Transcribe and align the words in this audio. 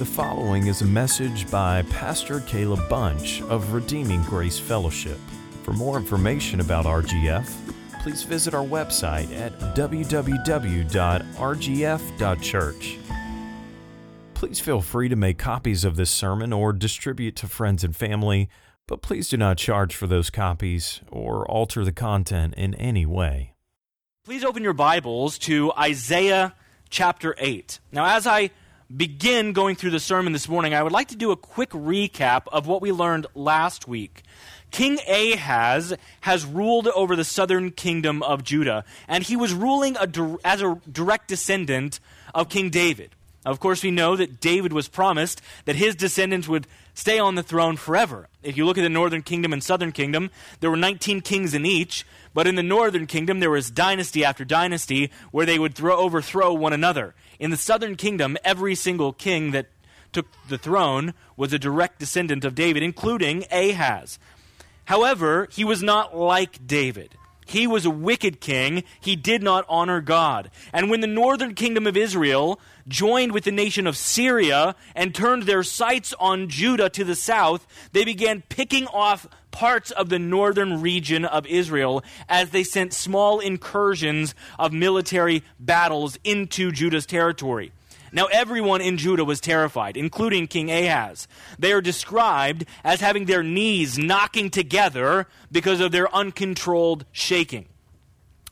The 0.00 0.06
following 0.06 0.66
is 0.68 0.80
a 0.80 0.86
message 0.86 1.50
by 1.50 1.82
Pastor 1.82 2.40
Caleb 2.40 2.88
Bunch 2.88 3.42
of 3.42 3.74
Redeeming 3.74 4.22
Grace 4.22 4.58
Fellowship. 4.58 5.18
For 5.62 5.74
more 5.74 5.98
information 5.98 6.60
about 6.60 6.86
RGF, 6.86 7.46
please 8.02 8.22
visit 8.22 8.54
our 8.54 8.64
website 8.64 9.30
at 9.38 9.52
www.rgf.church. 9.76 10.88
Please 14.32 14.58
feel 14.58 14.80
free 14.80 15.10
to 15.10 15.16
make 15.16 15.36
copies 15.36 15.84
of 15.84 15.96
this 15.96 16.10
sermon 16.10 16.54
or 16.54 16.72
distribute 16.72 17.36
to 17.36 17.46
friends 17.46 17.84
and 17.84 17.94
family, 17.94 18.48
but 18.88 19.02
please 19.02 19.28
do 19.28 19.36
not 19.36 19.58
charge 19.58 19.94
for 19.94 20.06
those 20.06 20.30
copies 20.30 21.02
or 21.10 21.46
alter 21.46 21.84
the 21.84 21.92
content 21.92 22.54
in 22.54 22.72
any 22.76 23.04
way. 23.04 23.52
Please 24.24 24.44
open 24.44 24.64
your 24.64 24.72
Bibles 24.72 25.36
to 25.40 25.70
Isaiah 25.78 26.54
chapter 26.88 27.34
8. 27.36 27.80
Now, 27.92 28.16
as 28.16 28.26
I 28.26 28.48
begin 28.94 29.52
going 29.52 29.76
through 29.76 29.90
the 29.90 30.00
sermon 30.00 30.32
this 30.32 30.48
morning, 30.48 30.74
I 30.74 30.82
would 30.82 30.92
like 30.92 31.08
to 31.08 31.16
do 31.16 31.30
a 31.30 31.36
quick 31.36 31.70
recap 31.70 32.42
of 32.52 32.66
what 32.66 32.82
we 32.82 32.90
learned 32.90 33.26
last 33.34 33.86
week. 33.86 34.22
King 34.70 34.98
Ahaz 35.08 35.94
has 36.22 36.44
ruled 36.44 36.88
over 36.88 37.16
the 37.16 37.24
southern 37.24 37.70
kingdom 37.70 38.22
of 38.22 38.44
Judah, 38.44 38.84
and 39.08 39.24
he 39.24 39.36
was 39.36 39.52
ruling 39.52 39.96
a, 39.96 40.38
as 40.44 40.62
a 40.62 40.80
direct 40.90 41.28
descendant 41.28 42.00
of 42.34 42.48
King 42.48 42.70
David. 42.70 43.10
Of 43.44 43.58
course, 43.58 43.82
we 43.82 43.90
know 43.90 44.16
that 44.16 44.40
David 44.40 44.72
was 44.72 44.86
promised 44.86 45.40
that 45.64 45.76
his 45.76 45.94
descendants 45.94 46.46
would 46.46 46.66
stay 46.92 47.18
on 47.18 47.36
the 47.36 47.42
throne 47.42 47.76
forever. 47.76 48.28
If 48.42 48.56
you 48.56 48.66
look 48.66 48.76
at 48.76 48.82
the 48.82 48.90
northern 48.90 49.22
kingdom 49.22 49.52
and 49.52 49.64
southern 49.64 49.92
kingdom, 49.92 50.30
there 50.60 50.70
were 50.70 50.76
19 50.76 51.22
kings 51.22 51.54
in 51.54 51.64
each, 51.64 52.04
but 52.34 52.46
in 52.46 52.56
the 52.56 52.62
northern 52.62 53.06
kingdom 53.06 53.40
there 53.40 53.50
was 53.50 53.70
dynasty 53.70 54.24
after 54.24 54.44
dynasty 54.44 55.10
where 55.30 55.46
they 55.46 55.58
would 55.58 55.74
throw, 55.74 55.96
overthrow 55.96 56.52
one 56.52 56.74
another. 56.74 57.14
In 57.40 57.50
the 57.50 57.56
southern 57.56 57.96
kingdom, 57.96 58.36
every 58.44 58.74
single 58.74 59.14
king 59.14 59.52
that 59.52 59.66
took 60.12 60.26
the 60.48 60.58
throne 60.58 61.14
was 61.38 61.54
a 61.54 61.58
direct 61.58 61.98
descendant 61.98 62.44
of 62.44 62.54
David, 62.54 62.82
including 62.82 63.46
Ahaz. 63.50 64.18
However, 64.84 65.48
he 65.50 65.64
was 65.64 65.82
not 65.82 66.14
like 66.14 66.66
David. 66.66 67.14
He 67.46 67.66
was 67.66 67.86
a 67.86 67.90
wicked 67.90 68.40
king. 68.40 68.84
He 69.00 69.16
did 69.16 69.42
not 69.42 69.64
honor 69.68 70.02
God. 70.02 70.50
And 70.72 70.90
when 70.90 71.00
the 71.00 71.06
northern 71.06 71.54
kingdom 71.54 71.86
of 71.86 71.96
Israel 71.96 72.60
joined 72.86 73.32
with 73.32 73.44
the 73.44 73.52
nation 73.52 73.86
of 73.86 73.96
Syria 73.96 74.76
and 74.94 75.14
turned 75.14 75.44
their 75.44 75.62
sights 75.62 76.12
on 76.20 76.48
Judah 76.48 76.90
to 76.90 77.04
the 77.04 77.16
south, 77.16 77.66
they 77.92 78.04
began 78.04 78.42
picking 78.50 78.86
off 78.88 79.26
parts 79.50 79.90
of 79.90 80.08
the 80.08 80.18
northern 80.18 80.80
region 80.80 81.24
of 81.24 81.46
Israel 81.46 82.02
as 82.28 82.50
they 82.50 82.62
sent 82.62 82.92
small 82.92 83.40
incursions 83.40 84.34
of 84.58 84.72
military 84.72 85.42
battles 85.58 86.18
into 86.24 86.72
Judah's 86.72 87.06
territory. 87.06 87.72
Now, 88.12 88.26
everyone 88.26 88.80
in 88.80 88.96
Judah 88.96 89.24
was 89.24 89.40
terrified, 89.40 89.96
including 89.96 90.48
King 90.48 90.70
Ahaz. 90.70 91.28
They 91.58 91.72
are 91.72 91.80
described 91.80 92.64
as 92.82 93.00
having 93.00 93.26
their 93.26 93.44
knees 93.44 93.98
knocking 93.98 94.50
together 94.50 95.28
because 95.52 95.80
of 95.80 95.92
their 95.92 96.12
uncontrolled 96.12 97.04
shaking. 97.12 97.66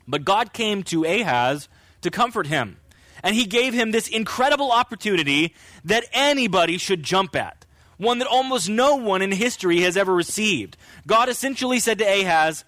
But 0.06 0.24
God 0.24 0.52
came 0.52 0.84
to 0.84 1.04
Ahaz 1.04 1.68
to 2.02 2.10
comfort 2.10 2.46
him, 2.46 2.76
and 3.22 3.34
he 3.34 3.46
gave 3.46 3.74
him 3.74 3.90
this 3.90 4.06
incredible 4.06 4.70
opportunity 4.70 5.54
that 5.84 6.04
anybody 6.12 6.78
should 6.78 7.02
jump 7.02 7.34
at, 7.34 7.57
one 7.98 8.18
that 8.20 8.28
almost 8.28 8.68
no 8.68 8.96
one 8.96 9.22
in 9.22 9.32
history 9.32 9.80
has 9.80 9.96
ever 9.96 10.14
received. 10.14 10.76
God 11.06 11.28
essentially 11.28 11.80
said 11.80 11.98
to 11.98 12.04
Ahaz, 12.04 12.64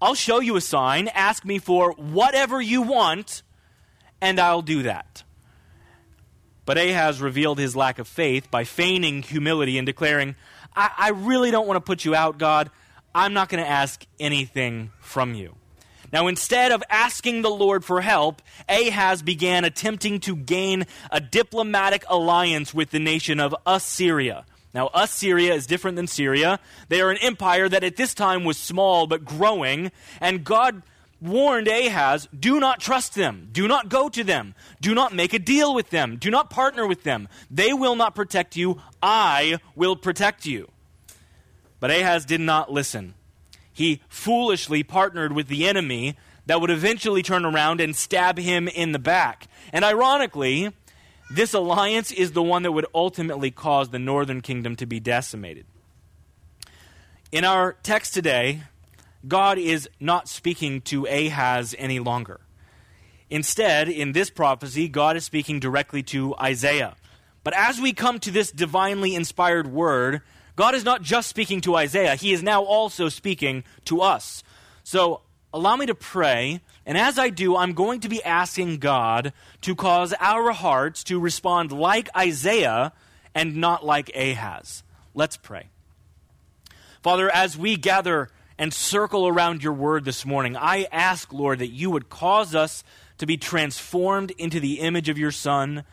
I'll 0.00 0.14
show 0.14 0.40
you 0.40 0.56
a 0.56 0.60
sign, 0.60 1.08
ask 1.08 1.44
me 1.44 1.58
for 1.58 1.92
whatever 1.92 2.60
you 2.60 2.82
want, 2.82 3.42
and 4.20 4.38
I'll 4.38 4.62
do 4.62 4.82
that. 4.84 5.24
But 6.66 6.78
Ahaz 6.78 7.20
revealed 7.20 7.58
his 7.58 7.74
lack 7.74 7.98
of 7.98 8.06
faith 8.06 8.50
by 8.50 8.64
feigning 8.64 9.22
humility 9.22 9.78
and 9.78 9.86
declaring, 9.86 10.34
I, 10.74 10.90
I 10.96 11.08
really 11.10 11.50
don't 11.50 11.66
want 11.66 11.76
to 11.76 11.80
put 11.80 12.04
you 12.04 12.14
out, 12.14 12.38
God. 12.38 12.70
I'm 13.14 13.32
not 13.32 13.48
going 13.48 13.62
to 13.62 13.70
ask 13.70 14.04
anything 14.20 14.90
from 15.00 15.34
you. 15.34 15.54
Now, 16.12 16.26
instead 16.26 16.72
of 16.72 16.82
asking 16.90 17.42
the 17.42 17.50
Lord 17.50 17.84
for 17.84 18.00
help, 18.00 18.42
Ahaz 18.68 19.22
began 19.22 19.64
attempting 19.64 20.20
to 20.20 20.36
gain 20.36 20.86
a 21.10 21.20
diplomatic 21.20 22.04
alliance 22.08 22.74
with 22.74 22.90
the 22.90 22.98
nation 22.98 23.40
of 23.40 23.54
Assyria. 23.64 24.44
Now, 24.76 24.90
Assyria 24.92 25.54
is 25.54 25.66
different 25.66 25.96
than 25.96 26.06
Syria. 26.06 26.60
They 26.90 27.00
are 27.00 27.10
an 27.10 27.16
empire 27.22 27.66
that 27.66 27.82
at 27.82 27.96
this 27.96 28.12
time 28.12 28.44
was 28.44 28.58
small 28.58 29.06
but 29.06 29.24
growing, 29.24 29.90
and 30.20 30.44
God 30.44 30.82
warned 31.18 31.66
Ahaz 31.66 32.28
do 32.38 32.60
not 32.60 32.78
trust 32.78 33.14
them, 33.14 33.48
do 33.52 33.66
not 33.66 33.88
go 33.88 34.10
to 34.10 34.22
them, 34.22 34.54
do 34.82 34.94
not 34.94 35.14
make 35.14 35.32
a 35.32 35.38
deal 35.38 35.74
with 35.74 35.88
them, 35.88 36.18
do 36.18 36.30
not 36.30 36.50
partner 36.50 36.86
with 36.86 37.04
them. 37.04 37.26
They 37.50 37.72
will 37.72 37.96
not 37.96 38.14
protect 38.14 38.54
you, 38.54 38.78
I 39.02 39.60
will 39.74 39.96
protect 39.96 40.44
you. 40.44 40.68
But 41.80 41.90
Ahaz 41.90 42.26
did 42.26 42.42
not 42.42 42.70
listen. 42.70 43.14
He 43.72 44.02
foolishly 44.10 44.82
partnered 44.82 45.32
with 45.32 45.48
the 45.48 45.66
enemy 45.66 46.18
that 46.44 46.60
would 46.60 46.70
eventually 46.70 47.22
turn 47.22 47.46
around 47.46 47.80
and 47.80 47.96
stab 47.96 48.36
him 48.36 48.68
in 48.68 48.92
the 48.92 48.98
back. 48.98 49.48
And 49.72 49.86
ironically, 49.86 50.74
this 51.30 51.54
alliance 51.54 52.12
is 52.12 52.32
the 52.32 52.42
one 52.42 52.62
that 52.62 52.72
would 52.72 52.86
ultimately 52.94 53.50
cause 53.50 53.88
the 53.88 53.98
northern 53.98 54.40
kingdom 54.40 54.76
to 54.76 54.86
be 54.86 55.00
decimated. 55.00 55.66
In 57.32 57.44
our 57.44 57.72
text 57.82 58.14
today, 58.14 58.62
God 59.26 59.58
is 59.58 59.88
not 59.98 60.28
speaking 60.28 60.80
to 60.82 61.06
Ahaz 61.06 61.74
any 61.78 61.98
longer. 61.98 62.40
Instead, 63.28 63.88
in 63.88 64.12
this 64.12 64.30
prophecy, 64.30 64.88
God 64.88 65.16
is 65.16 65.24
speaking 65.24 65.58
directly 65.58 66.02
to 66.04 66.36
Isaiah. 66.36 66.94
But 67.42 67.54
as 67.54 67.80
we 67.80 67.92
come 67.92 68.20
to 68.20 68.30
this 68.30 68.52
divinely 68.52 69.14
inspired 69.14 69.66
word, 69.66 70.22
God 70.54 70.74
is 70.74 70.84
not 70.84 71.02
just 71.02 71.28
speaking 71.28 71.60
to 71.62 71.74
Isaiah, 71.76 72.14
He 72.14 72.32
is 72.32 72.42
now 72.42 72.62
also 72.62 73.08
speaking 73.08 73.64
to 73.86 74.00
us. 74.00 74.44
So 74.84 75.22
allow 75.56 75.76
me 75.76 75.86
to 75.86 75.94
pray, 75.94 76.60
and 76.84 76.96
as 76.96 77.18
I 77.18 77.30
do, 77.30 77.56
I'm 77.56 77.72
going 77.72 78.00
to 78.00 78.08
be 78.08 78.22
asking 78.22 78.78
God 78.78 79.32
to 79.62 79.74
cause 79.74 80.14
our 80.20 80.52
hearts 80.52 81.02
to 81.04 81.18
respond 81.18 81.72
like 81.72 82.08
Isaiah 82.16 82.92
and 83.34 83.56
not 83.56 83.84
like 83.84 84.14
Ahaz. 84.14 84.82
Let's 85.14 85.36
pray. 85.36 85.68
Father, 87.02 87.30
as 87.30 87.56
we 87.56 87.76
gather 87.76 88.30
and 88.58 88.72
circle 88.72 89.28
around 89.28 89.62
your 89.62 89.72
word 89.72 90.04
this 90.04 90.24
morning. 90.24 90.56
I 90.56 90.86
ask, 90.90 91.32
Lord, 91.32 91.58
that 91.58 91.68
you 91.68 91.90
would 91.90 92.08
cause 92.08 92.54
us 92.54 92.82
to 93.18 93.26
be 93.26 93.36
transformed 93.36 94.30
into 94.32 94.60
the 94.60 94.80
image 94.80 95.08
of 95.08 95.18
your 95.18 95.30
Son 95.30 95.84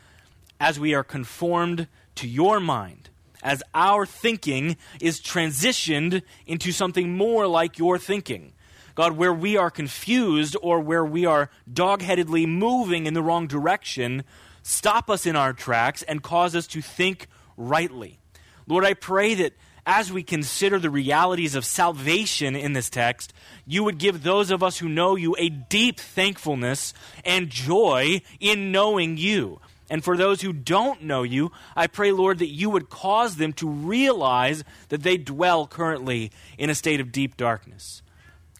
as 0.60 0.80
we 0.80 0.94
are 0.94 1.04
conformed 1.04 1.88
to 2.16 2.28
your 2.28 2.60
mind, 2.60 3.10
as 3.42 3.62
our 3.74 4.06
thinking 4.06 4.76
is 5.00 5.20
transitioned 5.20 6.22
into 6.46 6.72
something 6.72 7.16
more 7.16 7.46
like 7.46 7.78
your 7.78 7.98
thinking. 7.98 8.52
God, 8.94 9.12
where 9.12 9.32
we 9.32 9.56
are 9.56 9.70
confused 9.70 10.56
or 10.62 10.80
where 10.80 11.04
we 11.04 11.26
are 11.26 11.50
dogheadedly 11.70 12.46
moving 12.46 13.06
in 13.06 13.14
the 13.14 13.22
wrong 13.22 13.46
direction, 13.46 14.24
stop 14.62 15.10
us 15.10 15.26
in 15.26 15.36
our 15.36 15.52
tracks 15.52 16.02
and 16.02 16.22
cause 16.22 16.54
us 16.54 16.66
to 16.68 16.80
think 16.80 17.26
rightly. 17.56 18.18
Lord, 18.66 18.84
I 18.84 18.94
pray 18.94 19.34
that 19.34 19.52
as 19.86 20.12
we 20.12 20.22
consider 20.22 20.78
the 20.78 20.90
realities 20.90 21.54
of 21.54 21.64
salvation 21.64 22.56
in 22.56 22.72
this 22.72 22.88
text, 22.88 23.34
you 23.66 23.84
would 23.84 23.98
give 23.98 24.22
those 24.22 24.50
of 24.50 24.62
us 24.62 24.78
who 24.78 24.88
know 24.88 25.16
you 25.16 25.36
a 25.38 25.50
deep 25.50 26.00
thankfulness 26.00 26.94
and 27.24 27.50
joy 27.50 28.22
in 28.40 28.72
knowing 28.72 29.18
you. 29.18 29.60
And 29.90 30.02
for 30.02 30.16
those 30.16 30.40
who 30.40 30.54
don't 30.54 31.02
know 31.02 31.22
you, 31.22 31.52
I 31.76 31.88
pray, 31.88 32.12
Lord, 32.12 32.38
that 32.38 32.48
you 32.48 32.70
would 32.70 32.88
cause 32.88 33.36
them 33.36 33.52
to 33.54 33.68
realize 33.68 34.64
that 34.88 35.02
they 35.02 35.18
dwell 35.18 35.66
currently 35.66 36.30
in 36.56 36.70
a 36.70 36.74
state 36.74 37.00
of 37.00 37.12
deep 37.12 37.36
darkness. 37.36 38.02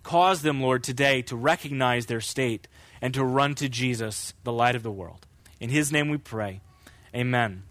Cause 0.04 0.42
them, 0.42 0.60
Lord, 0.60 0.84
today 0.84 1.22
to 1.22 1.34
recognize 1.34 2.06
their 2.06 2.20
state 2.20 2.69
and 3.00 3.12
to 3.15 3.25
run 3.25 3.54
to 3.56 3.69
Jesus, 3.69 4.34
the 4.44 4.53
light 4.53 4.76
of 4.76 4.82
the 4.82 4.92
world. 4.92 5.26
In 5.59 5.70
his 5.70 5.91
name 5.91 6.10
we 6.10 6.19
pray. 6.19 6.60
Amen. 7.15 7.65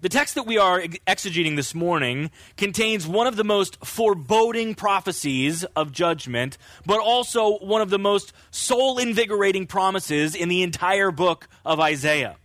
The 0.00 0.08
text 0.08 0.36
that 0.36 0.46
we 0.46 0.58
are 0.58 0.80
exegeting 0.80 1.56
this 1.56 1.74
morning 1.74 2.30
contains 2.56 3.04
one 3.04 3.26
of 3.26 3.34
the 3.34 3.44
most 3.44 3.84
foreboding 3.84 4.76
prophecies 4.76 5.64
of 5.74 5.90
judgment, 5.90 6.56
but 6.86 7.00
also 7.00 7.58
one 7.58 7.82
of 7.82 7.90
the 7.90 7.98
most 7.98 8.32
soul 8.52 8.98
invigorating 8.98 9.66
promises 9.66 10.36
in 10.36 10.48
the 10.48 10.62
entire 10.62 11.10
book 11.10 11.48
of 11.64 11.80
Isaiah. 11.80 12.36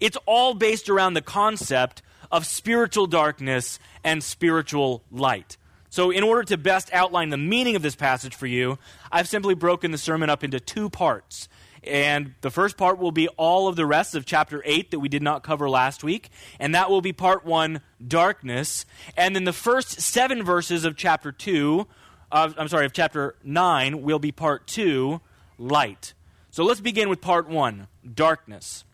It's 0.00 0.18
all 0.26 0.54
based 0.54 0.88
around 0.88 1.14
the 1.14 1.22
concept 1.22 2.02
of 2.32 2.46
spiritual 2.46 3.06
darkness 3.06 3.78
and 4.02 4.22
spiritual 4.24 5.04
light. 5.12 5.56
So, 5.90 6.10
in 6.10 6.22
order 6.22 6.42
to 6.44 6.58
best 6.58 6.92
outline 6.92 7.30
the 7.30 7.38
meaning 7.38 7.74
of 7.74 7.82
this 7.82 7.96
passage 7.96 8.34
for 8.34 8.46
you, 8.46 8.78
I've 9.10 9.28
simply 9.28 9.54
broken 9.54 9.90
the 9.90 9.98
sermon 9.98 10.28
up 10.28 10.44
into 10.44 10.60
two 10.60 10.90
parts. 10.90 11.48
And 11.84 12.34
the 12.40 12.50
first 12.50 12.76
part 12.76 12.98
will 12.98 13.12
be 13.12 13.28
all 13.28 13.68
of 13.68 13.76
the 13.76 13.86
rest 13.86 14.14
of 14.14 14.26
chapter 14.26 14.62
8 14.64 14.90
that 14.90 14.98
we 14.98 15.08
did 15.08 15.22
not 15.22 15.42
cover 15.42 15.70
last 15.70 16.02
week. 16.04 16.30
And 16.58 16.74
that 16.74 16.90
will 16.90 17.00
be 17.00 17.12
part 17.12 17.44
1, 17.44 17.80
darkness. 18.06 18.84
And 19.16 19.34
then 19.34 19.44
the 19.44 19.52
first 19.52 20.00
seven 20.00 20.42
verses 20.42 20.84
of 20.84 20.96
chapter 20.96 21.32
2, 21.32 21.86
uh, 22.32 22.52
I'm 22.58 22.68
sorry, 22.68 22.84
of 22.84 22.92
chapter 22.92 23.36
9 23.44 24.02
will 24.02 24.18
be 24.18 24.32
part 24.32 24.66
2, 24.66 25.20
light. 25.56 26.14
So 26.50 26.64
let's 26.64 26.80
begin 26.80 27.08
with 27.08 27.20
part 27.20 27.48
1, 27.48 27.86
darkness. 28.14 28.84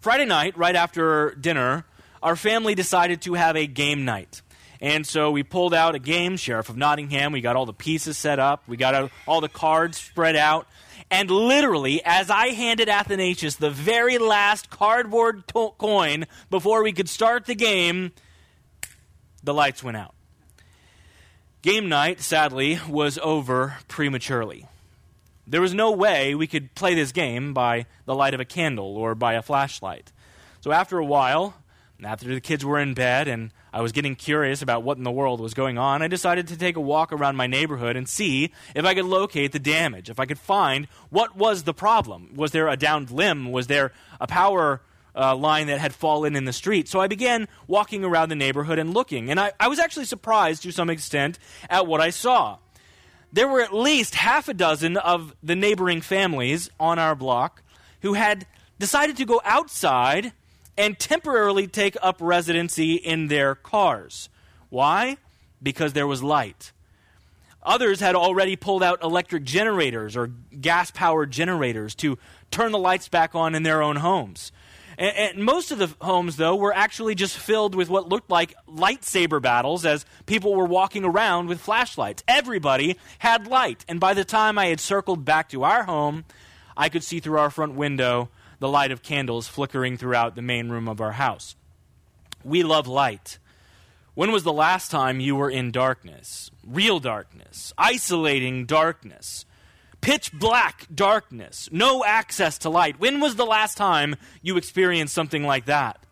Friday 0.00 0.26
night, 0.26 0.56
right 0.56 0.76
after 0.76 1.34
dinner, 1.34 1.84
our 2.22 2.36
family 2.36 2.74
decided 2.74 3.22
to 3.22 3.34
have 3.34 3.56
a 3.56 3.66
game 3.66 4.04
night. 4.04 4.42
And 4.80 5.06
so 5.06 5.30
we 5.30 5.42
pulled 5.42 5.74
out 5.74 5.94
a 5.94 5.98
game, 5.98 6.36
Sheriff 6.36 6.68
of 6.68 6.76
Nottingham. 6.76 7.32
We 7.32 7.40
got 7.40 7.56
all 7.56 7.66
the 7.66 7.72
pieces 7.72 8.16
set 8.16 8.38
up. 8.38 8.62
We 8.68 8.76
got 8.76 9.10
all 9.26 9.40
the 9.40 9.48
cards 9.48 9.98
spread 9.98 10.36
out. 10.36 10.68
And 11.10 11.30
literally, 11.30 12.02
as 12.04 12.30
I 12.30 12.48
handed 12.48 12.88
Athanasius 12.88 13.56
the 13.56 13.70
very 13.70 14.18
last 14.18 14.70
cardboard 14.70 15.48
to- 15.48 15.74
coin 15.78 16.26
before 16.50 16.82
we 16.82 16.92
could 16.92 17.08
start 17.08 17.46
the 17.46 17.54
game, 17.54 18.12
the 19.42 19.54
lights 19.54 19.82
went 19.82 19.96
out. 19.96 20.14
Game 21.62 21.88
night, 21.88 22.20
sadly, 22.20 22.78
was 22.88 23.18
over 23.18 23.78
prematurely. 23.88 24.66
There 25.46 25.62
was 25.62 25.74
no 25.74 25.90
way 25.90 26.34
we 26.34 26.46
could 26.46 26.74
play 26.74 26.94
this 26.94 27.10
game 27.10 27.54
by 27.54 27.86
the 28.04 28.14
light 28.14 28.34
of 28.34 28.40
a 28.40 28.44
candle 28.44 28.96
or 28.96 29.14
by 29.14 29.32
a 29.32 29.42
flashlight. 29.42 30.12
So 30.60 30.72
after 30.72 30.98
a 30.98 31.04
while, 31.04 31.54
after 32.04 32.28
the 32.28 32.40
kids 32.40 32.64
were 32.64 32.78
in 32.78 32.94
bed 32.94 33.26
and 33.28 33.50
I 33.72 33.80
was 33.80 33.92
getting 33.92 34.14
curious 34.14 34.62
about 34.62 34.82
what 34.82 34.98
in 34.98 35.04
the 35.04 35.10
world 35.10 35.40
was 35.40 35.54
going 35.54 35.78
on, 35.78 36.02
I 36.02 36.08
decided 36.08 36.48
to 36.48 36.56
take 36.56 36.76
a 36.76 36.80
walk 36.80 37.12
around 37.12 37.36
my 37.36 37.46
neighborhood 37.46 37.96
and 37.96 38.08
see 38.08 38.52
if 38.74 38.84
I 38.84 38.94
could 38.94 39.04
locate 39.04 39.52
the 39.52 39.58
damage, 39.58 40.08
if 40.08 40.18
I 40.18 40.26
could 40.26 40.38
find 40.38 40.86
what 41.10 41.36
was 41.36 41.64
the 41.64 41.74
problem. 41.74 42.30
Was 42.34 42.52
there 42.52 42.68
a 42.68 42.76
downed 42.76 43.10
limb? 43.10 43.52
Was 43.52 43.66
there 43.66 43.92
a 44.20 44.26
power 44.26 44.80
uh, 45.14 45.36
line 45.36 45.66
that 45.66 45.80
had 45.80 45.94
fallen 45.94 46.36
in 46.36 46.44
the 46.44 46.52
street? 46.52 46.88
So 46.88 47.00
I 47.00 47.08
began 47.08 47.48
walking 47.66 48.04
around 48.04 48.30
the 48.30 48.36
neighborhood 48.36 48.78
and 48.78 48.94
looking, 48.94 49.30
and 49.30 49.38
I, 49.38 49.52
I 49.60 49.68
was 49.68 49.78
actually 49.78 50.06
surprised 50.06 50.62
to 50.62 50.72
some 50.72 50.90
extent 50.90 51.38
at 51.68 51.86
what 51.86 52.00
I 52.00 52.10
saw. 52.10 52.58
There 53.32 53.48
were 53.48 53.60
at 53.60 53.74
least 53.74 54.14
half 54.14 54.48
a 54.48 54.54
dozen 54.54 54.96
of 54.96 55.34
the 55.42 55.54
neighboring 55.54 56.00
families 56.00 56.70
on 56.80 56.98
our 56.98 57.14
block 57.14 57.62
who 58.00 58.14
had 58.14 58.46
decided 58.78 59.16
to 59.18 59.26
go 59.26 59.40
outside 59.44 60.32
and 60.78 60.98
temporarily 60.98 61.66
take 61.66 61.96
up 62.00 62.16
residency 62.20 62.94
in 62.94 63.26
their 63.26 63.56
cars. 63.56 64.30
Why? 64.70 65.18
Because 65.62 65.92
there 65.92 66.06
was 66.06 66.22
light. 66.22 66.72
Others 67.64 68.00
had 68.00 68.14
already 68.14 68.54
pulled 68.54 68.82
out 68.82 69.02
electric 69.02 69.42
generators 69.42 70.16
or 70.16 70.28
gas 70.28 70.92
powered 70.92 71.32
generators 71.32 71.94
to 71.96 72.16
turn 72.52 72.70
the 72.72 72.78
lights 72.78 73.08
back 73.08 73.34
on 73.34 73.54
in 73.54 73.64
their 73.64 73.82
own 73.82 73.96
homes. 73.96 74.52
And, 74.96 75.16
and, 75.16 75.44
most 75.44 75.70
of 75.70 75.78
the 75.78 75.94
homes, 76.00 76.36
though, 76.36 76.56
were 76.56 76.74
actually 76.74 77.14
just 77.14 77.36
filled 77.36 77.74
with 77.74 77.88
what 77.88 78.08
looked 78.08 78.30
like 78.30 78.54
lightsaber 78.68 79.40
battles 79.42 79.84
as 79.84 80.06
people 80.26 80.54
were 80.54 80.64
walking 80.64 81.04
around 81.04 81.48
with 81.48 81.60
flashlights. 81.60 82.24
Everybody 82.26 82.96
had 83.18 83.46
light. 83.46 83.84
And 83.88 84.00
by 84.00 84.14
the 84.14 84.24
time 84.24 84.58
I 84.58 84.66
had 84.66 84.80
circled 84.80 85.24
back 85.24 85.50
to 85.50 85.64
our 85.64 85.84
home, 85.84 86.24
I 86.76 86.88
could 86.88 87.04
see 87.04 87.20
through 87.20 87.38
our 87.38 87.50
front 87.50 87.74
window 87.74 88.28
the 88.58 88.68
light 88.68 88.90
of 88.90 89.02
candles 89.02 89.48
flickering 89.48 89.96
throughout 89.96 90.34
the 90.34 90.42
main 90.42 90.68
room 90.68 90.88
of 90.88 91.00
our 91.00 91.12
house. 91.12 91.56
We 92.44 92.62
love 92.62 92.86
light. 92.86 93.38
When 94.14 94.32
was 94.32 94.42
the 94.42 94.52
last 94.52 94.90
time 94.90 95.20
you 95.20 95.36
were 95.36 95.50
in 95.50 95.70
darkness? 95.70 96.50
Real 96.66 96.98
darkness, 96.98 97.72
isolating 97.78 98.66
darkness, 98.66 99.44
pitch 100.00 100.32
black 100.32 100.86
darkness, 100.92 101.68
no 101.70 102.04
access 102.04 102.58
to 102.58 102.70
light. 102.70 102.98
When 102.98 103.20
was 103.20 103.36
the 103.36 103.46
last 103.46 103.76
time 103.76 104.16
you 104.42 104.56
experienced 104.56 105.14
something 105.14 105.44
like 105.44 105.66
that? 105.66 106.02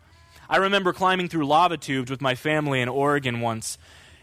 I 0.48 0.58
remember 0.58 0.92
climbing 0.92 1.28
through 1.28 1.46
lava 1.46 1.76
tubes 1.76 2.10
with 2.10 2.20
my 2.20 2.36
family 2.36 2.80
in 2.80 2.88
Oregon 2.88 3.40
once, 3.40 3.78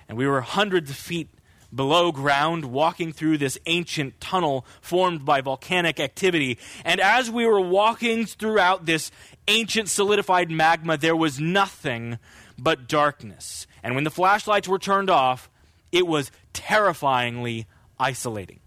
and 0.07 0.17
we 0.17 0.27
were 0.27 0.41
hundreds 0.41 0.89
of 0.89 0.95
feet 0.95 1.27
below 1.73 2.11
ground, 2.11 2.65
walking 2.65 3.11
through 3.11 3.37
this 3.37 3.57
ancient 3.65 4.19
tunnel 4.21 4.65
formed 4.81 5.25
by 5.25 5.41
volcanic 5.41 5.99
activity. 5.99 6.57
And 6.85 6.99
as 6.99 7.31
we 7.31 7.45
were 7.45 7.61
walking 7.61 8.25
throughout 8.25 8.85
this 8.85 9.11
ancient 9.47 9.89
solidified 9.89 10.51
magma, 10.51 10.97
there 10.97 11.15
was 11.15 11.39
nothing 11.39 12.19
but 12.57 12.87
darkness. 12.87 13.67
And 13.81 13.95
when 13.95 14.03
the 14.03 14.11
flashlights 14.11 14.67
were 14.67 14.79
turned 14.79 15.09
off, 15.09 15.49
it 15.91 16.07
was 16.07 16.31
terrifyingly 16.53 17.67
isolating. 17.99 18.59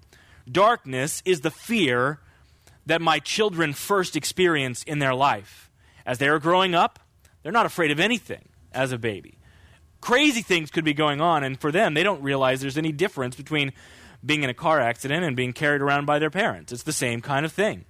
Darkness 0.51 1.23
is 1.25 1.41
the 1.41 1.51
fear 1.51 2.21
that 2.85 3.03
my 3.03 3.19
children 3.19 3.73
first 3.73 4.17
experience 4.17 4.83
in 4.85 5.01
their 5.01 5.15
life. 5.15 5.71
As 6.05 6.19
they 6.19 6.29
are 6.29 6.39
growing 6.39 6.75
up, 6.75 7.01
they're 7.43 7.53
not 7.53 7.67
afraid 7.67 7.91
of 7.91 7.99
anything 7.99 8.49
as 8.73 8.93
a 8.93 8.99
baby 8.99 9.36
crazy 10.07 10.41
things 10.41 10.71
could 10.71 10.85
be 10.85 10.95
going 10.95 11.21
on, 11.21 11.43
and 11.43 11.61
for 11.61 11.73
them, 11.73 11.95
they 11.95 12.05
don't 12.05 12.23
realize 12.23 12.61
there's 12.61 12.79
any 12.79 12.93
difference 12.93 13.35
between 13.35 13.73
being 14.25 14.45
in 14.45 14.51
a 14.51 14.55
car 14.55 14.81
accident 14.81 15.25
and 15.25 15.35
being 15.35 15.53
carried 15.53 15.83
around 15.83 16.07
by 16.07 16.21
their 16.21 16.31
parents. 16.31 16.71
It's 16.71 16.85
the 16.85 16.93
same 16.93 17.21
kind 17.21 17.45
of 17.45 17.53
thing. 17.53 17.85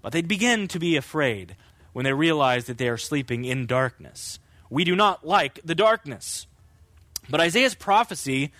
But 0.00 0.14
they 0.14 0.22
begin 0.22 0.68
to 0.68 0.78
be 0.78 0.96
afraid 0.96 1.54
when 1.92 2.06
they 2.06 2.14
realize 2.14 2.64
that 2.64 2.78
they 2.78 2.88
are 2.88 2.96
sleeping 2.96 3.44
in 3.44 3.66
darkness. 3.66 4.38
We 4.70 4.84
do 4.84 4.96
not 4.96 5.26
like 5.26 5.60
the 5.62 5.74
darkness. 5.74 6.46
But 7.28 7.40
Isaiah's 7.42 7.74
prophecy 7.74 8.50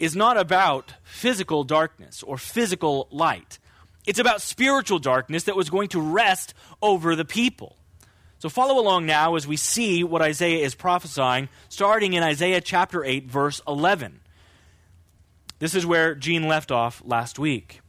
is 0.00 0.16
not 0.16 0.36
about 0.36 0.94
physical 1.04 1.62
darkness 1.62 2.24
or 2.24 2.36
physical 2.36 3.06
light. 3.12 3.60
It's 4.06 4.18
about 4.18 4.42
spiritual 4.42 4.98
darkness 4.98 5.44
that 5.44 5.54
was 5.54 5.70
going 5.70 5.90
to 5.90 6.00
rest 6.00 6.52
over 6.82 7.14
the 7.14 7.24
people. 7.24 7.76
So 8.44 8.50
follow 8.50 8.78
along 8.78 9.06
now 9.06 9.36
as 9.36 9.46
we 9.46 9.56
see 9.56 10.04
what 10.04 10.20
Isaiah 10.20 10.62
is 10.62 10.74
prophesying, 10.74 11.48
starting 11.70 12.12
in 12.12 12.22
Isaiah 12.22 12.60
chapter 12.60 13.02
8, 13.02 13.24
verse 13.24 13.62
11. 13.66 14.20
This 15.60 15.74
is 15.74 15.86
where 15.86 16.14
Gene 16.14 16.46
left 16.46 16.70
off 16.70 17.00
last 17.06 17.38
week. 17.38 17.80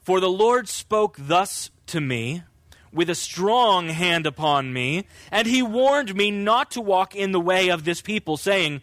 For 0.00 0.18
the 0.18 0.30
Lord 0.30 0.66
spoke 0.66 1.18
thus 1.18 1.68
to 1.88 2.00
me 2.00 2.42
with 2.90 3.10
a 3.10 3.14
strong 3.14 3.88
hand 3.88 4.24
upon 4.24 4.72
me, 4.72 5.04
and 5.30 5.46
he 5.46 5.60
warned 5.60 6.14
me 6.14 6.30
not 6.30 6.70
to 6.70 6.80
walk 6.80 7.14
in 7.14 7.32
the 7.32 7.38
way 7.38 7.68
of 7.68 7.84
this 7.84 8.00
people, 8.00 8.38
saying, 8.38 8.80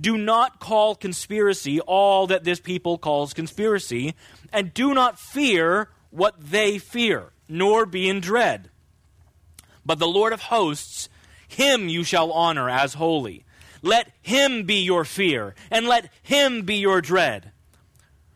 Do 0.00 0.16
not 0.16 0.60
call 0.60 0.94
conspiracy 0.94 1.80
all 1.80 2.28
that 2.28 2.44
this 2.44 2.60
people 2.60 2.98
calls 2.98 3.34
conspiracy, 3.34 4.14
and 4.52 4.72
do 4.72 4.94
not 4.94 5.18
fear 5.18 5.88
what 6.10 6.36
they 6.40 6.78
fear, 6.78 7.32
nor 7.48 7.84
be 7.84 8.08
in 8.08 8.20
dread. 8.20 8.69
But 9.84 9.98
the 9.98 10.08
Lord 10.08 10.32
of 10.32 10.42
hosts, 10.42 11.08
him 11.48 11.88
you 11.88 12.04
shall 12.04 12.32
honor 12.32 12.68
as 12.68 12.94
holy. 12.94 13.44
Let 13.82 14.12
him 14.20 14.64
be 14.64 14.82
your 14.82 15.04
fear, 15.04 15.54
and 15.70 15.86
let 15.86 16.10
him 16.22 16.62
be 16.62 16.76
your 16.76 17.00
dread. 17.00 17.52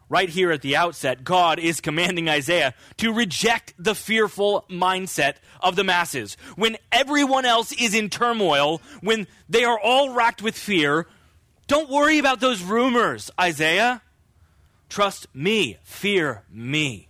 Right 0.09 0.29
here 0.29 0.53
at 0.53 0.63
the 0.63 0.77
outset, 0.77 1.25
God 1.25 1.59
is 1.59 1.81
commanding 1.81 2.29
Isaiah 2.29 2.75
to 2.99 3.13
reject 3.13 3.75
the 3.79 3.95
fearful 3.95 4.65
mindset 4.71 5.37
of 5.61 5.77
the 5.77 5.85
masses. 5.85 6.37
When 6.57 6.77
everyone 6.93 7.45
else 7.45 7.73
is 7.73 7.95
in 7.95 8.11
turmoil, 8.11 8.81
when 9.01 9.27
they 9.49 9.65
are 9.65 9.79
all 9.79 10.15
racked 10.15 10.43
with 10.43 10.57
fear, 10.57 11.07
don't 11.67 11.91
worry 11.91 12.19
about 12.19 12.41
those 12.41 12.63
rumors, 12.63 13.31
Isaiah. 13.41 14.03
Trust 14.89 15.27
me, 15.35 15.79
fear 15.83 16.45
me. 16.51 17.09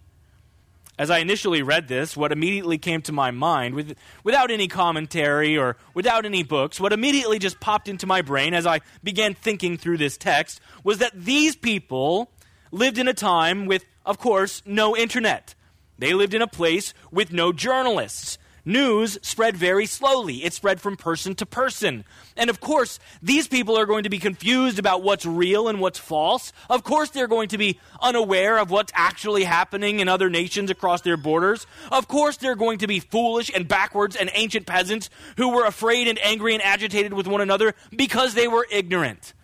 As 0.97 1.11
I 1.11 1.19
initially 1.19 1.63
read 1.63 1.89
this, 1.89 2.17
what 2.17 2.31
immediately 2.31 2.79
came 2.79 3.03
to 3.03 3.13
my 3.13 3.33
mind, 3.33 3.75
with, 3.75 3.97
without 4.23 4.53
any 4.53 4.69
commentary 4.69 5.59
or 5.59 5.77
without 5.93 6.25
any 6.25 6.45
books, 6.45 6.79
what 6.79 6.93
immediately 6.93 7.41
just 7.41 7.59
popped 7.59 7.89
into 7.89 8.07
my 8.07 8.23
brain 8.23 8.55
as 8.55 8.65
I 8.65 8.81
began 9.03 9.35
thinking 9.35 9.77
through 9.77 9.99
this 9.99 10.17
text 10.17 10.61
was 10.85 10.99
that 10.99 11.13
these 11.15 11.57
people 11.57 12.31
lived 12.71 12.99
in 12.99 13.09
a 13.09 13.15
time 13.15 13.67
with, 13.67 13.85
of 14.07 14.19
course, 14.19 14.63
no 14.65 14.97
internet. 14.97 15.57
They 15.99 16.15
lived 16.15 16.35
in 16.35 16.43
a 16.43 16.47
place 16.47 16.95
with 17.11 17.33
no 17.33 17.53
journalists. 17.53 18.39
News 18.67 19.19
spread 19.21 19.57
very 19.57 19.85
slowly. 19.85 20.43
It 20.45 20.55
spread 20.55 20.81
from 20.81 20.97
person 20.97 21.35
to 21.35 21.45
person. 21.45 22.05
And 22.35 22.49
of 22.49 22.61
course, 22.61 22.99
these 23.23 23.47
people 23.47 23.77
are 23.77 23.85
going 23.85 24.05
to 24.05 24.11
be 24.11 24.19
confused 24.19 24.79
about 24.79 25.03
what's 25.03 25.27
real 25.27 25.69
and 25.69 25.81
what's 25.81 25.99
false. 25.99 26.51
Of 26.71 26.83
course, 26.83 27.11
they're 27.11 27.29
going 27.29 27.49
to 27.49 27.59
be 27.59 27.79
unaware 28.01 28.59
of 28.59 28.71
what's 28.71 28.93
actually 28.95 29.45
happening 29.45 30.01
in 30.01 30.09
other 30.09 30.31
nations 30.31 30.71
across 30.71 31.03
their 31.03 31.19
borders. 31.19 31.67
Of 31.93 32.09
course, 32.09 32.39
they're 32.39 32.55
going 32.55 32.79
to 32.79 32.87
be 32.87 33.01
foolish 33.01 33.51
and 33.55 33.69
backwards 33.69 34.17
and 34.17 34.31
ancient 34.33 34.65
peasants 34.65 35.11
who 35.37 35.51
were 35.51 35.67
afraid 35.67 36.09
and 36.09 36.19
angry 36.25 36.55
and 36.55 36.63
agitated 36.63 37.13
with 37.13 37.27
one 37.27 37.43
another 37.43 37.75
because 37.95 38.33
they 38.33 38.49
were 38.49 38.67
ignorant. 38.71 39.35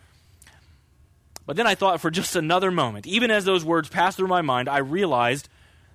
But 1.45 1.57
then 1.57 1.67
I 1.67 1.75
thought 1.75 2.01
for 2.01 2.11
just 2.11 2.37
another 2.37 2.71
moment, 2.71 3.07
even 3.07 3.31
as 3.31 3.45
those 3.45 3.65
words 3.67 3.91
passed 3.91 4.17
through 4.17 4.29
my 4.29 4.41
mind, 4.41 4.69
I 4.69 4.79
realized 4.79 5.49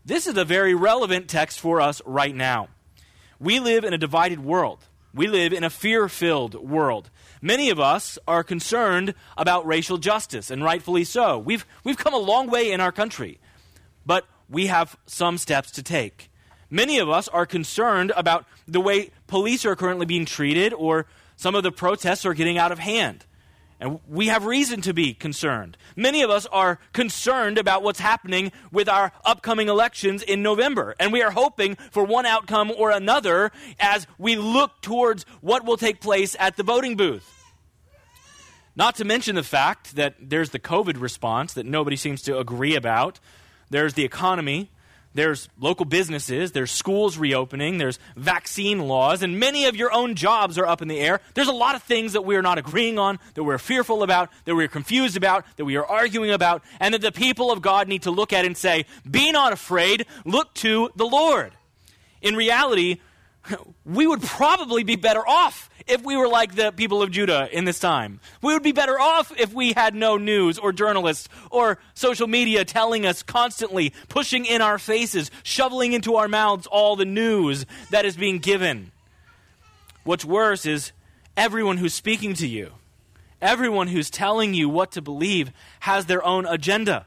this 0.05 0.27
is 0.27 0.37
a 0.37 0.45
very 0.45 0.75
relevant 0.75 1.27
text 1.27 1.59
for 1.59 1.81
us 1.81 2.01
right 2.05 2.35
now. 2.35 2.67
We 3.39 3.59
live 3.59 3.83
in 3.83 3.93
a 3.93 3.97
divided 3.97 4.43
world. 4.43 4.85
We 5.13 5.27
live 5.27 5.53
in 5.53 5.63
a 5.63 5.69
fear 5.69 6.09
filled 6.09 6.55
world. 6.55 7.09
Many 7.41 7.69
of 7.69 7.79
us 7.79 8.19
are 8.27 8.43
concerned 8.43 9.13
about 9.37 9.65
racial 9.65 9.97
justice, 9.97 10.51
and 10.51 10.63
rightfully 10.63 11.05
so. 11.05 11.37
We've, 11.39 11.65
we've 11.83 11.97
come 11.97 12.13
a 12.13 12.17
long 12.17 12.49
way 12.49 12.71
in 12.71 12.81
our 12.81 12.91
country, 12.91 13.39
but 14.05 14.25
we 14.49 14.67
have 14.67 14.97
some 15.05 15.37
steps 15.37 15.71
to 15.71 15.83
take. 15.83 16.29
Many 16.69 16.99
of 16.99 17.09
us 17.09 17.27
are 17.29 17.45
concerned 17.45 18.11
about 18.17 18.45
the 18.67 18.81
way 18.81 19.11
police 19.27 19.65
are 19.65 19.75
currently 19.75 20.05
being 20.05 20.25
treated, 20.25 20.73
or 20.73 21.05
some 21.37 21.55
of 21.55 21.63
the 21.63 21.71
protests 21.71 22.25
are 22.25 22.33
getting 22.33 22.57
out 22.57 22.71
of 22.71 22.79
hand. 22.79 23.25
And 23.85 23.99
we 24.07 24.29
have 24.29 24.47
reason 24.47 24.81
to 24.81 24.95
be 24.95 25.13
concerned. 25.13 25.77
Many 25.95 26.23
of 26.23 26.31
us 26.31 26.47
are 26.47 26.79
concerned 26.91 27.59
about 27.59 27.83
what's 27.83 27.99
happening 27.99 28.51
with 28.71 28.89
our 28.89 29.11
upcoming 29.23 29.69
elections 29.69 30.23
in 30.23 30.41
November. 30.41 30.95
And 30.99 31.13
we 31.13 31.21
are 31.21 31.29
hoping 31.29 31.75
for 31.91 32.03
one 32.03 32.25
outcome 32.25 32.73
or 32.75 32.89
another 32.89 33.51
as 33.79 34.07
we 34.17 34.37
look 34.37 34.81
towards 34.81 35.23
what 35.39 35.65
will 35.65 35.77
take 35.77 36.01
place 36.01 36.35
at 36.39 36.57
the 36.57 36.63
voting 36.63 36.97
booth. 36.97 37.31
Not 38.75 38.95
to 38.95 39.05
mention 39.05 39.35
the 39.35 39.43
fact 39.43 39.95
that 39.97 40.15
there's 40.19 40.49
the 40.49 40.57
COVID 40.57 40.99
response 40.99 41.53
that 41.53 41.67
nobody 41.67 41.95
seems 41.95 42.23
to 42.23 42.39
agree 42.39 42.75
about. 42.75 43.19
There's 43.69 43.93
the 43.93 44.03
economy. 44.03 44.71
There's 45.15 45.47
local 45.57 45.85
businesses, 45.85 46.51
there's 46.51 46.71
schools 46.71 47.17
reopening, 47.17 47.77
there's 47.77 47.99
vaccine 48.17 48.81
laws, 48.81 49.23
and 49.23 49.39
many 49.39 49.65
of 49.65 49.75
your 49.77 49.93
own 49.93 50.15
jobs 50.15 50.57
are 50.57 50.65
up 50.65 50.81
in 50.81 50.89
the 50.89 50.99
air. 50.99 51.21
There's 51.35 51.47
a 51.47 51.53
lot 51.53 51.75
of 51.75 51.83
things 51.83 52.13
that 52.13 52.25
we 52.25 52.35
are 52.35 52.41
not 52.41 52.57
agreeing 52.57 52.99
on, 52.99 53.17
that 53.33 53.43
we're 53.45 53.57
fearful 53.57 54.03
about, 54.03 54.29
that 54.43 54.53
we're 54.53 54.67
confused 54.67 55.15
about, 55.15 55.45
that 55.55 55.63
we 55.63 55.77
are 55.77 55.85
arguing 55.85 56.31
about, 56.31 56.63
and 56.81 56.93
that 56.93 56.99
the 56.99 57.13
people 57.13 57.49
of 57.49 57.61
God 57.61 57.87
need 57.87 58.01
to 58.01 58.11
look 58.11 58.33
at 58.33 58.43
and 58.43 58.57
say, 58.57 58.85
Be 59.09 59.31
not 59.31 59.53
afraid, 59.53 60.05
look 60.25 60.53
to 60.55 60.89
the 60.97 61.05
Lord. 61.05 61.53
In 62.21 62.35
reality, 62.35 62.99
we 63.85 64.07
would 64.07 64.21
probably 64.21 64.83
be 64.83 64.95
better 64.95 65.25
off 65.27 65.69
if 65.87 66.03
we 66.03 66.17
were 66.17 66.27
like 66.27 66.55
the 66.55 66.71
people 66.71 67.01
of 67.01 67.11
Judah 67.11 67.47
in 67.51 67.65
this 67.65 67.79
time. 67.79 68.19
We 68.41 68.53
would 68.53 68.63
be 68.63 68.71
better 68.71 68.99
off 68.99 69.31
if 69.37 69.53
we 69.53 69.73
had 69.73 69.93
no 69.93 70.17
news 70.17 70.57
or 70.57 70.71
journalists 70.71 71.29
or 71.51 71.77
social 71.93 72.27
media 72.27 72.65
telling 72.65 73.05
us 73.05 73.23
constantly, 73.23 73.93
pushing 74.09 74.45
in 74.45 74.61
our 74.61 74.79
faces, 74.79 75.29
shoveling 75.43 75.93
into 75.93 76.15
our 76.15 76.27
mouths 76.27 76.67
all 76.67 76.95
the 76.95 77.05
news 77.05 77.65
that 77.91 78.05
is 78.05 78.17
being 78.17 78.39
given. 78.39 78.91
What's 80.03 80.25
worse 80.25 80.65
is 80.65 80.91
everyone 81.37 81.77
who's 81.77 81.93
speaking 81.93 82.33
to 82.35 82.47
you, 82.47 82.71
everyone 83.41 83.87
who's 83.87 84.09
telling 84.09 84.53
you 84.53 84.69
what 84.69 84.91
to 84.93 85.01
believe, 85.01 85.51
has 85.81 86.05
their 86.05 86.23
own 86.25 86.45
agenda. 86.45 87.05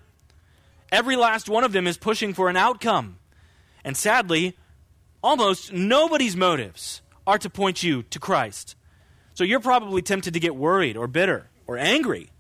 Every 0.91 1.17
last 1.17 1.49
one 1.49 1.65
of 1.65 1.73
them 1.73 1.87
is 1.87 1.99
pushing 1.99 2.33
for 2.33 2.49
an 2.49 2.57
outcome. 2.57 3.19
And 3.85 3.97
sadly, 3.97 4.57
almost 5.23 5.73
nobody's 5.73 6.37
motives 6.37 7.03
are 7.27 7.39
to 7.39 7.51
point 7.51 7.83
you 7.83 8.03
to 8.05 8.19
Christ. 8.19 8.75
So 9.35 9.45
you're 9.45 9.61
probably 9.61 10.03
tempted 10.03 10.35
to 10.35 10.41
get 10.41 10.57
worried 10.57 10.97
or 10.97 11.07
bitter 11.07 11.49
or 11.67 11.79
angry. 11.79 12.31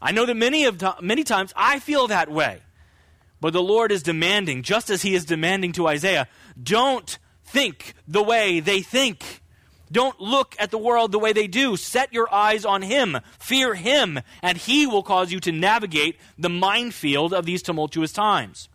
I 0.00 0.12
know 0.12 0.26
that 0.26 0.36
many 0.36 0.64
of 0.64 0.82
many 1.00 1.24
times 1.24 1.52
I 1.56 1.78
feel 1.78 2.06
that 2.08 2.30
way. 2.30 2.60
But 3.40 3.52
the 3.52 3.62
Lord 3.62 3.92
is 3.92 4.02
demanding, 4.02 4.62
just 4.62 4.88
as 4.88 5.02
he 5.02 5.14
is 5.14 5.24
demanding 5.24 5.72
to 5.72 5.86
Isaiah, 5.86 6.26
don't 6.60 7.18
think 7.44 7.94
the 8.08 8.22
way 8.22 8.60
they 8.60 8.80
think. 8.80 9.42
Don't 9.92 10.18
look 10.20 10.56
at 10.58 10.70
the 10.70 10.78
world 10.78 11.12
the 11.12 11.18
way 11.18 11.32
they 11.32 11.46
do. 11.46 11.76
Set 11.76 12.12
your 12.12 12.32
eyes 12.32 12.64
on 12.64 12.82
him. 12.82 13.18
Fear 13.38 13.74
him, 13.74 14.20
and 14.42 14.58
he 14.58 14.86
will 14.86 15.02
cause 15.02 15.30
you 15.30 15.38
to 15.40 15.52
navigate 15.52 16.18
the 16.38 16.48
minefield 16.48 17.32
of 17.32 17.46
these 17.46 17.62
tumultuous 17.62 18.12
times. 18.12 18.68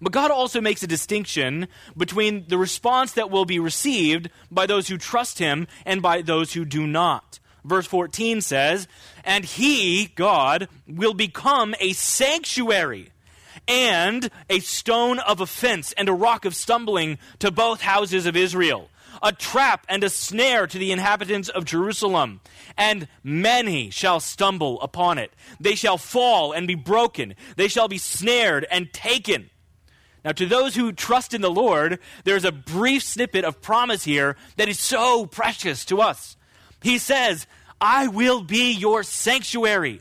But 0.00 0.12
God 0.12 0.30
also 0.30 0.60
makes 0.60 0.82
a 0.82 0.86
distinction 0.86 1.68
between 1.96 2.46
the 2.48 2.58
response 2.58 3.12
that 3.12 3.30
will 3.30 3.44
be 3.44 3.58
received 3.58 4.30
by 4.50 4.66
those 4.66 4.88
who 4.88 4.96
trust 4.96 5.38
Him 5.38 5.66
and 5.84 6.00
by 6.00 6.22
those 6.22 6.52
who 6.52 6.64
do 6.64 6.86
not. 6.86 7.40
Verse 7.64 7.86
14 7.86 8.40
says, 8.40 8.86
And 9.24 9.44
He, 9.44 10.06
God, 10.14 10.68
will 10.86 11.14
become 11.14 11.74
a 11.80 11.92
sanctuary 11.92 13.10
and 13.66 14.30
a 14.48 14.60
stone 14.60 15.18
of 15.18 15.40
offense 15.40 15.92
and 15.92 16.08
a 16.08 16.14
rock 16.14 16.44
of 16.44 16.54
stumbling 16.54 17.18
to 17.40 17.50
both 17.50 17.80
houses 17.80 18.24
of 18.24 18.36
Israel, 18.36 18.88
a 19.22 19.32
trap 19.32 19.84
and 19.88 20.04
a 20.04 20.08
snare 20.08 20.66
to 20.66 20.78
the 20.78 20.92
inhabitants 20.92 21.48
of 21.48 21.64
Jerusalem. 21.64 22.40
And 22.76 23.08
many 23.24 23.90
shall 23.90 24.20
stumble 24.20 24.80
upon 24.80 25.18
it. 25.18 25.32
They 25.58 25.74
shall 25.74 25.98
fall 25.98 26.52
and 26.52 26.68
be 26.68 26.76
broken. 26.76 27.34
They 27.56 27.68
shall 27.68 27.88
be 27.88 27.98
snared 27.98 28.66
and 28.70 28.92
taken. 28.92 29.50
Now, 30.24 30.32
to 30.32 30.46
those 30.46 30.74
who 30.74 30.92
trust 30.92 31.32
in 31.32 31.40
the 31.40 31.50
Lord, 31.50 31.98
there's 32.24 32.44
a 32.44 32.52
brief 32.52 33.02
snippet 33.02 33.44
of 33.44 33.62
promise 33.62 34.04
here 34.04 34.36
that 34.56 34.68
is 34.68 34.78
so 34.78 35.26
precious 35.26 35.84
to 35.86 36.00
us. 36.00 36.36
He 36.82 36.98
says, 36.98 37.46
I 37.80 38.08
will 38.08 38.42
be 38.42 38.72
your 38.72 39.02
sanctuary. 39.02 40.00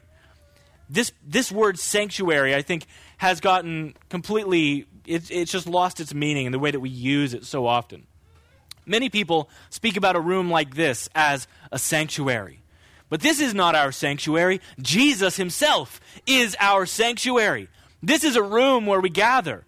This, 0.90 1.12
this 1.26 1.52
word 1.52 1.78
sanctuary, 1.80 2.56
I 2.56 2.62
think, 2.62 2.86
has 3.18 3.40
gotten 3.40 3.94
completely, 4.10 4.88
it's, 5.06 5.30
it's 5.30 5.52
just 5.52 5.68
lost 5.68 6.00
its 6.00 6.14
meaning 6.14 6.46
in 6.46 6.52
the 6.52 6.60
way 6.60 6.72
that 6.72 6.80
we 6.80 6.90
use 6.90 7.34
it 7.34 7.46
so 7.46 7.66
often. 7.68 8.08
Many 8.86 9.10
people 9.10 9.50
speak 9.70 9.98
about 9.98 10.16
a 10.16 10.20
room 10.22 10.50
like 10.50 10.76
this 10.76 11.10
as 11.14 11.48
a 11.72 11.78
sanctuary. 11.78 12.62
But 13.10 13.22
this 13.22 13.40
is 13.40 13.54
not 13.54 13.76
our 13.76 13.92
sanctuary. 13.92 14.62
Jesus 14.82 15.38
himself 15.38 16.00
is 16.26 16.56
our 16.60 16.86
sanctuary. 16.86 17.70
This 18.02 18.24
is 18.24 18.36
a 18.36 18.44
room 18.44 18.86
where 18.86 19.00
we 19.00 19.10
gather. 19.10 19.66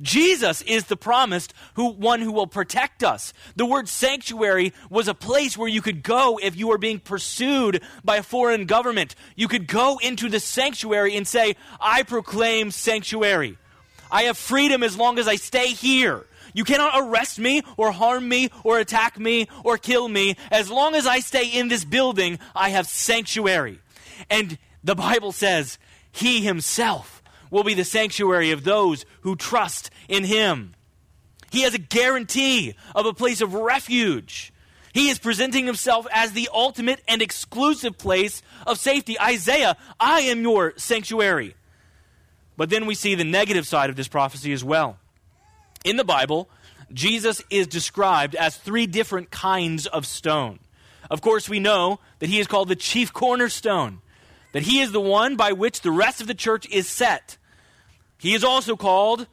Jesus 0.00 0.62
is 0.62 0.84
the 0.84 0.96
promised 0.96 1.52
who, 1.74 1.88
one 1.88 2.20
who 2.20 2.32
will 2.32 2.46
protect 2.46 3.02
us. 3.02 3.32
The 3.56 3.66
word 3.66 3.88
sanctuary 3.88 4.72
was 4.90 5.08
a 5.08 5.14
place 5.14 5.56
where 5.56 5.68
you 5.68 5.82
could 5.82 6.02
go 6.02 6.38
if 6.40 6.56
you 6.56 6.68
were 6.68 6.78
being 6.78 7.00
pursued 7.00 7.82
by 8.04 8.16
a 8.16 8.22
foreign 8.22 8.66
government. 8.66 9.14
You 9.34 9.48
could 9.48 9.66
go 9.66 9.98
into 9.98 10.28
the 10.28 10.40
sanctuary 10.40 11.16
and 11.16 11.26
say, 11.26 11.56
I 11.80 12.02
proclaim 12.04 12.70
sanctuary. 12.70 13.58
I 14.10 14.24
have 14.24 14.38
freedom 14.38 14.82
as 14.82 14.96
long 14.96 15.18
as 15.18 15.28
I 15.28 15.36
stay 15.36 15.68
here. 15.68 16.24
You 16.54 16.64
cannot 16.64 16.94
arrest 16.96 17.38
me 17.38 17.62
or 17.76 17.92
harm 17.92 18.28
me 18.28 18.50
or 18.64 18.78
attack 18.78 19.18
me 19.18 19.48
or 19.64 19.78
kill 19.78 20.08
me. 20.08 20.36
As 20.50 20.70
long 20.70 20.94
as 20.94 21.06
I 21.06 21.20
stay 21.20 21.46
in 21.46 21.68
this 21.68 21.84
building, 21.84 22.38
I 22.54 22.70
have 22.70 22.86
sanctuary. 22.86 23.80
And 24.30 24.58
the 24.82 24.94
Bible 24.94 25.32
says, 25.32 25.78
He 26.10 26.40
Himself 26.40 27.17
will 27.50 27.64
be 27.64 27.74
the 27.74 27.84
sanctuary 27.84 28.50
of 28.50 28.64
those 28.64 29.04
who 29.22 29.36
trust 29.36 29.90
in 30.08 30.24
him. 30.24 30.74
He 31.50 31.62
has 31.62 31.74
a 31.74 31.78
guarantee 31.78 32.74
of 32.94 33.06
a 33.06 33.14
place 33.14 33.40
of 33.40 33.54
refuge. 33.54 34.52
He 34.92 35.08
is 35.08 35.18
presenting 35.18 35.66
himself 35.66 36.06
as 36.12 36.32
the 36.32 36.48
ultimate 36.52 37.00
and 37.06 37.22
exclusive 37.22 37.98
place 37.98 38.42
of 38.66 38.78
safety. 38.78 39.18
Isaiah, 39.20 39.76
I 40.00 40.22
am 40.22 40.42
your 40.42 40.74
sanctuary. 40.76 41.54
But 42.56 42.70
then 42.70 42.86
we 42.86 42.94
see 42.94 43.14
the 43.14 43.24
negative 43.24 43.66
side 43.66 43.90
of 43.90 43.96
this 43.96 44.08
prophecy 44.08 44.52
as 44.52 44.64
well. 44.64 44.98
In 45.84 45.96
the 45.96 46.04
Bible, 46.04 46.50
Jesus 46.92 47.42
is 47.50 47.66
described 47.66 48.34
as 48.34 48.56
three 48.56 48.86
different 48.86 49.30
kinds 49.30 49.86
of 49.86 50.06
stone. 50.06 50.58
Of 51.10 51.20
course, 51.20 51.48
we 51.48 51.60
know 51.60 52.00
that 52.18 52.28
he 52.28 52.40
is 52.40 52.46
called 52.46 52.68
the 52.68 52.76
chief 52.76 53.12
cornerstone, 53.12 54.00
that 54.52 54.62
he 54.62 54.80
is 54.80 54.92
the 54.92 55.00
one 55.00 55.36
by 55.36 55.52
which 55.52 55.82
the 55.82 55.90
rest 55.90 56.20
of 56.20 56.26
the 56.26 56.34
church 56.34 56.68
is 56.68 56.88
set. 56.88 57.36
He 58.18 58.34
is 58.34 58.42
also 58.42 58.76
called 58.76 59.26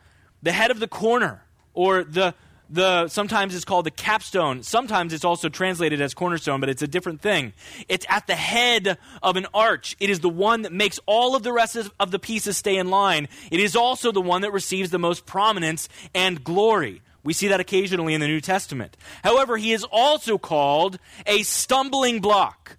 the 0.43 0.51
head 0.51 0.72
of 0.72 0.79
the 0.79 0.88
corner, 0.88 1.41
or 1.74 2.03
the, 2.03 2.36
the 2.69 3.07
sometimes 3.07 3.55
it's 3.55 3.65
called 3.65 3.86
the 3.86 3.91
capstone. 3.91 4.62
Sometimes 4.62 5.12
it's 5.12 5.25
also 5.25 5.50
translated 5.50 6.01
as 6.01 6.13
cornerstone, 6.13 6.60
but 6.60 6.69
it's 6.69 6.84
a 6.84 6.88
different 6.88 7.22
thing. 7.22 7.53
It's 7.89 8.05
at 8.10 8.27
the 8.27 8.36
head 8.36 8.98
of 9.24 9.38
an 9.38 9.48
arch. 9.53 9.95
It 10.00 10.10
is 10.10 10.19
the 10.19 10.29
one 10.29 10.62
that 10.62 10.72
makes 10.72 11.00
all 11.05 11.36
of 11.36 11.43
the 11.43 11.51
rest 11.51 11.77
of 12.00 12.12
the 12.12 12.19
pieces 12.19 12.57
stay 12.57 12.77
in 12.77 12.89
line. 12.89 13.27
It 13.51 13.60
is 13.60 13.75
also 13.75 14.12
the 14.12 14.22
one 14.22 14.41
that 14.41 14.51
receives 14.51 14.91
the 14.91 15.00
most 15.00 15.25
prominence 15.25 15.89
and 16.13 16.43
glory. 16.43 17.01
We 17.24 17.34
see 17.34 17.48
that 17.48 17.60
occasionally 17.60 18.13
in 18.13 18.22
the 18.22 18.27
New 18.27 18.39
Testament. 18.39 18.95
However, 19.24 19.57
he 19.57 19.74
is 19.74 19.84
also 19.84 20.38
called 20.38 21.00
a 21.25 21.41
stumbling 21.41 22.19
block. 22.19 22.77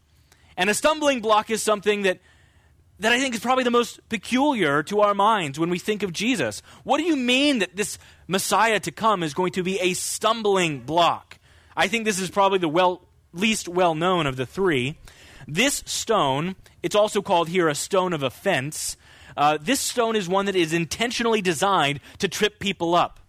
And 0.57 0.71
a 0.71 0.75
stumbling 0.75 1.21
block 1.21 1.51
is 1.51 1.63
something 1.63 2.03
that 2.03 2.21
that 2.99 3.13
I 3.13 3.21
think 3.21 3.35
is 3.35 3.41
probably 3.41 3.65
the 3.65 3.71
most 3.71 4.01
peculiar 4.09 4.83
to 4.85 5.01
our 5.03 5.15
minds 5.15 5.59
when 5.59 5.69
we 5.69 5.79
think 5.79 6.03
of 6.03 6.15
Jesus. 6.15 6.63
What 6.83 6.97
do 6.97 7.05
you 7.05 7.15
mean 7.15 7.59
that 7.59 7.77
this 7.77 7.99
Messiah 8.27 8.81
to 8.81 8.91
come 8.91 9.23
is 9.23 9.35
going 9.35 9.53
to 9.53 9.63
be 9.63 9.79
a 9.81 9.93
stumbling 9.93 10.81
block? 10.81 11.39
I 11.77 11.89
think 11.89 12.07
this 12.07 12.19
is 12.19 12.31
probably 12.31 12.59
the 12.59 12.71
well, 12.71 13.03
least 13.35 13.69
well 13.69 13.95
known 13.95 14.27
of 14.27 14.37
the 14.37 14.47
three. 14.47 14.97
This 15.47 15.83
stone, 15.85 16.57
it's 16.83 16.95
also 16.95 17.21
called 17.21 17.49
here 17.49 17.69
a 17.69 17.75
stone 17.75 18.15
of 18.15 18.23
offense. 18.23 18.97
Uh, 19.37 19.59
this 19.61 19.81
stone 19.81 20.17
is 20.17 20.27
one 20.27 20.47
that 20.47 20.57
is 20.57 20.73
intentionally 20.73 21.43
designed 21.43 22.01
to 22.19 22.29
trip 22.29 22.59
people 22.59 22.95
up 22.95 23.21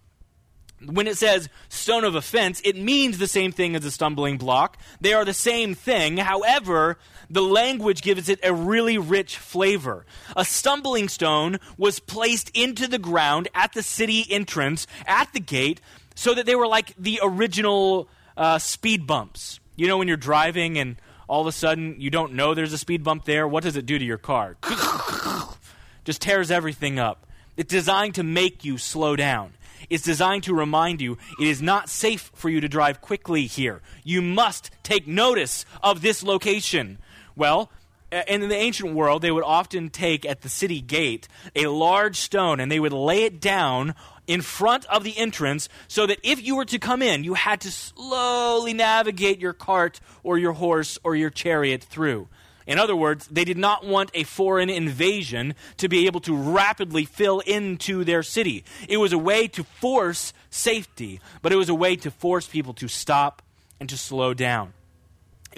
when 0.84 1.06
it 1.06 1.16
says 1.16 1.48
stone 1.68 2.04
of 2.04 2.14
offense, 2.14 2.60
it 2.64 2.76
means 2.76 3.18
the 3.18 3.26
same 3.26 3.52
thing 3.52 3.74
as 3.74 3.84
a 3.84 3.90
stumbling 3.90 4.38
block. 4.38 4.78
They 5.00 5.12
are 5.12 5.24
the 5.24 5.34
same 5.34 5.74
thing. 5.74 6.18
However, 6.18 6.98
the 7.30 7.42
language 7.42 8.02
gives 8.02 8.28
it 8.28 8.40
a 8.42 8.52
really 8.52 8.98
rich 8.98 9.36
flavor. 9.36 10.06
A 10.36 10.44
stumbling 10.44 11.08
stone 11.08 11.58
was 11.76 11.98
placed 11.98 12.50
into 12.54 12.86
the 12.86 12.98
ground 12.98 13.48
at 13.54 13.72
the 13.72 13.82
city 13.82 14.26
entrance, 14.30 14.86
at 15.06 15.32
the 15.32 15.40
gate, 15.40 15.80
so 16.14 16.34
that 16.34 16.46
they 16.46 16.54
were 16.54 16.66
like 16.66 16.94
the 16.98 17.20
original 17.22 18.08
uh, 18.36 18.58
speed 18.58 19.06
bumps. 19.06 19.60
You 19.76 19.86
know, 19.86 19.98
when 19.98 20.08
you're 20.08 20.16
driving 20.16 20.78
and 20.78 20.96
all 21.28 21.42
of 21.42 21.46
a 21.46 21.52
sudden 21.52 21.96
you 21.98 22.10
don't 22.10 22.32
know 22.32 22.54
there's 22.54 22.72
a 22.72 22.78
speed 22.78 23.04
bump 23.04 23.24
there, 23.24 23.46
what 23.46 23.62
does 23.62 23.76
it 23.76 23.86
do 23.86 23.98
to 23.98 24.04
your 24.04 24.18
car? 24.18 24.56
Just 26.04 26.22
tears 26.22 26.50
everything 26.50 26.98
up. 26.98 27.26
It's 27.56 27.70
designed 27.70 28.14
to 28.14 28.22
make 28.22 28.64
you 28.64 28.78
slow 28.78 29.16
down. 29.16 29.52
It's 29.90 30.02
designed 30.02 30.44
to 30.44 30.54
remind 30.54 31.00
you 31.00 31.18
it 31.40 31.46
is 31.46 31.62
not 31.62 31.88
safe 31.88 32.30
for 32.34 32.48
you 32.48 32.60
to 32.60 32.68
drive 32.68 33.00
quickly 33.00 33.46
here. 33.46 33.82
You 34.04 34.22
must 34.22 34.70
take 34.82 35.06
notice 35.06 35.64
of 35.82 36.00
this 36.00 36.22
location. 36.22 36.98
Well, 37.38 37.70
and 38.10 38.42
in 38.42 38.48
the 38.48 38.56
ancient 38.56 38.94
world, 38.94 39.22
they 39.22 39.30
would 39.30 39.44
often 39.44 39.90
take 39.90 40.26
at 40.26 40.40
the 40.40 40.48
city 40.48 40.80
gate 40.80 41.28
a 41.54 41.68
large 41.68 42.16
stone 42.16 42.58
and 42.58 42.70
they 42.70 42.80
would 42.80 42.92
lay 42.92 43.22
it 43.22 43.40
down 43.40 43.94
in 44.26 44.42
front 44.42 44.84
of 44.86 45.04
the 45.04 45.16
entrance 45.16 45.68
so 45.86 46.04
that 46.06 46.18
if 46.24 46.44
you 46.44 46.56
were 46.56 46.64
to 46.64 46.80
come 46.80 47.00
in, 47.00 47.22
you 47.22 47.34
had 47.34 47.60
to 47.60 47.70
slowly 47.70 48.72
navigate 48.72 49.38
your 49.38 49.52
cart 49.52 50.00
or 50.24 50.36
your 50.36 50.54
horse 50.54 50.98
or 51.04 51.14
your 51.14 51.30
chariot 51.30 51.84
through. 51.84 52.26
In 52.66 52.76
other 52.76 52.96
words, 52.96 53.28
they 53.28 53.44
did 53.44 53.56
not 53.56 53.86
want 53.86 54.10
a 54.14 54.24
foreign 54.24 54.68
invasion 54.68 55.54
to 55.76 55.88
be 55.88 56.06
able 56.06 56.20
to 56.22 56.34
rapidly 56.34 57.04
fill 57.04 57.38
into 57.40 58.02
their 58.02 58.24
city. 58.24 58.64
It 58.88 58.96
was 58.96 59.12
a 59.12 59.18
way 59.18 59.46
to 59.48 59.62
force 59.62 60.32
safety, 60.50 61.20
but 61.40 61.52
it 61.52 61.56
was 61.56 61.68
a 61.68 61.74
way 61.74 61.94
to 61.96 62.10
force 62.10 62.48
people 62.48 62.74
to 62.74 62.88
stop 62.88 63.42
and 63.78 63.88
to 63.88 63.96
slow 63.96 64.34
down. 64.34 64.72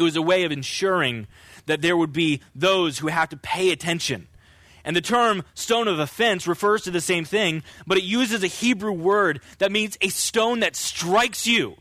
It 0.00 0.04
was 0.04 0.16
a 0.16 0.22
way 0.22 0.44
of 0.44 0.52
ensuring 0.52 1.26
that 1.66 1.82
there 1.82 1.96
would 1.96 2.12
be 2.12 2.40
those 2.54 2.98
who 2.98 3.08
have 3.08 3.28
to 3.28 3.36
pay 3.36 3.70
attention. 3.70 4.28
And 4.82 4.96
the 4.96 5.02
term 5.02 5.44
stone 5.52 5.88
of 5.88 5.98
offense 5.98 6.46
refers 6.46 6.82
to 6.82 6.90
the 6.90 7.02
same 7.02 7.26
thing, 7.26 7.62
but 7.86 7.98
it 7.98 8.04
uses 8.04 8.42
a 8.42 8.46
Hebrew 8.46 8.92
word 8.92 9.42
that 9.58 9.70
means 9.70 9.98
a 10.00 10.08
stone 10.08 10.60
that 10.60 10.74
strikes 10.74 11.46
you. 11.46 11.76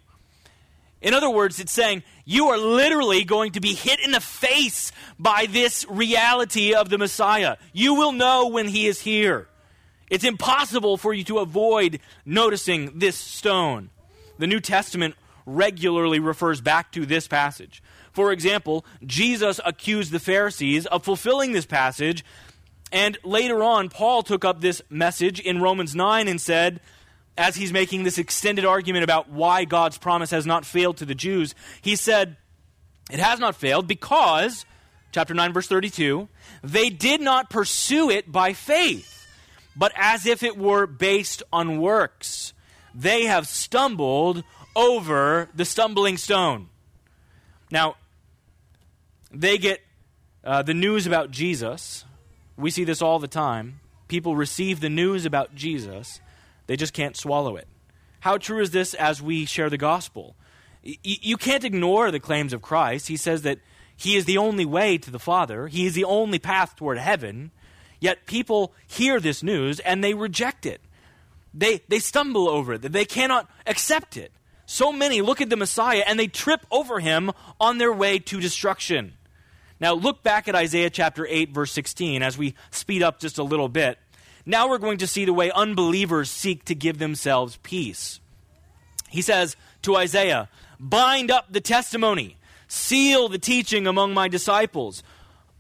In 1.02 1.14
other 1.14 1.30
words, 1.30 1.62
it's 1.62 1.72
saying 1.72 2.04
you 2.26 2.50
are 2.50 2.58
literally 2.58 3.24
going 3.24 3.54
to 3.54 3.62
be 3.62 3.74
hit 3.74 4.02
in 4.02 4.12
the 4.12 4.20
face 4.20 4.92
by 5.18 5.48
this 5.50 5.86
reality 5.90 6.74
of 6.74 6.90
the 6.90 6.98
Messiah. 6.98 7.56
You 7.72 7.94
will 7.94 8.12
know 8.12 8.50
when 8.50 8.68
he 8.68 8.86
is 8.88 9.00
here. 9.00 9.48
It's 10.10 10.26
impossible 10.26 10.98
for 10.98 11.14
you 11.14 11.24
to 11.24 11.40
avoid 11.40 12.02
noticing 12.26 13.00
this 13.00 13.16
stone. 13.16 13.92
The 14.40 14.48
New 14.48 14.60
Testament 14.60 15.16
regularly 15.46 16.20
refers 16.20 16.60
back 16.60 16.92
to 16.92 17.06
this 17.06 17.30
passage. 17.30 17.82
For 18.12 18.32
example, 18.32 18.86
Jesus 19.06 19.60
accused 19.66 20.12
the 20.12 20.20
Pharisees 20.20 20.86
of 20.86 21.04
fulfilling 21.04 21.52
this 21.52 21.66
passage, 21.66 22.24
and 22.92 23.18
later 23.24 23.64
on, 23.64 23.90
Paul 23.90 24.24
took 24.24 24.44
up 24.44 24.62
this 24.62 24.82
message 24.90 25.40
in 25.40 25.62
Romans 25.62 25.96
9 25.96 26.28
and 26.28 26.42
said, 26.42 26.80
as 27.40 27.56
he's 27.56 27.72
making 27.72 28.04
this 28.04 28.18
extended 28.18 28.66
argument 28.66 29.06
about 29.06 29.30
why 29.30 29.64
God's 29.64 29.98
promise 29.98 30.32
has 30.32 30.46
not 30.46 30.66
failed 30.66 30.98
to 30.98 31.06
the 31.06 31.16
Jews, 31.16 31.56
he 31.82 31.96
said, 31.96 32.36
It 33.10 33.20
has 33.20 33.40
not 33.40 33.56
failed 33.56 33.88
because, 33.88 34.66
chapter 35.14 35.34
9, 35.34 35.54
verse 35.54 35.68
32, 35.68 36.28
they 36.64 36.90
did 36.90 37.22
not 37.22 37.50
pursue 37.50 38.10
it 38.10 38.30
by 38.30 38.52
faith, 38.52 39.26
but 39.74 39.94
as 39.96 40.26
if 40.26 40.44
it 40.44 40.58
were 40.58 40.86
based 40.86 41.42
on 41.54 41.80
works. 41.80 42.54
They 42.94 43.24
have 43.24 43.48
stumbled 43.48 44.44
over 44.76 45.48
the 45.56 45.64
stumbling 45.64 46.18
stone. 46.18 46.68
Now, 47.72 47.96
they 49.32 49.58
get 49.58 49.82
uh, 50.44 50.64
the 50.64 50.74
news 50.74 51.06
about 51.06 51.32
Jesus. 51.32 52.06
We 52.58 52.72
see 52.72 52.84
this 52.84 53.02
all 53.02 53.20
the 53.20 53.28
time. 53.28 53.80
People 54.08 54.36
receive 54.36 54.80
the 54.80 54.90
news 54.90 55.26
about 55.26 55.54
Jesus, 55.54 56.20
they 56.66 56.76
just 56.76 56.94
can't 56.94 57.16
swallow 57.16 57.56
it. 57.56 57.68
How 58.22 58.38
true 58.38 58.60
is 58.60 58.72
this 58.72 58.94
as 58.94 59.22
we 59.22 59.46
share 59.46 59.70
the 59.70 59.78
gospel? 59.78 60.36
Y- 60.86 60.98
you 61.04 61.38
can't 61.38 61.64
ignore 61.64 62.12
the 62.12 62.20
claims 62.20 62.54
of 62.54 62.62
Christ. 62.62 63.08
He 63.08 63.18
says 63.18 63.44
that 63.44 63.60
He 63.96 64.16
is 64.16 64.26
the 64.26 64.38
only 64.38 64.66
way 64.66 64.98
to 64.98 65.12
the 65.12 65.20
Father, 65.20 65.68
He 65.68 65.86
is 65.86 65.94
the 65.94 66.04
only 66.04 66.40
path 66.40 66.76
toward 66.76 66.98
heaven. 66.98 67.52
Yet 68.02 68.26
people 68.26 68.74
hear 68.88 69.20
this 69.20 69.44
news 69.44 69.80
and 69.82 70.04
they 70.04 70.14
reject 70.14 70.66
it. 70.66 70.82
They, 71.54 71.82
they 71.90 72.00
stumble 72.00 72.48
over 72.48 72.74
it, 72.74 72.82
they 72.82 73.06
cannot 73.06 73.50
accept 73.68 74.18
it. 74.18 74.32
So 74.72 74.92
many 74.92 75.24
look 75.24 75.42
at 75.42 75.50
the 75.50 75.56
Messiah 75.56 76.04
and 76.06 76.20
they 76.20 76.28
trip 76.28 76.64
over 76.70 77.00
him 77.00 77.32
on 77.60 77.80
their 77.80 77.92
way 77.92 78.20
to 78.20 78.40
destruction. 78.40 79.14
Now, 79.80 79.94
look 79.94 80.22
back 80.22 80.48
at 80.48 80.54
Isaiah 80.54 80.92
chapter 80.92 81.26
8, 81.28 81.50
verse 81.50 81.72
16, 81.72 82.22
as 82.22 82.38
we 82.38 82.54
speed 82.70 83.02
up 83.02 83.20
just 83.20 83.40
a 83.40 83.44
little 83.44 83.68
bit. 83.68 83.98
Now 84.46 84.70
we're 84.70 84.78
going 84.78 85.00
to 85.00 85.08
see 85.08 85.26
the 85.26 85.34
way 85.34 85.50
unbelievers 85.50 86.30
seek 86.30 86.66
to 86.66 86.76
give 86.76 87.00
themselves 87.00 87.58
peace. 87.64 88.20
He 89.10 89.24
says 89.24 89.56
to 89.82 89.96
Isaiah, 89.96 90.50
Bind 90.80 91.32
up 91.32 91.52
the 91.52 91.62
testimony, 91.62 92.38
seal 92.68 93.28
the 93.28 93.40
teaching 93.40 93.88
among 93.88 94.14
my 94.14 94.28
disciples. 94.28 95.02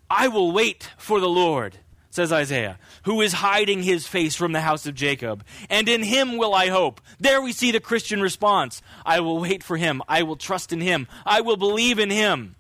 I 0.08 0.28
will 0.28 0.52
wait 0.52 0.88
for 1.00 1.20
the 1.20 1.28
Lord, 1.28 1.80
says 2.10 2.32
Isaiah, 2.32 2.80
who 3.04 3.22
is 3.22 3.34
hiding 3.34 3.84
his 3.84 4.08
face 4.08 4.36
from 4.36 4.52
the 4.52 4.62
house 4.62 4.86
of 4.86 4.96
Jacob, 4.96 5.44
and 5.70 5.88
in 5.88 6.04
him 6.04 6.38
will 6.38 6.54
I 6.54 6.70
hope. 6.70 7.02
There 7.20 7.42
we 7.42 7.54
see 7.54 7.72
the 7.72 7.80
Christian 7.80 8.22
response 8.22 8.82
I 9.06 9.20
will 9.20 9.40
wait 9.40 9.64
for 9.64 9.78
him, 9.78 10.02
I 10.08 10.24
will 10.24 10.36
trust 10.36 10.74
in 10.74 10.82
him, 10.82 11.08
I 11.26 11.42
will 11.42 11.58
believe 11.58 12.00
in 12.00 12.10
him. 12.10 12.56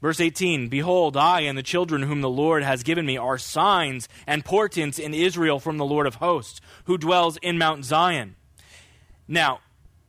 Verse 0.00 0.20
18 0.20 0.68
Behold, 0.68 1.16
I 1.16 1.40
and 1.40 1.58
the 1.58 1.62
children 1.62 2.02
whom 2.02 2.20
the 2.20 2.28
Lord 2.28 2.62
has 2.62 2.82
given 2.82 3.06
me 3.06 3.16
are 3.16 3.38
signs 3.38 4.08
and 4.26 4.44
portents 4.44 4.98
in 4.98 5.14
Israel 5.14 5.60
from 5.60 5.76
the 5.76 5.84
Lord 5.84 6.06
of 6.06 6.16
hosts, 6.16 6.60
who 6.84 6.98
dwells 6.98 7.36
in 7.38 7.58
Mount 7.58 7.84
Zion. 7.84 8.36
Now, 9.26 9.60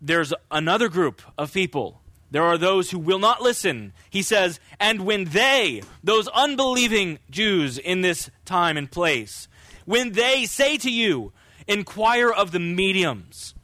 there's 0.01 0.33
another 0.49 0.89
group 0.89 1.21
of 1.37 1.53
people. 1.53 1.98
There 2.31 2.43
are 2.43 2.57
those 2.57 2.91
who 2.91 2.99
will 2.99 3.19
not 3.19 3.41
listen. 3.41 3.93
He 4.09 4.21
says, 4.21 4.59
and 4.79 5.05
when 5.05 5.25
they, 5.25 5.81
those 6.03 6.27
unbelieving 6.27 7.19
Jews 7.29 7.77
in 7.77 8.01
this 8.01 8.29
time 8.45 8.77
and 8.77 8.89
place, 8.89 9.47
when 9.85 10.11
they 10.11 10.45
say 10.45 10.77
to 10.77 10.91
you, 10.91 11.33
inquire 11.67 12.31
of 12.31 12.51
the 12.51 12.59
mediums 12.59 13.55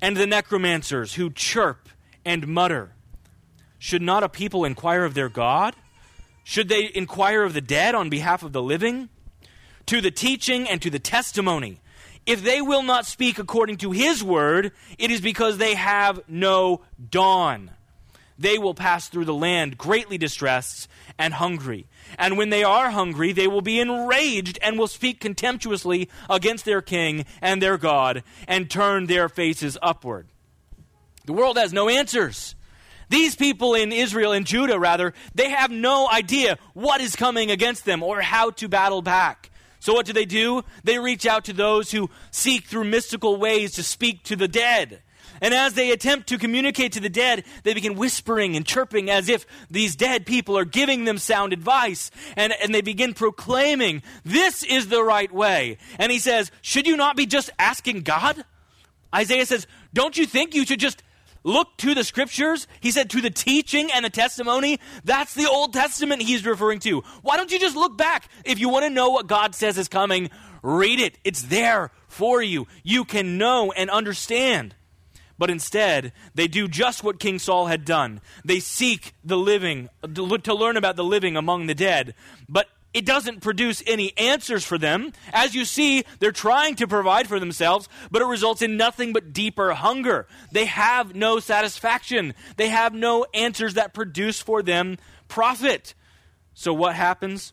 and 0.00 0.16
the 0.16 0.26
necromancers 0.26 1.14
who 1.14 1.30
chirp 1.30 1.88
and 2.24 2.48
mutter, 2.48 2.92
should 3.78 4.02
not 4.02 4.22
a 4.22 4.28
people 4.28 4.64
inquire 4.64 5.04
of 5.04 5.14
their 5.14 5.28
God? 5.28 5.74
Should 6.44 6.68
they 6.68 6.90
inquire 6.92 7.42
of 7.44 7.54
the 7.54 7.60
dead 7.60 7.94
on 7.94 8.10
behalf 8.10 8.42
of 8.42 8.52
the 8.52 8.62
living? 8.62 9.08
To 9.86 10.00
the 10.00 10.10
teaching 10.10 10.68
and 10.68 10.82
to 10.82 10.90
the 10.90 10.98
testimony. 10.98 11.80
If 12.24 12.42
they 12.42 12.60
will 12.60 12.82
not 12.82 13.06
speak 13.06 13.38
according 13.38 13.78
to 13.78 13.90
his 13.90 14.22
word, 14.22 14.72
it 14.98 15.10
is 15.10 15.20
because 15.20 15.58
they 15.58 15.74
have 15.74 16.20
no 16.28 16.82
dawn. 17.10 17.70
They 18.38 18.58
will 18.58 18.74
pass 18.74 19.08
through 19.08 19.26
the 19.26 19.34
land 19.34 19.78
greatly 19.78 20.18
distressed 20.18 20.88
and 21.18 21.34
hungry. 21.34 21.86
And 22.18 22.36
when 22.36 22.50
they 22.50 22.64
are 22.64 22.90
hungry, 22.90 23.32
they 23.32 23.46
will 23.46 23.60
be 23.60 23.80
enraged 23.80 24.58
and 24.62 24.78
will 24.78 24.88
speak 24.88 25.20
contemptuously 25.20 26.08
against 26.28 26.64
their 26.64 26.82
king 26.82 27.24
and 27.40 27.62
their 27.62 27.78
God 27.78 28.22
and 28.48 28.70
turn 28.70 29.06
their 29.06 29.28
faces 29.28 29.78
upward. 29.82 30.28
The 31.24 31.32
world 31.32 31.56
has 31.56 31.72
no 31.72 31.88
answers. 31.88 32.54
These 33.08 33.36
people 33.36 33.74
in 33.74 33.92
Israel, 33.92 34.32
in 34.32 34.44
Judah 34.44 34.78
rather, 34.78 35.12
they 35.34 35.50
have 35.50 35.70
no 35.70 36.08
idea 36.10 36.58
what 36.72 37.00
is 37.00 37.14
coming 37.14 37.50
against 37.50 37.84
them 37.84 38.02
or 38.02 38.22
how 38.22 38.50
to 38.52 38.68
battle 38.68 39.02
back. 39.02 39.50
So 39.80 39.92
what 39.92 40.06
do 40.06 40.12
they 40.12 40.24
do? 40.24 40.62
They 40.84 40.98
reach 40.98 41.26
out 41.26 41.44
to 41.46 41.52
those 41.52 41.90
who 41.90 42.08
seek 42.30 42.64
through 42.64 42.84
mystical 42.84 43.36
ways 43.36 43.72
to 43.72 43.82
speak 43.82 44.22
to 44.24 44.36
the 44.36 44.48
dead. 44.48 45.02
And 45.42 45.52
as 45.52 45.74
they 45.74 45.90
attempt 45.90 46.28
to 46.28 46.38
communicate 46.38 46.92
to 46.92 47.00
the 47.00 47.10
dead, 47.10 47.44
they 47.64 47.74
begin 47.74 47.96
whispering 47.96 48.56
and 48.56 48.64
chirping 48.64 49.10
as 49.10 49.28
if 49.28 49.44
these 49.70 49.96
dead 49.96 50.24
people 50.24 50.56
are 50.56 50.64
giving 50.64 51.04
them 51.04 51.18
sound 51.18 51.52
advice. 51.52 52.10
And, 52.36 52.54
and 52.62 52.74
they 52.74 52.80
begin 52.80 53.12
proclaiming, 53.12 54.02
This 54.24 54.62
is 54.62 54.88
the 54.88 55.02
right 55.02 55.30
way. 55.30 55.76
And 55.98 56.10
he 56.10 56.20
says, 56.20 56.50
Should 56.62 56.86
you 56.86 56.96
not 56.96 57.16
be 57.16 57.26
just 57.26 57.50
asking 57.58 58.02
God? 58.02 58.44
Isaiah 59.14 59.44
says, 59.44 59.66
Don't 59.92 60.16
you 60.16 60.26
think 60.26 60.54
you 60.54 60.64
should 60.64 60.80
just 60.80 61.02
Look 61.44 61.76
to 61.78 61.94
the 61.94 62.04
scriptures. 62.04 62.68
He 62.80 62.92
said 62.92 63.10
to 63.10 63.20
the 63.20 63.30
teaching 63.30 63.90
and 63.92 64.04
the 64.04 64.10
testimony. 64.10 64.78
That's 65.04 65.34
the 65.34 65.48
Old 65.48 65.72
Testament 65.72 66.22
he's 66.22 66.46
referring 66.46 66.78
to. 66.80 67.00
Why 67.22 67.36
don't 67.36 67.50
you 67.50 67.58
just 67.58 67.76
look 67.76 67.96
back? 67.96 68.28
If 68.44 68.60
you 68.60 68.68
want 68.68 68.84
to 68.84 68.90
know 68.90 69.10
what 69.10 69.26
God 69.26 69.54
says 69.54 69.76
is 69.76 69.88
coming, 69.88 70.30
read 70.62 71.00
it. 71.00 71.18
It's 71.24 71.42
there 71.42 71.90
for 72.06 72.42
you. 72.42 72.68
You 72.84 73.04
can 73.04 73.38
know 73.38 73.72
and 73.72 73.90
understand. 73.90 74.76
But 75.42 75.50
instead, 75.50 76.12
they 76.36 76.46
do 76.46 76.68
just 76.68 77.02
what 77.02 77.18
King 77.18 77.40
Saul 77.40 77.66
had 77.66 77.84
done. 77.84 78.20
They 78.44 78.60
seek 78.60 79.12
the 79.24 79.36
living, 79.36 79.88
to 80.14 80.54
learn 80.54 80.76
about 80.76 80.94
the 80.94 81.02
living 81.02 81.36
among 81.36 81.66
the 81.66 81.74
dead. 81.74 82.14
But 82.48 82.68
it 82.94 83.04
doesn't 83.04 83.40
produce 83.40 83.82
any 83.84 84.16
answers 84.16 84.64
for 84.64 84.78
them. 84.78 85.12
As 85.32 85.52
you 85.52 85.64
see, 85.64 86.04
they're 86.20 86.30
trying 86.30 86.76
to 86.76 86.86
provide 86.86 87.26
for 87.26 87.40
themselves, 87.40 87.88
but 88.08 88.22
it 88.22 88.26
results 88.26 88.62
in 88.62 88.76
nothing 88.76 89.12
but 89.12 89.32
deeper 89.32 89.72
hunger. 89.72 90.28
They 90.52 90.66
have 90.66 91.16
no 91.16 91.40
satisfaction. 91.40 92.34
They 92.56 92.68
have 92.68 92.94
no 92.94 93.26
answers 93.34 93.74
that 93.74 93.94
produce 93.94 94.40
for 94.40 94.62
them 94.62 94.96
profit. 95.26 95.94
So 96.54 96.72
what 96.72 96.94
happens? 96.94 97.52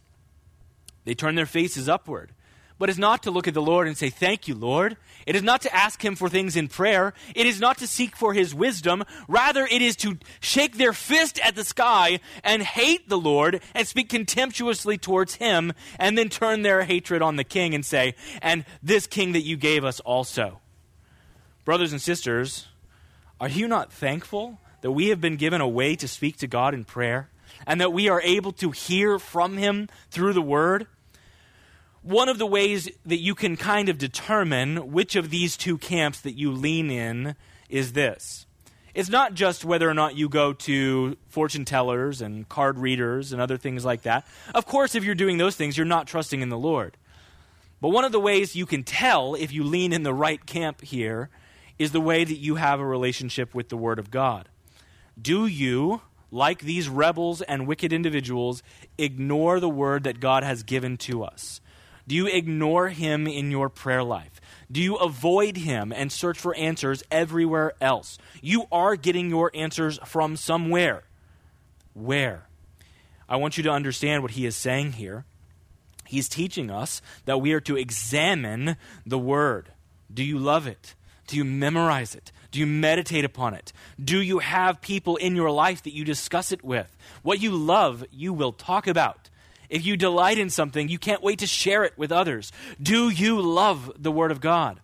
They 1.05 1.15
turn 1.15 1.33
their 1.33 1.47
faces 1.47 1.89
upward 1.89 2.33
but 2.79 2.89
it's 2.89 2.97
not 2.97 3.23
to 3.23 3.31
look 3.31 3.47
at 3.47 3.53
the 3.53 3.61
Lord 3.61 3.87
and 3.87 3.97
say, 3.97 4.09
Thank 4.09 4.47
you, 4.47 4.55
Lord. 4.55 4.97
It 5.29 5.35
is 5.35 5.43
not 5.43 5.61
to 5.61 5.75
ask 5.75 6.03
Him 6.03 6.15
for 6.15 6.27
things 6.27 6.55
in 6.55 6.69
prayer. 6.69 7.13
It 7.35 7.45
is 7.45 7.59
not 7.59 7.77
to 7.77 7.87
seek 7.87 8.15
for 8.15 8.33
His 8.33 8.55
wisdom. 8.55 9.03
Rather, 9.27 9.63
it 9.63 9.79
is 9.79 9.95
to 9.97 10.17
shake 10.39 10.79
their 10.79 10.91
fist 10.91 11.39
at 11.45 11.53
the 11.55 11.63
sky 11.63 12.19
and 12.43 12.63
hate 12.63 13.09
the 13.09 13.17
Lord 13.19 13.61
and 13.75 13.87
speak 13.87 14.09
contemptuously 14.09 14.97
towards 14.97 15.35
Him 15.35 15.73
and 15.99 16.17
then 16.17 16.29
turn 16.29 16.63
their 16.63 16.81
hatred 16.81 17.21
on 17.21 17.35
the 17.35 17.43
king 17.43 17.75
and 17.75 17.85
say, 17.85 18.15
And 18.41 18.65
this 18.81 19.05
king 19.05 19.33
that 19.33 19.43
you 19.43 19.55
gave 19.55 19.85
us 19.85 19.99
also. 19.99 20.61
Brothers 21.63 21.91
and 21.91 22.01
sisters, 22.01 22.67
are 23.39 23.49
you 23.49 23.67
not 23.67 23.93
thankful 23.93 24.59
that 24.81 24.89
we 24.89 25.09
have 25.09 25.21
been 25.21 25.35
given 25.35 25.61
a 25.61 25.67
way 25.67 25.95
to 25.97 26.07
speak 26.07 26.37
to 26.37 26.47
God 26.47 26.73
in 26.73 26.85
prayer? 26.85 27.29
and 27.67 27.81
that 27.81 27.91
we 27.91 28.07
are 28.07 28.21
able 28.21 28.51
to 28.53 28.71
hear 28.71 29.19
from 29.19 29.57
Him 29.57 29.89
through 30.11 30.33
the 30.33 30.41
Word, 30.41 30.87
one 32.01 32.29
of 32.29 32.37
the 32.37 32.45
ways 32.45 32.89
that 33.05 33.19
you 33.19 33.35
can 33.35 33.57
kind 33.57 33.89
of 33.89 33.97
determine 33.97 34.91
which 34.91 35.15
of 35.15 35.29
these 35.29 35.57
two 35.57 35.77
camps 35.77 36.21
that 36.21 36.37
you 36.37 36.51
lean 36.51 36.89
in 36.89 37.35
is 37.69 37.93
this. 37.93 38.45
It's 38.93 39.09
not 39.09 39.33
just 39.33 39.63
whether 39.63 39.89
or 39.89 39.93
not 39.93 40.15
you 40.15 40.29
go 40.29 40.53
to 40.53 41.15
fortune 41.27 41.63
tellers 41.65 42.21
and 42.21 42.47
card 42.49 42.79
readers 42.79 43.31
and 43.31 43.41
other 43.41 43.57
things 43.57 43.85
like 43.85 44.01
that. 44.03 44.25
Of 44.55 44.65
course, 44.65 44.95
if 44.95 45.03
you're 45.03 45.15
doing 45.15 45.37
those 45.37 45.55
things, 45.55 45.77
you're 45.77 45.85
not 45.85 46.07
trusting 46.07 46.41
in 46.41 46.49
the 46.49 46.57
Lord. 46.57 46.97
But 47.81 47.89
one 47.89 48.03
of 48.03 48.11
the 48.11 48.19
ways 48.19 48.55
you 48.55 48.65
can 48.65 48.83
tell 48.83 49.35
if 49.35 49.53
you 49.53 49.63
lean 49.63 49.93
in 49.93 50.03
the 50.03 50.13
right 50.13 50.43
camp 50.45 50.81
here 50.81 51.29
is 51.77 51.91
the 51.91 52.01
way 52.01 52.23
that 52.23 52.37
you 52.37 52.55
have 52.55 52.79
a 52.79 52.85
relationship 52.85 53.53
with 53.53 53.69
the 53.69 53.77
Word 53.77 53.99
of 53.99 54.11
God. 54.11 54.49
Do 55.21 55.45
you, 55.45 56.01
like 56.31 56.59
these 56.59 56.89
rebels 56.89 57.41
and 57.41 57.67
wicked 57.67 57.93
individuals, 57.93 58.63
ignore 58.97 59.59
the 59.59 59.69
Word 59.69 60.03
that 60.03 60.19
God 60.19 60.43
has 60.43 60.63
given 60.63 60.97
to 60.97 61.23
us? 61.23 61.61
Do 62.09 62.15
you 62.15 62.25
ignore 62.25 62.89
Him 62.89 63.27
in 63.27 63.51
your 63.51 63.69
prayer 63.69 64.01
life? 64.01 64.41
Do 64.71 64.81
you 64.81 64.95
avoid 64.95 65.57
Him 65.57 65.93
and 65.93 66.11
search 66.11 66.39
for 66.39 66.55
answers 66.55 67.03
everywhere 67.11 67.73
else? 67.79 68.17
You 68.41 68.65
are 68.71 68.95
getting 68.95 69.29
your 69.29 69.51
answers 69.53 69.99
from 70.05 70.35
somewhere. 70.35 71.03
Where? 71.93 72.47
I 73.29 73.35
want 73.35 73.57
you 73.57 73.63
to 73.63 73.69
understand 73.69 74.23
what 74.23 74.31
He 74.31 74.47
is 74.47 74.55
saying 74.55 74.93
here. 74.93 75.25
He's 76.03 76.27
teaching 76.27 76.71
us 76.71 77.03
that 77.25 77.41
we 77.41 77.53
are 77.53 77.59
to 77.61 77.77
examine 77.77 78.75
the 79.05 79.19
Word. 79.19 79.71
Do 80.11 80.23
you 80.23 80.39
love 80.39 80.65
it? 80.65 80.95
Do 81.27 81.37
you 81.37 81.45
memorize 81.45 82.15
it? 82.15 82.31
Do 82.49 82.59
you 82.59 82.65
meditate 82.65 83.23
upon 83.23 83.53
it? 83.53 83.71
Do 84.03 84.19
you 84.19 84.39
have 84.39 84.81
people 84.81 85.15
in 85.17 85.35
your 85.35 85.51
life 85.51 85.83
that 85.83 85.93
you 85.93 86.03
discuss 86.03 86.51
it 86.51 86.63
with? 86.63 86.87
What 87.21 87.39
you 87.39 87.51
love, 87.51 88.03
you 88.09 88.33
will 88.33 88.51
talk 88.51 88.87
about. 88.87 89.28
If 89.69 89.85
you 89.85 89.97
delight 89.97 90.37
in 90.37 90.49
something, 90.49 90.89
you 90.89 90.97
can't 90.97 91.23
wait 91.23 91.39
to 91.39 91.47
share 91.47 91.83
it 91.83 91.97
with 91.97 92.11
others. 92.11 92.51
Do 92.81 93.09
you 93.09 93.41
love 93.41 93.91
the 93.97 94.11
Word 94.11 94.31
of 94.31 94.41
God? 94.41 94.79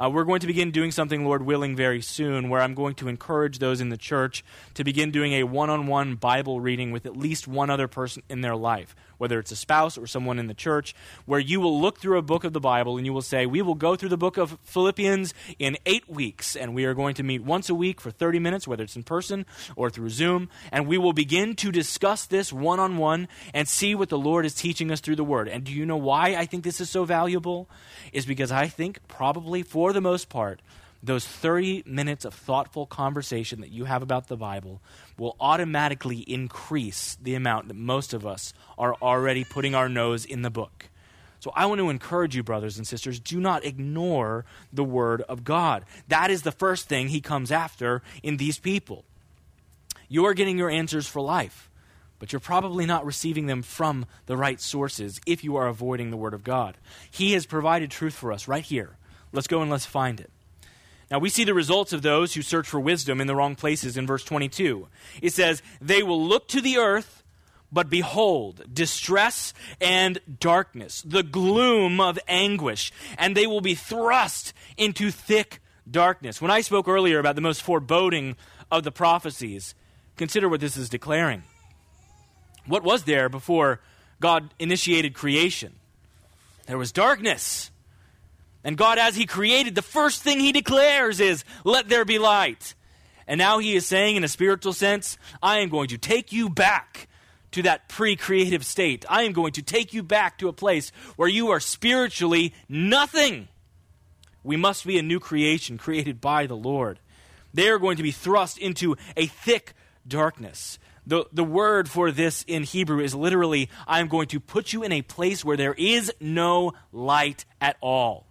Uh, 0.00 0.08
we're 0.08 0.24
going 0.24 0.40
to 0.40 0.46
begin 0.46 0.70
doing 0.70 0.92
something, 0.92 1.24
Lord 1.24 1.42
willing, 1.42 1.74
very 1.74 2.00
soon, 2.00 2.48
where 2.48 2.60
I'm 2.60 2.74
going 2.74 2.94
to 2.96 3.08
encourage 3.08 3.58
those 3.58 3.80
in 3.80 3.88
the 3.88 3.96
church 3.96 4.44
to 4.74 4.84
begin 4.84 5.10
doing 5.10 5.32
a 5.32 5.42
one 5.42 5.70
on 5.70 5.88
one 5.88 6.14
Bible 6.14 6.60
reading 6.60 6.92
with 6.92 7.04
at 7.04 7.16
least 7.16 7.48
one 7.48 7.68
other 7.68 7.88
person 7.88 8.22
in 8.28 8.40
their 8.40 8.54
life, 8.54 8.94
whether 9.18 9.38
it's 9.38 9.50
a 9.50 9.56
spouse 9.56 9.98
or 9.98 10.06
someone 10.06 10.38
in 10.38 10.46
the 10.46 10.54
church, 10.54 10.94
where 11.26 11.40
you 11.40 11.60
will 11.60 11.80
look 11.80 11.98
through 11.98 12.18
a 12.18 12.22
book 12.22 12.44
of 12.44 12.52
the 12.52 12.60
Bible 12.60 12.96
and 12.96 13.04
you 13.04 13.12
will 13.12 13.22
say, 13.22 13.46
We 13.46 13.62
will 13.62 13.74
go 13.74 13.96
through 13.96 14.10
the 14.10 14.16
book 14.16 14.36
of 14.36 14.58
Philippians 14.62 15.34
in 15.58 15.76
eight 15.84 16.08
weeks, 16.08 16.54
and 16.54 16.74
we 16.74 16.84
are 16.84 16.94
going 16.94 17.14
to 17.14 17.22
meet 17.22 17.42
once 17.42 17.68
a 17.68 17.74
week 17.74 18.00
for 18.00 18.10
30 18.10 18.38
minutes, 18.38 18.68
whether 18.68 18.84
it's 18.84 18.96
in 18.96 19.02
person 19.02 19.46
or 19.74 19.90
through 19.90 20.10
Zoom, 20.10 20.48
and 20.70 20.86
we 20.86 20.98
will 20.98 21.12
begin 21.12 21.56
to 21.56 21.72
discuss 21.72 22.24
this 22.26 22.52
one 22.52 22.78
on 22.78 22.98
one 22.98 23.26
and 23.52 23.68
see 23.68 23.94
what 23.94 24.10
the 24.10 24.18
Lord 24.18 24.46
is 24.46 24.54
teaching 24.54 24.90
us 24.92 25.00
through 25.00 25.16
the 25.16 25.24
Word. 25.24 25.48
And 25.48 25.64
do 25.64 25.72
you 25.72 25.84
know 25.84 25.96
why 25.96 26.36
I 26.36 26.46
think 26.46 26.62
this 26.62 26.80
is 26.80 26.88
so 26.88 27.04
valuable? 27.04 27.68
Is 28.12 28.26
because 28.26 28.52
I 28.52 28.68
think 28.68 29.00
probably 29.08 29.62
for 29.62 29.88
for 29.88 29.92
the 29.94 30.00
most 30.00 30.28
part, 30.28 30.60
those 31.02 31.26
30 31.26 31.84
minutes 31.86 32.24
of 32.24 32.34
thoughtful 32.34 32.86
conversation 32.86 33.60
that 33.60 33.70
you 33.70 33.84
have 33.84 34.02
about 34.02 34.28
the 34.28 34.36
Bible 34.36 34.80
will 35.16 35.36
automatically 35.40 36.18
increase 36.18 37.16
the 37.22 37.34
amount 37.34 37.68
that 37.68 37.74
most 37.74 38.12
of 38.12 38.26
us 38.26 38.52
are 38.76 38.94
already 38.96 39.44
putting 39.44 39.74
our 39.74 39.88
nose 39.88 40.24
in 40.24 40.42
the 40.42 40.50
book. 40.50 40.88
So 41.40 41.52
I 41.54 41.66
want 41.66 41.78
to 41.78 41.88
encourage 41.88 42.34
you, 42.34 42.42
brothers 42.42 42.78
and 42.78 42.86
sisters, 42.86 43.20
do 43.20 43.38
not 43.38 43.64
ignore 43.64 44.44
the 44.72 44.82
Word 44.82 45.22
of 45.22 45.44
God. 45.44 45.84
That 46.08 46.30
is 46.32 46.42
the 46.42 46.50
first 46.50 46.88
thing 46.88 47.08
He 47.08 47.20
comes 47.20 47.52
after 47.52 48.02
in 48.22 48.38
these 48.38 48.58
people. 48.58 49.04
You 50.08 50.26
are 50.26 50.34
getting 50.34 50.58
your 50.58 50.70
answers 50.70 51.06
for 51.06 51.20
life, 51.22 51.70
but 52.18 52.32
you're 52.32 52.40
probably 52.40 52.86
not 52.86 53.06
receiving 53.06 53.46
them 53.46 53.62
from 53.62 54.06
the 54.26 54.36
right 54.36 54.60
sources 54.60 55.20
if 55.26 55.44
you 55.44 55.54
are 55.56 55.68
avoiding 55.68 56.10
the 56.10 56.16
Word 56.16 56.34
of 56.34 56.42
God. 56.42 56.76
He 57.08 57.34
has 57.34 57.46
provided 57.46 57.90
truth 57.90 58.14
for 58.14 58.32
us 58.32 58.48
right 58.48 58.64
here 58.64 58.96
Let's 59.32 59.46
go 59.46 59.60
and 59.60 59.70
let's 59.70 59.86
find 59.86 60.20
it. 60.20 60.30
Now, 61.10 61.18
we 61.18 61.30
see 61.30 61.44
the 61.44 61.54
results 61.54 61.92
of 61.92 62.02
those 62.02 62.34
who 62.34 62.42
search 62.42 62.68
for 62.68 62.78
wisdom 62.78 63.20
in 63.20 63.26
the 63.26 63.34
wrong 63.34 63.56
places 63.56 63.96
in 63.96 64.06
verse 64.06 64.24
22. 64.24 64.88
It 65.22 65.32
says, 65.32 65.62
They 65.80 66.02
will 66.02 66.22
look 66.22 66.48
to 66.48 66.60
the 66.60 66.76
earth, 66.76 67.22
but 67.72 67.88
behold, 67.88 68.62
distress 68.72 69.54
and 69.80 70.20
darkness, 70.38 71.02
the 71.02 71.22
gloom 71.22 71.98
of 72.00 72.18
anguish, 72.28 72.92
and 73.16 73.34
they 73.34 73.46
will 73.46 73.62
be 73.62 73.74
thrust 73.74 74.52
into 74.76 75.10
thick 75.10 75.60
darkness. 75.90 76.42
When 76.42 76.50
I 76.50 76.60
spoke 76.60 76.88
earlier 76.88 77.18
about 77.18 77.36
the 77.36 77.40
most 77.40 77.62
foreboding 77.62 78.36
of 78.70 78.84
the 78.84 78.92
prophecies, 78.92 79.74
consider 80.16 80.48
what 80.48 80.60
this 80.60 80.76
is 80.76 80.90
declaring. 80.90 81.42
What 82.66 82.82
was 82.82 83.04
there 83.04 83.30
before 83.30 83.80
God 84.20 84.52
initiated 84.58 85.14
creation? 85.14 85.74
There 86.66 86.76
was 86.76 86.92
darkness. 86.92 87.70
And 88.64 88.76
God, 88.76 88.98
as 88.98 89.16
He 89.16 89.26
created, 89.26 89.74
the 89.74 89.82
first 89.82 90.22
thing 90.22 90.40
He 90.40 90.52
declares 90.52 91.20
is, 91.20 91.44
Let 91.64 91.88
there 91.88 92.04
be 92.04 92.18
light. 92.18 92.74
And 93.26 93.38
now 93.38 93.58
He 93.58 93.76
is 93.76 93.86
saying, 93.86 94.16
in 94.16 94.24
a 94.24 94.28
spiritual 94.28 94.72
sense, 94.72 95.18
I 95.42 95.58
am 95.58 95.68
going 95.68 95.88
to 95.88 95.98
take 95.98 96.32
you 96.32 96.48
back 96.48 97.08
to 97.52 97.62
that 97.62 97.88
pre 97.88 98.16
creative 98.16 98.64
state. 98.64 99.04
I 99.08 99.22
am 99.22 99.32
going 99.32 99.52
to 99.52 99.62
take 99.62 99.94
you 99.94 100.02
back 100.02 100.38
to 100.38 100.48
a 100.48 100.52
place 100.52 100.90
where 101.16 101.28
you 101.28 101.48
are 101.50 101.60
spiritually 101.60 102.54
nothing. 102.68 103.48
We 104.42 104.56
must 104.56 104.86
be 104.86 104.98
a 104.98 105.02
new 105.02 105.20
creation 105.20 105.78
created 105.78 106.20
by 106.20 106.46
the 106.46 106.56
Lord. 106.56 107.00
They 107.52 107.68
are 107.68 107.78
going 107.78 107.96
to 107.96 108.02
be 108.02 108.12
thrust 108.12 108.58
into 108.58 108.96
a 109.16 109.26
thick 109.26 109.74
darkness. 110.06 110.78
The, 111.06 111.24
the 111.32 111.44
word 111.44 111.88
for 111.88 112.12
this 112.12 112.44
in 112.46 112.64
Hebrew 112.64 113.00
is 113.00 113.14
literally, 113.14 113.70
I'm 113.86 114.08
going 114.08 114.28
to 114.28 114.40
put 114.40 114.72
you 114.72 114.82
in 114.82 114.92
a 114.92 115.02
place 115.02 115.44
where 115.44 115.56
there 115.56 115.74
is 115.74 116.12
no 116.20 116.72
light 116.92 117.46
at 117.60 117.76
all. 117.80 118.27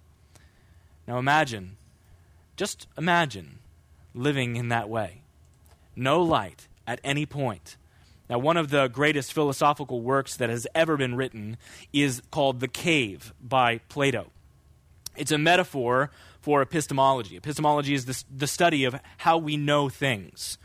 Now 1.08 1.18
imagine, 1.18 1.78
just 2.56 2.88
imagine 2.98 3.60
living 4.14 4.56
in 4.56 4.70
that 4.70 4.90
way. 4.90 5.22
No 5.96 6.22
light 6.22 6.68
at 6.86 7.00
any 7.04 7.26
point. 7.26 7.78
Now, 8.30 8.40
one 8.40 8.58
of 8.58 8.70
the 8.72 8.88
greatest 8.88 9.32
philosophical 9.32 10.02
works 10.02 10.36
that 10.36 10.50
has 10.50 10.68
ever 10.76 10.98
been 10.98 11.16
written 11.16 11.58
is 11.94 12.22
called 12.30 12.60
The 12.60 12.68
Cave 12.68 13.34
by 13.42 13.78
Plato. 13.88 14.32
It's 15.16 15.32
a 15.32 15.38
metaphor 15.38 16.12
for 16.42 16.62
epistemology. 16.62 17.38
Epistemology 17.38 17.94
is 17.94 18.06
the, 18.06 18.24
the 18.30 18.48
study 18.48 18.84
of 18.84 19.00
how 19.18 19.38
we 19.38 19.56
know 19.56 19.88
things 19.88 20.58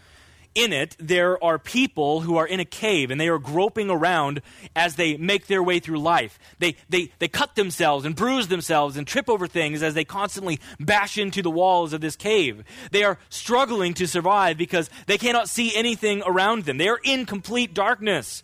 in 0.55 0.73
it, 0.73 0.97
there 0.99 1.43
are 1.43 1.59
people 1.59 2.21
who 2.21 2.37
are 2.37 2.47
in 2.47 2.61
a 2.61 2.65
cave 2.65 3.11
and 3.11 3.21
they 3.21 3.29
are 3.29 3.39
groping 3.39 3.91
around 3.91 4.43
as 4.77 4.97
they 4.97 5.17
make 5.17 5.47
their 5.47 5.63
way 5.63 5.79
through 5.79 5.99
life. 5.99 6.39
They, 6.59 6.77
they, 6.89 7.11
they 7.19 7.29
cut 7.29 7.55
themselves 7.55 8.05
and 8.05 8.15
bruise 8.15 8.49
themselves 8.49 8.97
and 8.97 9.07
trip 9.07 9.31
over 9.31 9.47
things 9.47 9.83
as 9.83 9.95
they 9.95 10.05
constantly 10.05 10.61
bash 10.79 11.17
into 11.17 11.43
the 11.43 11.51
walls 11.51 11.93
of 11.93 12.01
this 12.01 12.17
cave. 12.17 12.65
They 12.91 13.05
are 13.05 13.19
struggling 13.29 13.95
to 13.95 14.07
survive 14.07 14.59
because 14.59 14.91
they 15.07 15.19
cannot 15.19 15.49
see 15.49 15.75
anything 15.75 16.23
around 16.27 16.65
them. 16.65 16.79
They 16.79 16.89
are 16.89 17.01
in 17.03 17.27
complete 17.27 17.75
darkness. 17.75 18.43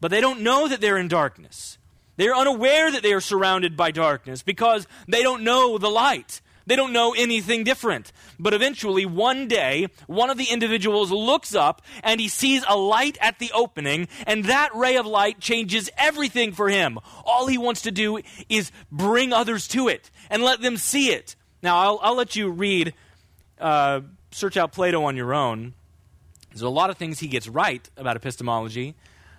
But 0.00 0.10
they 0.10 0.20
don't 0.20 0.42
know 0.42 0.68
that 0.68 0.80
they're 0.80 0.98
in 0.98 1.08
darkness. 1.08 1.78
They 2.16 2.28
are 2.28 2.36
unaware 2.36 2.90
that 2.90 3.02
they 3.02 3.12
are 3.12 3.20
surrounded 3.20 3.76
by 3.76 3.90
darkness 3.90 4.42
because 4.42 4.86
they 5.06 5.22
don't 5.22 5.42
know 5.42 5.78
the 5.78 5.88
light. 5.88 6.40
They 6.68 6.76
don't 6.76 6.92
know 6.92 7.14
anything 7.16 7.64
different. 7.64 8.12
But 8.38 8.52
eventually, 8.52 9.06
one 9.06 9.48
day, 9.48 9.86
one 10.06 10.28
of 10.28 10.36
the 10.36 10.50
individuals 10.50 11.10
looks 11.10 11.54
up 11.54 11.80
and 12.04 12.20
he 12.20 12.28
sees 12.28 12.62
a 12.68 12.76
light 12.76 13.16
at 13.22 13.38
the 13.38 13.50
opening, 13.54 14.06
and 14.26 14.44
that 14.44 14.74
ray 14.74 14.96
of 14.96 15.06
light 15.06 15.40
changes 15.40 15.88
everything 15.96 16.52
for 16.52 16.68
him. 16.68 16.98
All 17.24 17.46
he 17.46 17.56
wants 17.56 17.80
to 17.82 17.90
do 17.90 18.20
is 18.50 18.70
bring 18.92 19.32
others 19.32 19.66
to 19.68 19.88
it 19.88 20.10
and 20.28 20.42
let 20.42 20.60
them 20.60 20.76
see 20.76 21.08
it. 21.08 21.36
Now, 21.62 21.78
I'll, 21.78 22.00
I'll 22.02 22.14
let 22.16 22.36
you 22.36 22.50
read, 22.50 22.92
uh, 23.58 24.02
search 24.30 24.58
out 24.58 24.72
Plato 24.72 25.04
on 25.04 25.16
your 25.16 25.32
own. 25.32 25.72
There's 26.50 26.60
a 26.60 26.68
lot 26.68 26.90
of 26.90 26.98
things 26.98 27.18
he 27.20 27.28
gets 27.28 27.48
right 27.48 27.88
about 27.96 28.14
epistemology. 28.16 28.94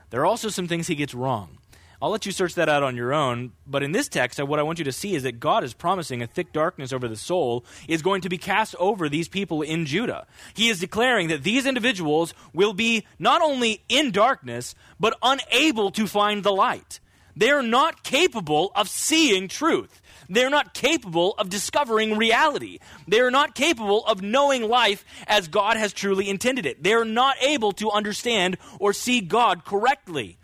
There 0.10 0.22
are 0.22 0.26
also 0.26 0.50
some 0.50 0.68
things 0.68 0.88
he 0.88 0.96
gets 0.96 1.14
wrong. 1.14 1.59
I'll 2.02 2.12
let 2.12 2.26
you 2.26 2.32
search 2.32 2.56
that 2.56 2.70
out 2.70 2.82
on 2.82 2.96
your 2.96 3.14
own. 3.14 3.52
But 3.68 3.84
in 3.84 3.92
this 3.92 4.08
text, 4.08 4.42
what 4.42 4.58
I 4.58 4.64
want 4.64 4.80
you 4.80 4.86
to 4.86 4.92
see 4.92 5.16
is 5.16 5.24
that 5.24 5.40
God 5.40 5.66
is 5.66 5.74
promising 5.74 6.22
a 6.22 6.28
thick 6.28 6.54
darkness 6.54 6.94
over 6.94 7.10
the 7.10 7.18
soul 7.18 7.66
is 7.90 8.02
going 8.02 8.22
to 8.22 8.30
be 8.30 8.38
cast 8.38 8.74
over 8.76 9.10
these 9.10 9.28
people 9.28 9.62
in 9.62 9.86
Judah. 9.86 10.26
He 10.54 10.70
is 10.70 10.80
declaring 10.80 11.28
that 11.28 11.44
these 11.44 11.66
individuals 11.66 12.34
will 12.54 12.74
be 12.74 13.06
not 13.20 13.42
only 13.42 13.84
in 13.90 14.12
darkness, 14.12 14.76
but 14.98 15.18
unable 15.22 15.92
to 15.92 16.08
find 16.08 16.44
the 16.44 16.54
light. 16.54 17.02
They're 17.36 17.64
not 17.64 18.04
capable 18.04 18.72
of 18.76 18.90
seeing 18.90 19.48
truth. 19.48 20.02
They're 20.30 20.50
not 20.50 20.74
capable 20.74 21.34
of 21.38 21.50
discovering 21.50 22.18
reality. 22.18 22.80
They're 23.08 23.32
not 23.32 23.56
capable 23.56 24.06
of 24.06 24.22
knowing 24.22 24.68
life 24.68 25.04
as 25.28 25.48
God 25.48 25.76
has 25.76 25.92
truly 25.92 26.30
intended 26.30 26.66
it. 26.66 26.82
They're 26.84 27.06
not 27.06 27.36
able 27.42 27.72
to 27.74 27.92
understand 27.92 28.58
or 28.80 28.94
see 28.94 29.22
God 29.22 29.66
correctly. 29.66 30.39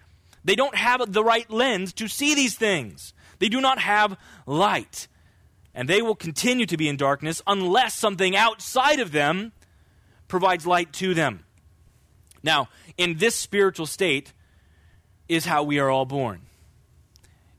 They 0.45 0.55
don't 0.55 0.75
have 0.75 1.11
the 1.11 1.23
right 1.23 1.49
lens 1.49 1.91
to 1.93 2.07
see 2.07 2.35
these 2.35 2.55
things. 2.55 3.13
They 3.39 3.49
do 3.49 3.59
not 3.59 3.79
have 3.79 4.17
light. 4.45 5.07
And 5.73 5.89
they 5.89 6.01
will 6.01 6.15
continue 6.15 6.67
to 6.67 6.77
be 6.77 6.87
in 6.87 6.95
darkness 6.95 7.41
unless 7.45 7.95
something 7.95 8.37
outside 8.37 8.99
of 8.99 9.11
them 9.11 9.51
provides 10.27 10.65
light 10.65 10.93
to 10.93 11.13
them. 11.13 11.43
Now, 12.43 12.69
in 12.95 13.17
this 13.17 13.35
spiritual 13.35 13.87
state 13.87 14.31
is 15.27 15.45
how 15.45 15.63
we 15.63 15.79
are 15.79 15.89
all 15.89 16.05
born. 16.05 16.43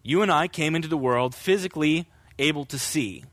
You 0.05 0.22
and 0.22 0.31
I 0.31 0.46
came 0.46 0.77
into 0.77 0.87
the 0.87 0.96
world 0.96 1.35
physically 1.35 2.07
able 2.38 2.64
to 2.66 2.79
see, 2.79 3.25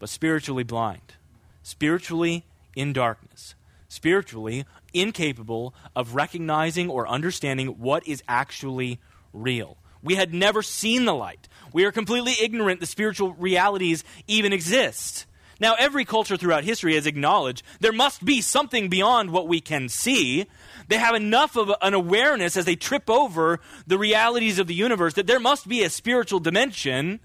but 0.00 0.08
spiritually 0.08 0.64
blind, 0.64 1.14
spiritually 1.62 2.44
in 2.74 2.92
darkness, 2.92 3.54
spiritually 3.88 4.64
incapable 4.92 5.74
of 5.96 6.14
recognizing 6.14 6.90
or 6.90 7.08
understanding 7.08 7.68
what 7.68 8.06
is 8.06 8.22
actually 8.28 9.00
real. 9.32 9.78
We 10.02 10.14
had 10.14 10.32
never 10.32 10.62
seen 10.62 11.04
the 11.04 11.14
light. 11.14 11.48
We 11.72 11.84
are 11.84 11.92
completely 11.92 12.34
ignorant 12.40 12.80
the 12.80 12.86
spiritual 12.86 13.32
realities 13.34 14.04
even 14.26 14.52
exist. 14.52 15.26
Now, 15.60 15.74
every 15.76 16.04
culture 16.04 16.36
throughout 16.36 16.62
history 16.62 16.94
has 16.94 17.06
acknowledged 17.06 17.64
there 17.80 17.92
must 17.92 18.24
be 18.24 18.40
something 18.40 18.88
beyond 18.88 19.30
what 19.30 19.48
we 19.48 19.60
can 19.60 19.88
see. 19.88 20.46
They 20.86 20.98
have 20.98 21.16
enough 21.16 21.56
of 21.56 21.72
an 21.82 21.94
awareness 21.94 22.56
as 22.56 22.64
they 22.64 22.76
trip 22.76 23.10
over 23.10 23.58
the 23.86 23.98
realities 23.98 24.60
of 24.60 24.68
the 24.68 24.74
universe 24.74 25.14
that 25.14 25.26
there 25.26 25.40
must 25.40 25.66
be 25.66 25.82
a 25.82 25.90
spiritual 25.90 26.38
dimension, 26.38 27.18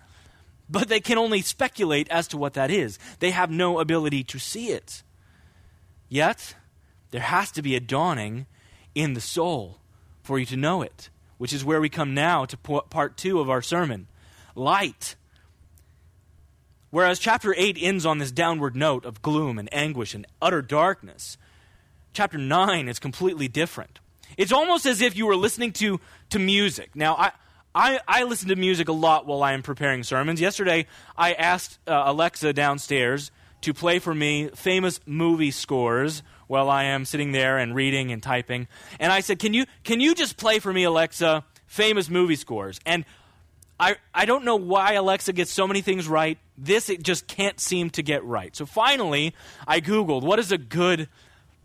but 0.68 0.88
they 0.88 1.00
can 1.00 1.20
only 1.20 1.42
speculate 1.42 2.10
as 2.10 2.28
to 2.30 2.38
what 2.38 2.54
that 2.54 2.72
is. 2.72 2.98
They 3.20 3.30
have 3.30 3.52
no 3.52 3.80
ability 3.80 4.24
to 4.24 4.40
see 4.40 4.70
it. 4.70 5.04
Yet, 6.14 6.54
there 7.10 7.22
has 7.22 7.50
to 7.54 7.64
be 7.64 7.76
a 7.76 7.80
dawning 7.80 8.46
in 8.94 9.16
the 9.16 9.20
soul 9.20 9.80
for 10.22 10.38
you 10.38 10.46
to 10.46 10.56
know 10.56 10.84
it, 10.84 11.10
which 11.40 11.52
is 11.52 11.66
where 11.66 11.82
we 11.82 11.90
come 11.90 12.14
now 12.14 12.46
to 12.46 12.56
part 12.56 13.18
two 13.18 13.40
of 13.40 13.50
our 13.50 13.64
sermon 13.64 14.06
light. 14.54 15.16
Whereas 16.92 17.18
chapter 17.18 17.56
8 17.58 17.80
ends 17.82 18.06
on 18.06 18.20
this 18.20 18.32
downward 18.32 18.76
note 18.76 19.06
of 19.06 19.24
gloom 19.24 19.58
and 19.58 19.68
anguish 19.74 20.14
and 20.14 20.28
utter 20.40 20.62
darkness, 20.62 21.40
chapter 22.14 22.38
9 22.38 22.88
is 22.88 23.00
completely 23.00 23.48
different. 23.48 24.00
It's 24.38 24.52
almost 24.52 24.86
as 24.86 25.02
if 25.02 25.18
you 25.18 25.26
were 25.26 25.36
listening 25.36 25.72
to, 25.72 26.00
to 26.30 26.38
music. 26.38 26.96
Now, 26.96 27.16
I, 27.16 27.32
I, 27.74 28.00
I 28.08 28.24
listen 28.26 28.50
to 28.50 28.56
music 28.56 28.88
a 28.88 28.94
lot 28.94 29.26
while 29.26 29.42
I 29.42 29.54
am 29.54 29.64
preparing 29.64 30.04
sermons. 30.04 30.40
Yesterday, 30.40 30.86
I 31.18 31.34
asked 31.34 31.80
uh, 31.88 32.04
Alexa 32.06 32.54
downstairs 32.54 33.32
to 33.64 33.74
play 33.74 34.00
for 34.00 34.14
me 34.14 34.50
famous 34.56 35.00
movie 35.06 35.52
scores 35.52 36.24
while 36.48 36.70
I 36.70 36.84
am 36.86 37.06
sitting 37.06 37.32
there 37.32 37.58
and 37.58 37.74
reading 37.74 38.12
and 38.12 38.22
typing. 38.22 38.68
And 39.00 39.12
I 39.12 39.22
said, 39.22 39.40
Can 39.40 39.54
you, 39.54 39.66
can 39.84 40.00
you 40.00 40.16
just 40.16 40.38
play 40.38 40.60
for 40.60 40.72
me, 40.72 40.84
Alexa, 40.84 41.44
famous 41.68 42.10
movie 42.10 42.36
scores? 42.36 42.80
And 42.86 43.06
I, 43.80 43.96
I 44.14 44.26
don't 44.26 44.46
know 44.46 44.56
why 44.56 44.94
Alexa 44.94 45.34
gets 45.34 45.52
so 45.52 45.68
many 45.68 45.82
things 45.82 46.08
right. 46.08 46.38
This 46.58 46.90
it 46.90 47.04
just 47.04 47.28
can't 47.28 47.60
seem 47.60 47.90
to 47.92 48.04
get 48.04 48.24
right. 48.24 48.56
So 48.56 48.66
finally, 48.66 49.34
I 49.68 49.82
Googled 49.82 50.22
what 50.22 50.40
is 50.40 50.52
a 50.52 50.58
good 50.58 51.10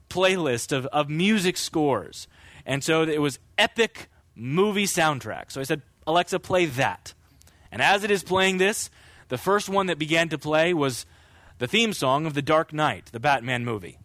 playlist 0.09 0.73
of, 0.77 0.87
of 0.87 1.11
music 1.11 1.57
scores. 1.57 2.27
And 2.65 2.83
so 2.83 3.03
it 3.03 3.21
was 3.21 3.39
epic 3.57 4.09
movie 4.35 4.87
soundtrack. 4.87 5.53
So 5.53 5.61
I 5.61 5.65
said, 5.65 5.83
Alexa, 6.07 6.41
play 6.41 6.67
that. 6.67 7.13
And 7.71 7.83
as 7.83 8.05
it 8.05 8.11
is 8.11 8.23
playing 8.23 8.59
this, 8.59 8.89
the 9.29 9.39
first 9.39 9.69
one 9.69 9.87
that 9.87 9.99
began 9.99 10.31
to 10.31 10.39
play 10.39 10.73
was 10.73 11.05
the 11.59 11.67
theme 11.67 11.93
song 11.93 12.25
of 12.25 12.35
The 12.35 12.43
Dark 12.43 12.73
Knight, 12.73 13.07
the 13.13 13.19
Batman 13.19 13.65
movie, 13.65 13.99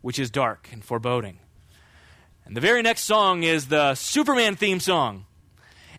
which 0.00 0.18
is 0.18 0.30
dark 0.30 0.68
and 0.72 0.84
foreboding. 0.84 1.38
And 2.44 2.56
the 2.56 2.60
very 2.60 2.82
next 2.82 3.04
song 3.04 3.44
is 3.44 3.68
the 3.68 3.94
Superman 3.94 4.56
theme 4.56 4.80
song, 4.80 5.26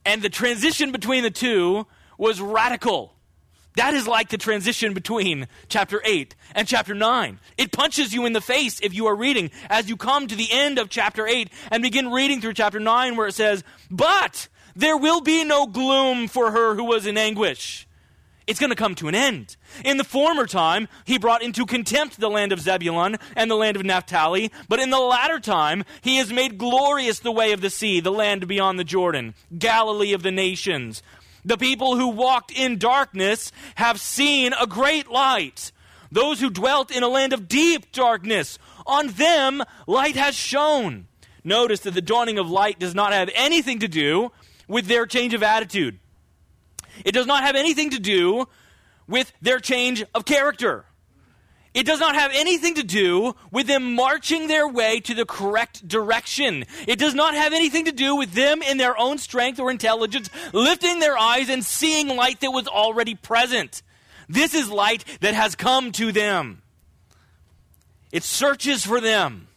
and 0.06 0.22
the 0.22 0.30
transition 0.30 0.92
between 0.92 1.24
the 1.24 1.32
two 1.32 1.88
was 2.18 2.42
radical. 2.42 3.14
That 3.76 3.94
is 3.94 4.08
like 4.08 4.30
the 4.30 4.38
transition 4.38 4.94
between 4.94 5.48
chapter 5.70 6.02
8 6.04 6.36
and 6.56 6.68
chapter 6.68 6.96
9. 6.96 7.40
It 7.58 7.72
punches 7.72 8.14
you 8.14 8.26
in 8.26 8.34
the 8.34 8.42
face 8.42 8.80
if 8.82 8.94
you 8.94 9.06
are 9.06 9.16
reading 9.16 9.52
as 9.70 9.88
you 9.88 9.96
come 9.96 10.28
to 10.28 10.36
the 10.36 10.52
end 10.52 10.80
of 10.80 10.90
chapter 10.90 11.28
8 11.28 11.50
and 11.72 11.84
begin 11.84 12.12
reading 12.12 12.42
through 12.42 12.56
chapter 12.56 12.80
9 12.80 13.16
where 13.16 13.28
it 13.28 13.36
says, 13.36 13.64
But 13.92 14.48
there 14.76 14.98
will 14.98 15.22
be 15.22 15.44
no 15.44 15.68
gloom 15.68 16.28
for 16.28 16.52
her 16.52 16.76
who 16.76 16.86
was 16.86 17.06
in 17.06 17.18
anguish 17.18 17.87
it's 18.48 18.60
going 18.60 18.70
to 18.70 18.76
come 18.76 18.96
to 18.96 19.10
an 19.10 19.16
end. 19.16 19.58
In 19.84 19.98
the 19.98 20.04
former 20.04 20.48
time, 20.48 20.88
he 21.06 21.18
brought 21.18 21.44
into 21.44 21.66
contempt 21.66 22.20
the 22.20 22.30
land 22.30 22.54
of 22.54 22.62
Zebulun 22.62 23.18
and 23.36 23.52
the 23.52 23.56
land 23.56 23.76
of 23.76 23.84
Naphtali, 23.84 24.52
but 24.70 24.80
in 24.80 24.90
the 24.90 25.00
latter 25.00 25.40
time, 25.40 25.84
he 26.02 26.16
has 26.18 26.32
made 26.32 26.58
glorious 26.58 27.20
the 27.20 27.32
way 27.32 27.52
of 27.52 27.62
the 27.62 27.70
sea, 27.70 28.00
the 28.00 28.12
land 28.12 28.48
beyond 28.48 28.80
the 28.80 28.86
Jordan, 28.86 29.36
Galilee 29.58 30.14
of 30.14 30.24
the 30.24 30.32
nations. 30.32 31.04
The 31.44 31.58
people 31.58 31.98
who 31.98 32.08
walked 32.08 32.52
in 32.52 32.78
darkness 32.78 33.52
have 33.76 34.00
seen 34.00 34.54
a 34.54 34.66
great 34.66 35.10
light. 35.10 35.72
Those 36.10 36.40
who 36.40 36.50
dwelt 36.50 36.90
in 36.90 37.04
a 37.04 37.10
land 37.10 37.34
of 37.34 37.48
deep 37.48 37.92
darkness, 37.92 38.58
on 38.86 39.08
them 39.08 39.62
light 39.86 40.16
has 40.16 40.36
shone. 40.36 41.08
Notice 41.44 41.82
that 41.82 41.94
the 41.94 42.02
dawning 42.02 42.40
of 42.40 42.50
light 42.50 42.80
does 42.80 42.96
not 42.96 43.14
have 43.14 43.30
anything 43.36 43.80
to 43.80 43.88
do 43.88 44.32
with 44.68 44.88
their 44.88 45.06
change 45.06 45.34
of 45.34 45.44
attitude. 45.44 46.00
It 47.06 47.12
does 47.12 47.26
not 47.26 47.44
have 47.44 47.56
anything 47.56 47.92
to 47.92 48.00
do 48.00 48.48
with 49.08 49.32
their 49.42 49.60
change 49.60 50.04
of 50.14 50.26
character. 50.26 50.86
It 51.74 51.86
does 51.86 52.00
not 52.00 52.16
have 52.16 52.32
anything 52.34 52.76
to 52.76 52.84
do 52.84 53.36
with 53.52 53.68
them 53.68 53.94
marching 53.94 54.48
their 54.48 54.68
way 54.68 55.00
to 55.02 55.14
the 55.14 55.26
correct 55.26 55.88
direction. 55.88 56.66
It 56.88 56.98
does 56.98 57.14
not 57.14 57.36
have 57.36 57.54
anything 57.54 57.86
to 57.86 57.92
do 57.92 58.16
with 58.16 58.34
them 58.34 58.64
in 58.64 58.78
their 58.78 58.98
own 58.98 59.20
strength 59.20 59.60
or 59.60 59.70
intelligence 59.70 60.30
lifting 60.54 61.00
their 61.00 61.18
eyes 61.18 61.50
and 61.50 61.64
seeing 61.64 62.08
light 62.08 62.40
that 62.40 62.50
was 62.50 62.68
already 62.68 63.14
present. 63.14 63.84
This 64.28 64.56
is 64.56 64.70
light 64.70 65.06
that 65.22 65.36
has 65.36 65.56
come 65.56 65.92
to 65.94 66.12
them. 66.12 66.64
It 68.12 68.24
searches 68.24 68.84
for 68.84 69.00
them. 69.00 69.48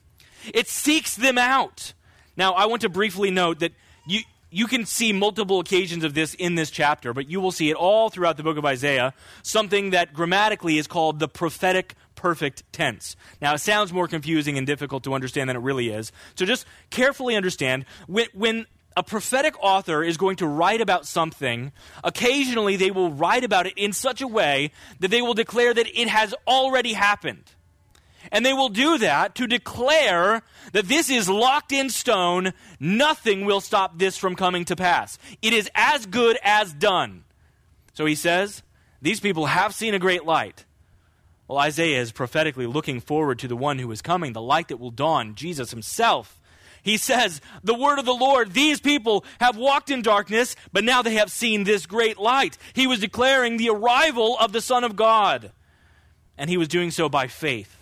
It 0.52 0.68
seeks 0.68 1.16
them 1.16 1.38
out. 1.38 1.94
Now, 2.36 2.52
I 2.52 2.66
want 2.66 2.82
to 2.82 2.88
briefly 2.88 3.30
note 3.30 3.60
that 3.60 3.72
you, 4.50 4.66
can 4.66 4.86
see 4.86 5.12
multiple 5.12 5.60
occasions 5.60 6.04
of 6.04 6.14
this 6.14 6.34
in 6.34 6.54
this 6.54 6.70
chapter, 6.70 7.12
but 7.12 7.30
you 7.30 7.40
will 7.40 7.52
see 7.52 7.70
it 7.70 7.74
all 7.74 8.10
throughout 8.10 8.36
the 8.36 8.42
book 8.42 8.56
of 8.56 8.64
Isaiah, 8.64 9.14
something 9.42 9.90
that 9.90 10.12
grammatically 10.12 10.78
is 10.78 10.86
called 10.86 11.18
the 11.18 11.28
prophetic 11.28 11.94
perfect 12.14 12.62
tense. 12.72 13.16
Now, 13.40 13.54
it 13.54 13.58
sounds 13.58 13.92
more 13.92 14.06
confusing 14.06 14.58
and 14.58 14.66
difficult 14.66 15.04
to 15.04 15.14
understand 15.14 15.48
than 15.48 15.56
it 15.56 15.60
really 15.60 15.88
is. 15.88 16.12
So 16.34 16.44
just 16.44 16.66
carefully 16.90 17.34
understand 17.34 17.86
when, 18.06 18.26
when 18.34 18.66
a 18.96 19.02
prophetic 19.02 19.54
author 19.62 20.02
is 20.02 20.16
going 20.16 20.36
to 20.36 20.46
write 20.46 20.80
about 20.80 21.06
something, 21.06 21.72
occasionally 22.04 22.76
they 22.76 22.90
will 22.90 23.12
write 23.12 23.44
about 23.44 23.66
it 23.66 23.72
in 23.76 23.92
such 23.92 24.20
a 24.20 24.28
way 24.28 24.72
that 24.98 25.10
they 25.10 25.22
will 25.22 25.34
declare 25.34 25.72
that 25.72 25.86
it 25.86 26.08
has 26.08 26.34
already 26.46 26.92
happened. 26.92 27.44
And 28.32 28.46
they 28.46 28.52
will 28.52 28.68
do 28.68 28.98
that 28.98 29.34
to 29.36 29.46
declare 29.46 30.42
that 30.72 30.86
this 30.86 31.10
is 31.10 31.28
locked 31.28 31.72
in 31.72 31.90
stone. 31.90 32.52
Nothing 32.78 33.44
will 33.44 33.60
stop 33.60 33.98
this 33.98 34.16
from 34.16 34.36
coming 34.36 34.64
to 34.66 34.76
pass. 34.76 35.18
It 35.42 35.52
is 35.52 35.68
as 35.74 36.06
good 36.06 36.38
as 36.42 36.72
done. 36.72 37.24
So 37.94 38.06
he 38.06 38.14
says, 38.14 38.62
These 39.02 39.20
people 39.20 39.46
have 39.46 39.74
seen 39.74 39.94
a 39.94 39.98
great 39.98 40.24
light. 40.24 40.64
Well, 41.48 41.58
Isaiah 41.58 42.00
is 42.00 42.12
prophetically 42.12 42.66
looking 42.66 43.00
forward 43.00 43.40
to 43.40 43.48
the 43.48 43.56
one 43.56 43.80
who 43.80 43.90
is 43.90 44.02
coming, 44.02 44.32
the 44.32 44.40
light 44.40 44.68
that 44.68 44.78
will 44.78 44.92
dawn, 44.92 45.34
Jesus 45.34 45.72
himself. 45.72 46.40
He 46.82 46.96
says, 46.96 47.40
The 47.64 47.74
word 47.74 47.98
of 47.98 48.04
the 48.04 48.14
Lord, 48.14 48.52
these 48.52 48.80
people 48.80 49.24
have 49.40 49.56
walked 49.56 49.90
in 49.90 50.02
darkness, 50.02 50.54
but 50.72 50.84
now 50.84 51.02
they 51.02 51.14
have 51.14 51.30
seen 51.30 51.64
this 51.64 51.86
great 51.86 52.18
light. 52.18 52.56
He 52.72 52.86
was 52.86 53.00
declaring 53.00 53.56
the 53.56 53.70
arrival 53.70 54.38
of 54.38 54.52
the 54.52 54.60
Son 54.60 54.84
of 54.84 54.94
God. 54.94 55.50
And 56.38 56.48
he 56.48 56.56
was 56.56 56.68
doing 56.68 56.92
so 56.92 57.08
by 57.08 57.26
faith. 57.26 57.79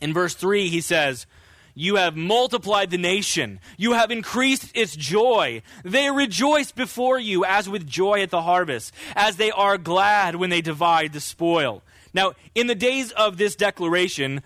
In 0.00 0.12
verse 0.12 0.34
3, 0.34 0.68
he 0.68 0.80
says, 0.80 1.26
You 1.74 1.96
have 1.96 2.16
multiplied 2.16 2.90
the 2.90 2.98
nation. 2.98 3.60
You 3.76 3.92
have 3.92 4.10
increased 4.10 4.70
its 4.74 4.94
joy. 4.94 5.62
They 5.84 6.10
rejoice 6.10 6.72
before 6.72 7.18
you 7.18 7.44
as 7.44 7.68
with 7.68 7.86
joy 7.86 8.22
at 8.22 8.30
the 8.30 8.42
harvest, 8.42 8.94
as 9.14 9.36
they 9.36 9.50
are 9.50 9.78
glad 9.78 10.36
when 10.36 10.50
they 10.50 10.60
divide 10.60 11.12
the 11.12 11.20
spoil. 11.20 11.82
Now, 12.14 12.32
in 12.54 12.66
the 12.66 12.74
days 12.74 13.12
of 13.12 13.36
this 13.36 13.54
declaration, 13.56 14.42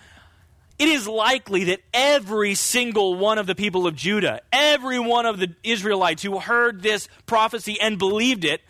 it 0.79 0.89
is 0.89 1.07
likely 1.07 1.65
that 1.65 1.81
every 1.95 2.55
single 2.55 3.15
one 3.15 3.39
of 3.39 3.47
the 3.47 3.55
people 3.55 3.87
of 3.87 3.95
Judah, 3.95 4.41
every 4.53 4.99
one 4.99 5.27
of 5.27 5.39
the 5.39 5.55
Israelites 5.63 6.23
who 6.23 6.39
heard 6.39 6.83
this 6.83 7.09
prophecy 7.27 7.81
and 7.81 7.99
believed 7.99 8.45
it, 8.45 8.63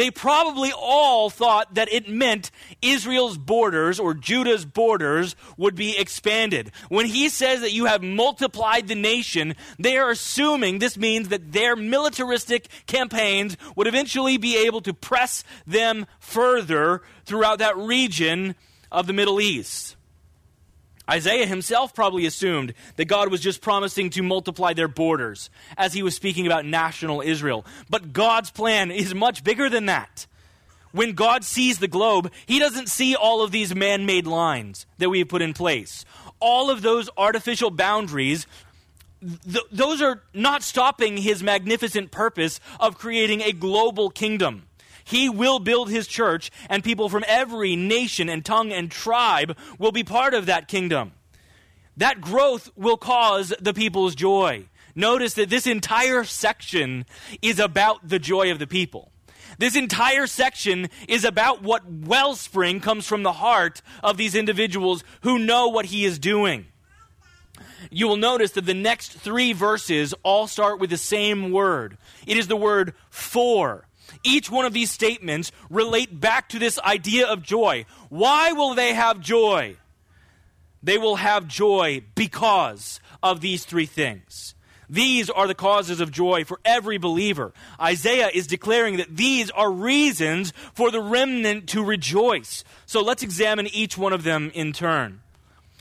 they 0.00 0.10
probably 0.10 0.72
all 0.72 1.28
thought 1.28 1.74
that 1.74 1.92
it 1.92 2.08
meant 2.08 2.50
Israel's 2.80 3.36
borders 3.36 4.00
or 4.00 4.14
Judah's 4.14 4.64
borders 4.64 5.36
would 5.58 5.74
be 5.74 5.98
expanded. 5.98 6.72
When 6.88 7.04
he 7.04 7.28
says 7.28 7.60
that 7.60 7.74
you 7.74 7.84
have 7.84 8.02
multiplied 8.02 8.88
the 8.88 8.94
nation, 8.94 9.56
they 9.78 9.98
are 9.98 10.08
assuming 10.08 10.78
this 10.78 10.96
means 10.96 11.28
that 11.28 11.52
their 11.52 11.76
militaristic 11.76 12.68
campaigns 12.86 13.58
would 13.76 13.86
eventually 13.86 14.38
be 14.38 14.64
able 14.64 14.80
to 14.80 14.94
press 14.94 15.44
them 15.66 16.06
further 16.18 17.02
throughout 17.26 17.58
that 17.58 17.76
region 17.76 18.54
of 18.90 19.06
the 19.06 19.12
Middle 19.12 19.38
East. 19.38 19.96
Isaiah 21.08 21.46
himself 21.46 21.94
probably 21.94 22.26
assumed 22.26 22.74
that 22.96 23.06
God 23.06 23.30
was 23.30 23.40
just 23.40 23.60
promising 23.60 24.10
to 24.10 24.22
multiply 24.22 24.74
their 24.74 24.88
borders 24.88 25.50
as 25.76 25.92
he 25.92 26.02
was 26.02 26.14
speaking 26.14 26.46
about 26.46 26.64
national 26.64 27.20
Israel. 27.20 27.64
But 27.88 28.12
God's 28.12 28.50
plan 28.50 28.90
is 28.90 29.14
much 29.14 29.42
bigger 29.42 29.68
than 29.68 29.86
that. 29.86 30.26
When 30.92 31.12
God 31.12 31.44
sees 31.44 31.78
the 31.78 31.88
globe, 31.88 32.32
he 32.46 32.58
doesn't 32.58 32.88
see 32.88 33.14
all 33.14 33.42
of 33.42 33.52
these 33.52 33.74
man 33.74 34.06
made 34.06 34.26
lines 34.26 34.86
that 34.98 35.08
we 35.08 35.20
have 35.20 35.28
put 35.28 35.42
in 35.42 35.52
place. 35.54 36.04
All 36.40 36.70
of 36.70 36.82
those 36.82 37.08
artificial 37.16 37.70
boundaries 37.70 38.46
th- 39.20 39.64
those 39.70 40.02
are 40.02 40.22
not 40.34 40.62
stopping 40.62 41.16
his 41.16 41.42
magnificent 41.42 42.10
purpose 42.10 42.60
of 42.78 42.98
creating 42.98 43.42
a 43.42 43.52
global 43.52 44.10
kingdom. 44.10 44.64
He 45.04 45.28
will 45.28 45.58
build 45.58 45.90
his 45.90 46.06
church, 46.06 46.50
and 46.68 46.84
people 46.84 47.08
from 47.08 47.24
every 47.26 47.76
nation 47.76 48.28
and 48.28 48.44
tongue 48.44 48.72
and 48.72 48.90
tribe 48.90 49.56
will 49.78 49.92
be 49.92 50.04
part 50.04 50.34
of 50.34 50.46
that 50.46 50.68
kingdom. 50.68 51.12
That 51.96 52.20
growth 52.20 52.70
will 52.76 52.96
cause 52.96 53.52
the 53.60 53.74
people's 53.74 54.14
joy. 54.14 54.66
Notice 54.94 55.34
that 55.34 55.50
this 55.50 55.66
entire 55.66 56.24
section 56.24 57.04
is 57.42 57.58
about 57.58 58.08
the 58.08 58.18
joy 58.18 58.50
of 58.50 58.58
the 58.58 58.66
people. 58.66 59.12
This 59.58 59.76
entire 59.76 60.26
section 60.26 60.88
is 61.08 61.24
about 61.24 61.62
what 61.62 61.82
wellspring 61.86 62.80
comes 62.80 63.06
from 63.06 63.22
the 63.22 63.32
heart 63.32 63.82
of 64.02 64.16
these 64.16 64.34
individuals 64.34 65.04
who 65.22 65.38
know 65.38 65.68
what 65.68 65.86
he 65.86 66.04
is 66.04 66.18
doing. 66.18 66.66
You 67.90 68.08
will 68.08 68.16
notice 68.16 68.52
that 68.52 68.66
the 68.66 68.74
next 68.74 69.12
three 69.12 69.52
verses 69.52 70.14
all 70.22 70.46
start 70.46 70.80
with 70.80 70.90
the 70.90 70.96
same 70.96 71.50
word. 71.50 71.98
It 72.26 72.36
is 72.36 72.46
the 72.46 72.56
word 72.56 72.94
for. 73.10 73.86
Each 74.22 74.50
one 74.50 74.64
of 74.64 74.72
these 74.72 74.90
statements 74.90 75.52
relate 75.70 76.20
back 76.20 76.48
to 76.50 76.58
this 76.58 76.78
idea 76.80 77.26
of 77.26 77.42
joy. 77.42 77.86
Why 78.08 78.52
will 78.52 78.74
they 78.74 78.94
have 78.94 79.20
joy? 79.20 79.76
They 80.82 80.98
will 80.98 81.16
have 81.16 81.46
joy 81.46 82.02
because 82.14 83.00
of 83.22 83.40
these 83.40 83.64
three 83.64 83.86
things. 83.86 84.54
These 84.88 85.30
are 85.30 85.46
the 85.46 85.54
causes 85.54 86.00
of 86.00 86.10
joy 86.10 86.44
for 86.44 86.58
every 86.64 86.98
believer. 86.98 87.52
Isaiah 87.80 88.28
is 88.32 88.48
declaring 88.48 88.96
that 88.96 89.16
these 89.16 89.48
are 89.50 89.70
reasons 89.70 90.52
for 90.74 90.90
the 90.90 91.00
remnant 91.00 91.68
to 91.68 91.84
rejoice. 91.84 92.64
So 92.86 93.00
let's 93.00 93.22
examine 93.22 93.68
each 93.68 93.96
one 93.96 94.12
of 94.12 94.24
them 94.24 94.50
in 94.52 94.72
turn. 94.72 95.20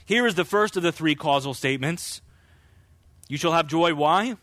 Here 0.06 0.28
is 0.28 0.36
the 0.36 0.46
first 0.46 0.78
of 0.78 0.84
the 0.84 0.92
three 0.92 1.16
causal 1.16 1.54
statements 1.54 2.22
You 3.28 3.38
shall 3.38 3.52
have 3.54 3.68
joy. 3.68 3.96
Why? 3.96 4.36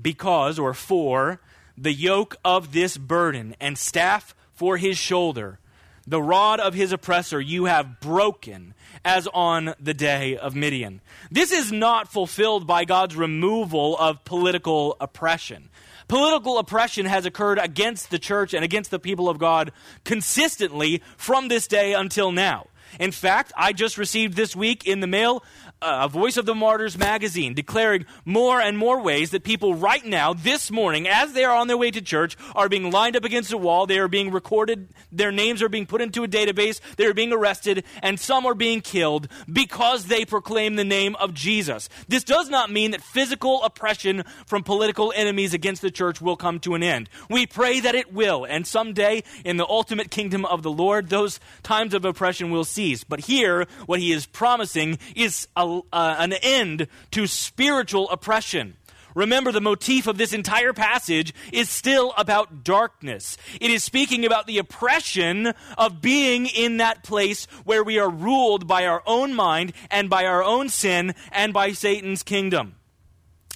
Because, 0.00 0.58
or 0.58 0.74
for, 0.74 1.40
the 1.82 1.92
yoke 1.92 2.36
of 2.44 2.72
this 2.72 2.96
burden 2.96 3.56
and 3.60 3.76
staff 3.76 4.34
for 4.54 4.76
his 4.76 4.96
shoulder, 4.96 5.58
the 6.06 6.22
rod 6.22 6.60
of 6.60 6.74
his 6.74 6.92
oppressor 6.92 7.40
you 7.40 7.64
have 7.64 8.00
broken 8.00 8.74
as 9.04 9.26
on 9.34 9.74
the 9.80 9.94
day 9.94 10.36
of 10.36 10.54
Midian. 10.54 11.00
This 11.30 11.50
is 11.50 11.72
not 11.72 12.08
fulfilled 12.08 12.66
by 12.66 12.84
God's 12.84 13.16
removal 13.16 13.96
of 13.98 14.24
political 14.24 14.96
oppression. 15.00 15.70
Political 16.06 16.58
oppression 16.58 17.06
has 17.06 17.26
occurred 17.26 17.58
against 17.58 18.10
the 18.10 18.18
church 18.18 18.54
and 18.54 18.64
against 18.64 18.90
the 18.90 18.98
people 18.98 19.28
of 19.28 19.38
God 19.38 19.72
consistently 20.04 21.02
from 21.16 21.48
this 21.48 21.66
day 21.66 21.94
until 21.94 22.30
now. 22.30 22.68
In 23.00 23.10
fact, 23.10 23.52
I 23.56 23.72
just 23.72 23.96
received 23.96 24.36
this 24.36 24.54
week 24.54 24.86
in 24.86 25.00
the 25.00 25.06
mail 25.06 25.42
Uh, 25.82 26.02
a 26.04 26.08
Voice 26.08 26.36
of 26.36 26.46
the 26.46 26.54
Martyrs 26.54 26.96
magazine 26.96 27.54
declaring 27.54 28.06
more 28.24 28.60
and 28.60 28.78
more 28.78 29.02
ways 29.02 29.32
that 29.32 29.42
people 29.42 29.74
right 29.74 30.06
now, 30.06 30.32
this 30.32 30.70
morning, 30.70 31.08
as 31.08 31.32
they 31.32 31.42
are 31.42 31.56
on 31.56 31.66
their 31.66 31.76
way 31.76 31.90
to 31.90 32.00
church, 32.00 32.36
are 32.54 32.68
being 32.68 32.92
lined 32.92 33.16
up 33.16 33.24
against 33.24 33.52
a 33.52 33.58
wall. 33.58 33.84
They 33.84 33.98
are 33.98 34.06
being 34.06 34.30
recorded. 34.30 34.90
Their 35.10 35.32
names 35.32 35.60
are 35.60 35.68
being 35.68 35.86
put 35.86 36.00
into 36.00 36.22
a 36.22 36.28
database. 36.28 36.80
They 36.94 37.06
are 37.06 37.14
being 37.14 37.32
arrested, 37.32 37.82
and 38.00 38.20
some 38.20 38.46
are 38.46 38.54
being 38.54 38.80
killed 38.80 39.26
because 39.52 40.04
they 40.04 40.24
proclaim 40.24 40.76
the 40.76 40.84
name 40.84 41.16
of 41.16 41.34
Jesus. 41.34 41.88
This 42.06 42.22
does 42.22 42.48
not 42.48 42.70
mean 42.70 42.92
that 42.92 43.02
physical 43.02 43.60
oppression 43.64 44.22
from 44.46 44.62
political 44.62 45.12
enemies 45.16 45.52
against 45.52 45.82
the 45.82 45.90
church 45.90 46.20
will 46.20 46.36
come 46.36 46.60
to 46.60 46.76
an 46.76 46.84
end. 46.84 47.08
We 47.28 47.44
pray 47.44 47.80
that 47.80 47.96
it 47.96 48.12
will, 48.12 48.44
and 48.44 48.68
someday 48.68 49.24
in 49.44 49.56
the 49.56 49.66
ultimate 49.66 50.12
kingdom 50.12 50.44
of 50.44 50.62
the 50.62 50.70
Lord, 50.70 51.08
those 51.08 51.40
times 51.64 51.92
of 51.92 52.04
oppression 52.04 52.52
will 52.52 52.64
cease. 52.64 53.02
But 53.02 53.18
here, 53.18 53.66
what 53.86 53.98
he 53.98 54.12
is 54.12 54.26
promising 54.26 55.00
is 55.16 55.48
a 55.56 55.71
uh, 55.92 56.16
an 56.18 56.32
end 56.34 56.86
to 57.12 57.26
spiritual 57.26 58.08
oppression. 58.10 58.76
Remember, 59.14 59.52
the 59.52 59.60
motif 59.60 60.06
of 60.06 60.16
this 60.16 60.32
entire 60.32 60.72
passage 60.72 61.34
is 61.52 61.68
still 61.68 62.14
about 62.16 62.64
darkness. 62.64 63.36
It 63.60 63.70
is 63.70 63.84
speaking 63.84 64.24
about 64.24 64.46
the 64.46 64.58
oppression 64.58 65.52
of 65.76 66.00
being 66.00 66.46
in 66.46 66.78
that 66.78 67.02
place 67.02 67.44
where 67.64 67.84
we 67.84 67.98
are 67.98 68.08
ruled 68.08 68.66
by 68.66 68.86
our 68.86 69.02
own 69.06 69.34
mind 69.34 69.72
and 69.90 70.08
by 70.08 70.24
our 70.24 70.42
own 70.42 70.68
sin 70.68 71.14
and 71.30 71.52
by 71.52 71.72
Satan's 71.72 72.22
kingdom. 72.22 72.76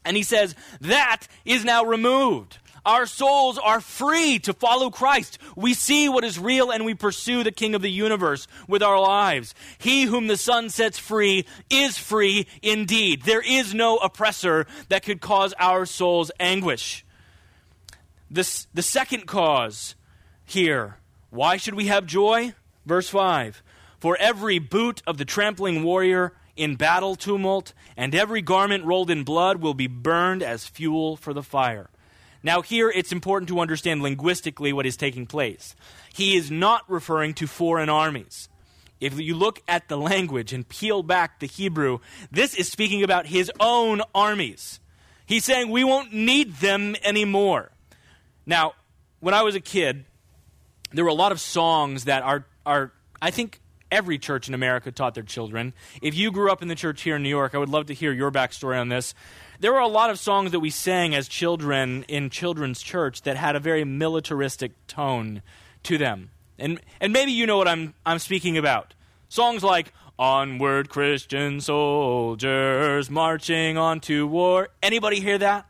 And 0.04 0.16
he 0.16 0.22
says 0.22 0.54
that 0.80 1.26
is 1.44 1.64
now 1.64 1.84
removed. 1.84 2.58
Our 2.86 3.04
souls 3.04 3.58
are 3.58 3.80
free 3.80 4.38
to 4.38 4.52
follow 4.52 4.90
Christ. 4.90 5.38
We 5.56 5.74
see 5.74 6.08
what 6.08 6.24
is 6.24 6.38
real 6.38 6.70
and 6.70 6.84
we 6.84 6.94
pursue 6.94 7.42
the 7.42 7.50
King 7.50 7.74
of 7.74 7.82
the 7.82 7.90
universe 7.90 8.46
with 8.68 8.82
our 8.82 9.00
lives. 9.00 9.54
He 9.76 10.04
whom 10.04 10.28
the 10.28 10.36
Son 10.36 10.70
sets 10.70 10.96
free 10.98 11.46
is 11.68 11.98
free 11.98 12.46
indeed. 12.62 13.22
There 13.22 13.42
is 13.44 13.74
no 13.74 13.96
oppressor 13.96 14.66
that 14.88 15.02
could 15.02 15.20
cause 15.20 15.52
our 15.58 15.84
souls 15.84 16.30
anguish. 16.38 17.04
This, 18.30 18.68
the 18.72 18.82
second 18.82 19.26
cause 19.26 19.96
here 20.44 20.98
why 21.30 21.56
should 21.56 21.74
we 21.74 21.86
have 21.88 22.06
joy? 22.06 22.54
Verse 22.84 23.08
5 23.08 23.62
For 23.98 24.16
every 24.18 24.58
boot 24.58 25.02
of 25.06 25.18
the 25.18 25.24
trampling 25.24 25.82
warrior 25.82 26.34
in 26.54 26.76
battle 26.76 27.16
tumult, 27.16 27.74
and 27.96 28.14
every 28.14 28.40
garment 28.40 28.84
rolled 28.84 29.10
in 29.10 29.24
blood 29.24 29.60
will 29.60 29.74
be 29.74 29.86
burned 29.86 30.42
as 30.42 30.66
fuel 30.66 31.16
for 31.16 31.34
the 31.34 31.42
fire. 31.42 31.90
Now, 32.46 32.62
here 32.62 32.88
it's 32.88 33.10
important 33.10 33.48
to 33.48 33.58
understand 33.58 34.04
linguistically 34.04 34.72
what 34.72 34.86
is 34.86 34.96
taking 34.96 35.26
place. 35.26 35.74
He 36.14 36.36
is 36.36 36.48
not 36.48 36.88
referring 36.88 37.34
to 37.34 37.48
foreign 37.48 37.88
armies. 37.88 38.48
If 39.00 39.18
you 39.18 39.34
look 39.34 39.60
at 39.66 39.88
the 39.88 39.98
language 39.98 40.52
and 40.52 40.66
peel 40.66 41.02
back 41.02 41.40
the 41.40 41.46
Hebrew, 41.46 41.98
this 42.30 42.54
is 42.54 42.68
speaking 42.68 43.02
about 43.02 43.26
his 43.26 43.50
own 43.58 44.00
armies. 44.14 44.78
He's 45.26 45.44
saying 45.44 45.70
we 45.70 45.82
won't 45.82 46.14
need 46.14 46.58
them 46.58 46.94
anymore. 47.02 47.72
Now, 48.46 48.74
when 49.18 49.34
I 49.34 49.42
was 49.42 49.56
a 49.56 49.60
kid, 49.60 50.04
there 50.92 51.02
were 51.02 51.10
a 51.10 51.14
lot 51.14 51.32
of 51.32 51.40
songs 51.40 52.04
that 52.04 52.22
are, 52.22 52.46
are 52.64 52.92
I 53.20 53.32
think 53.32 53.60
every 53.90 54.18
church 54.18 54.46
in 54.46 54.54
America 54.54 54.92
taught 54.92 55.14
their 55.14 55.24
children. 55.24 55.74
If 56.00 56.14
you 56.14 56.30
grew 56.30 56.52
up 56.52 56.62
in 56.62 56.68
the 56.68 56.76
church 56.76 57.02
here 57.02 57.16
in 57.16 57.24
New 57.24 57.28
York, 57.28 57.56
I 57.56 57.58
would 57.58 57.70
love 57.70 57.86
to 57.86 57.94
hear 57.94 58.12
your 58.12 58.30
backstory 58.30 58.80
on 58.80 58.88
this 58.88 59.14
there 59.60 59.72
were 59.72 59.80
a 59.80 59.88
lot 59.88 60.10
of 60.10 60.18
songs 60.18 60.50
that 60.52 60.60
we 60.60 60.70
sang 60.70 61.14
as 61.14 61.28
children 61.28 62.04
in 62.08 62.30
children's 62.30 62.82
church 62.82 63.22
that 63.22 63.36
had 63.36 63.56
a 63.56 63.60
very 63.60 63.84
militaristic 63.84 64.72
tone 64.86 65.42
to 65.84 65.98
them. 65.98 66.30
And, 66.58 66.80
and 67.00 67.12
maybe 67.12 67.32
you 67.32 67.46
know 67.46 67.58
what 67.58 67.68
I'm, 67.68 67.94
I'm 68.04 68.18
speaking 68.18 68.56
about. 68.58 68.94
Songs 69.28 69.62
like 69.62 69.92
Onward 70.18 70.88
Christian 70.88 71.60
Soldiers 71.60 73.10
Marching 73.10 73.76
on 73.76 74.00
to 74.00 74.26
War. 74.26 74.68
Anybody 74.82 75.20
hear 75.20 75.38
that? 75.38 75.66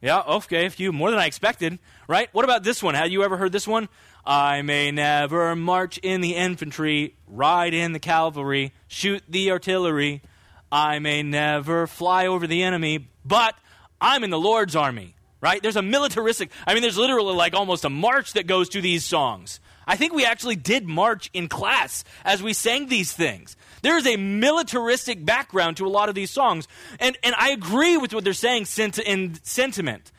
Yeah, 0.00 0.22
okay, 0.26 0.66
a 0.66 0.70
few. 0.70 0.92
More 0.92 1.10
than 1.10 1.18
I 1.18 1.26
expected, 1.26 1.78
right? 2.06 2.28
What 2.32 2.44
about 2.44 2.62
this 2.62 2.82
one? 2.82 2.94
Have 2.94 3.10
you 3.10 3.22
ever 3.22 3.36
heard 3.36 3.52
this 3.52 3.66
one? 3.66 3.88
I 4.24 4.62
may 4.62 4.90
never 4.90 5.54
march 5.54 5.98
in 5.98 6.20
the 6.20 6.34
infantry, 6.34 7.14
ride 7.26 7.74
in 7.74 7.92
the 7.92 7.98
cavalry, 7.98 8.72
shoot 8.88 9.22
the 9.28 9.50
artillery. 9.50 10.22
I 10.70 10.98
may 10.98 11.22
never 11.22 11.86
fly 11.86 12.26
over 12.26 12.46
the 12.46 12.62
enemy, 12.62 13.08
but 13.24 13.54
I'm 14.00 14.24
in 14.24 14.30
the 14.30 14.38
Lord's 14.38 14.76
army, 14.76 15.14
right? 15.40 15.62
There's 15.62 15.76
a 15.76 15.82
militaristic, 15.82 16.50
I 16.66 16.74
mean, 16.74 16.82
there's 16.82 16.98
literally 16.98 17.34
like 17.34 17.54
almost 17.54 17.84
a 17.84 17.90
march 17.90 18.32
that 18.34 18.46
goes 18.46 18.68
to 18.70 18.80
these 18.80 19.04
songs. 19.04 19.60
I 19.86 19.96
think 19.96 20.12
we 20.12 20.24
actually 20.24 20.56
did 20.56 20.86
march 20.86 21.30
in 21.32 21.48
class 21.48 22.02
as 22.24 22.42
we 22.42 22.52
sang 22.52 22.88
these 22.88 23.12
things. 23.12 23.56
There 23.82 23.96
is 23.96 24.06
a 24.06 24.16
militaristic 24.16 25.24
background 25.24 25.76
to 25.76 25.86
a 25.86 25.88
lot 25.88 26.08
of 26.08 26.16
these 26.16 26.30
songs. 26.30 26.66
And, 26.98 27.16
and 27.22 27.36
I 27.38 27.50
agree 27.50 27.96
with 27.96 28.12
what 28.12 28.24
they're 28.24 28.32
saying 28.32 28.66
in 29.06 29.38
sentiment. 29.44 30.10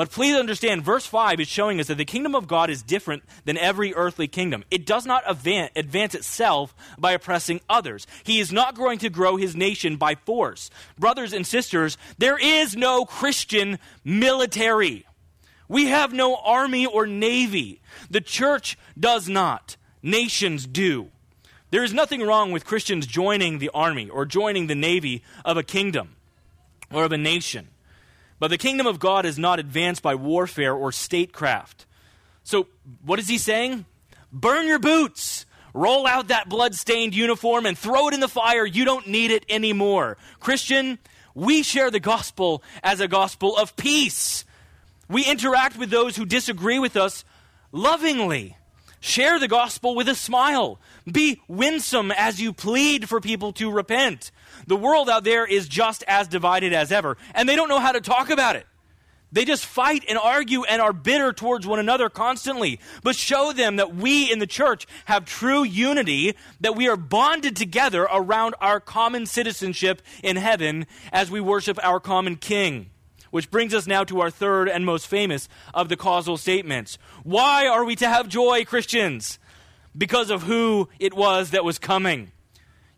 But 0.00 0.10
please 0.10 0.34
understand, 0.34 0.82
verse 0.82 1.04
5 1.04 1.40
is 1.40 1.48
showing 1.48 1.78
us 1.78 1.88
that 1.88 1.98
the 1.98 2.06
kingdom 2.06 2.34
of 2.34 2.48
God 2.48 2.70
is 2.70 2.82
different 2.82 3.22
than 3.44 3.58
every 3.58 3.92
earthly 3.92 4.28
kingdom. 4.28 4.64
It 4.70 4.86
does 4.86 5.04
not 5.04 5.24
advance 5.26 6.14
itself 6.14 6.74
by 6.96 7.12
oppressing 7.12 7.60
others. 7.68 8.06
He 8.24 8.40
is 8.40 8.50
not 8.50 8.74
going 8.74 8.98
to 9.00 9.10
grow 9.10 9.36
his 9.36 9.54
nation 9.54 9.96
by 9.98 10.14
force. 10.14 10.70
Brothers 10.98 11.34
and 11.34 11.46
sisters, 11.46 11.98
there 12.16 12.38
is 12.38 12.74
no 12.74 13.04
Christian 13.04 13.78
military. 14.02 15.04
We 15.68 15.88
have 15.88 16.14
no 16.14 16.34
army 16.34 16.86
or 16.86 17.06
navy. 17.06 17.82
The 18.08 18.22
church 18.22 18.78
does 18.98 19.28
not, 19.28 19.76
nations 20.02 20.66
do. 20.66 21.10
There 21.72 21.84
is 21.84 21.92
nothing 21.92 22.22
wrong 22.22 22.52
with 22.52 22.64
Christians 22.64 23.06
joining 23.06 23.58
the 23.58 23.70
army 23.74 24.08
or 24.08 24.24
joining 24.24 24.66
the 24.66 24.74
navy 24.74 25.22
of 25.44 25.58
a 25.58 25.62
kingdom 25.62 26.16
or 26.90 27.04
of 27.04 27.12
a 27.12 27.18
nation. 27.18 27.68
But 28.40 28.48
the 28.48 28.58
kingdom 28.58 28.88
of 28.88 28.98
God 28.98 29.24
is 29.26 29.38
not 29.38 29.60
advanced 29.60 30.02
by 30.02 30.16
warfare 30.16 30.74
or 30.74 30.90
statecraft. 30.90 31.86
So, 32.42 32.66
what 33.04 33.20
is 33.20 33.28
he 33.28 33.38
saying? 33.38 33.84
Burn 34.32 34.66
your 34.66 34.80
boots. 34.80 35.46
Roll 35.72 36.06
out 36.06 36.28
that 36.28 36.48
blood-stained 36.48 37.14
uniform 37.14 37.64
and 37.64 37.78
throw 37.78 38.08
it 38.08 38.14
in 38.14 38.18
the 38.18 38.28
fire. 38.28 38.66
You 38.66 38.84
don't 38.84 39.06
need 39.06 39.30
it 39.30 39.44
anymore. 39.48 40.16
Christian, 40.40 40.98
we 41.34 41.62
share 41.62 41.92
the 41.92 42.00
gospel 42.00 42.64
as 42.82 42.98
a 42.98 43.06
gospel 43.06 43.56
of 43.56 43.76
peace. 43.76 44.44
We 45.08 45.24
interact 45.24 45.78
with 45.78 45.90
those 45.90 46.16
who 46.16 46.24
disagree 46.24 46.80
with 46.80 46.96
us 46.96 47.24
lovingly. 47.70 48.56
Share 49.00 49.38
the 49.38 49.48
gospel 49.48 49.94
with 49.94 50.08
a 50.08 50.14
smile. 50.14 50.80
Be 51.10 51.40
winsome 51.46 52.10
as 52.10 52.40
you 52.40 52.52
plead 52.52 53.08
for 53.08 53.20
people 53.20 53.52
to 53.54 53.70
repent. 53.70 54.30
The 54.66 54.76
world 54.76 55.08
out 55.08 55.24
there 55.24 55.46
is 55.46 55.68
just 55.68 56.02
as 56.06 56.28
divided 56.28 56.72
as 56.72 56.92
ever, 56.92 57.16
and 57.34 57.48
they 57.48 57.56
don't 57.56 57.68
know 57.68 57.80
how 57.80 57.92
to 57.92 58.00
talk 58.00 58.30
about 58.30 58.56
it. 58.56 58.66
They 59.32 59.44
just 59.44 59.64
fight 59.64 60.04
and 60.08 60.18
argue 60.18 60.64
and 60.64 60.82
are 60.82 60.92
bitter 60.92 61.32
towards 61.32 61.66
one 61.66 61.78
another 61.78 62.08
constantly. 62.08 62.80
But 63.02 63.14
show 63.14 63.52
them 63.52 63.76
that 63.76 63.94
we 63.94 64.30
in 64.30 64.40
the 64.40 64.46
church 64.46 64.86
have 65.04 65.24
true 65.24 65.62
unity, 65.62 66.34
that 66.60 66.74
we 66.74 66.88
are 66.88 66.96
bonded 66.96 67.54
together 67.56 68.08
around 68.10 68.54
our 68.60 68.80
common 68.80 69.26
citizenship 69.26 70.02
in 70.22 70.36
heaven 70.36 70.86
as 71.12 71.30
we 71.30 71.40
worship 71.40 71.78
our 71.82 72.00
common 72.00 72.36
King. 72.36 72.90
Which 73.30 73.50
brings 73.50 73.72
us 73.74 73.86
now 73.86 74.02
to 74.04 74.20
our 74.20 74.30
third 74.30 74.68
and 74.68 74.84
most 74.84 75.06
famous 75.06 75.48
of 75.72 75.88
the 75.88 75.96
causal 75.96 76.36
statements. 76.36 76.98
Why 77.22 77.68
are 77.68 77.84
we 77.84 77.94
to 77.96 78.08
have 78.08 78.26
joy, 78.26 78.64
Christians? 78.64 79.38
Because 79.96 80.30
of 80.30 80.42
who 80.42 80.88
it 80.98 81.14
was 81.14 81.50
that 81.50 81.64
was 81.64 81.78
coming. 81.78 82.32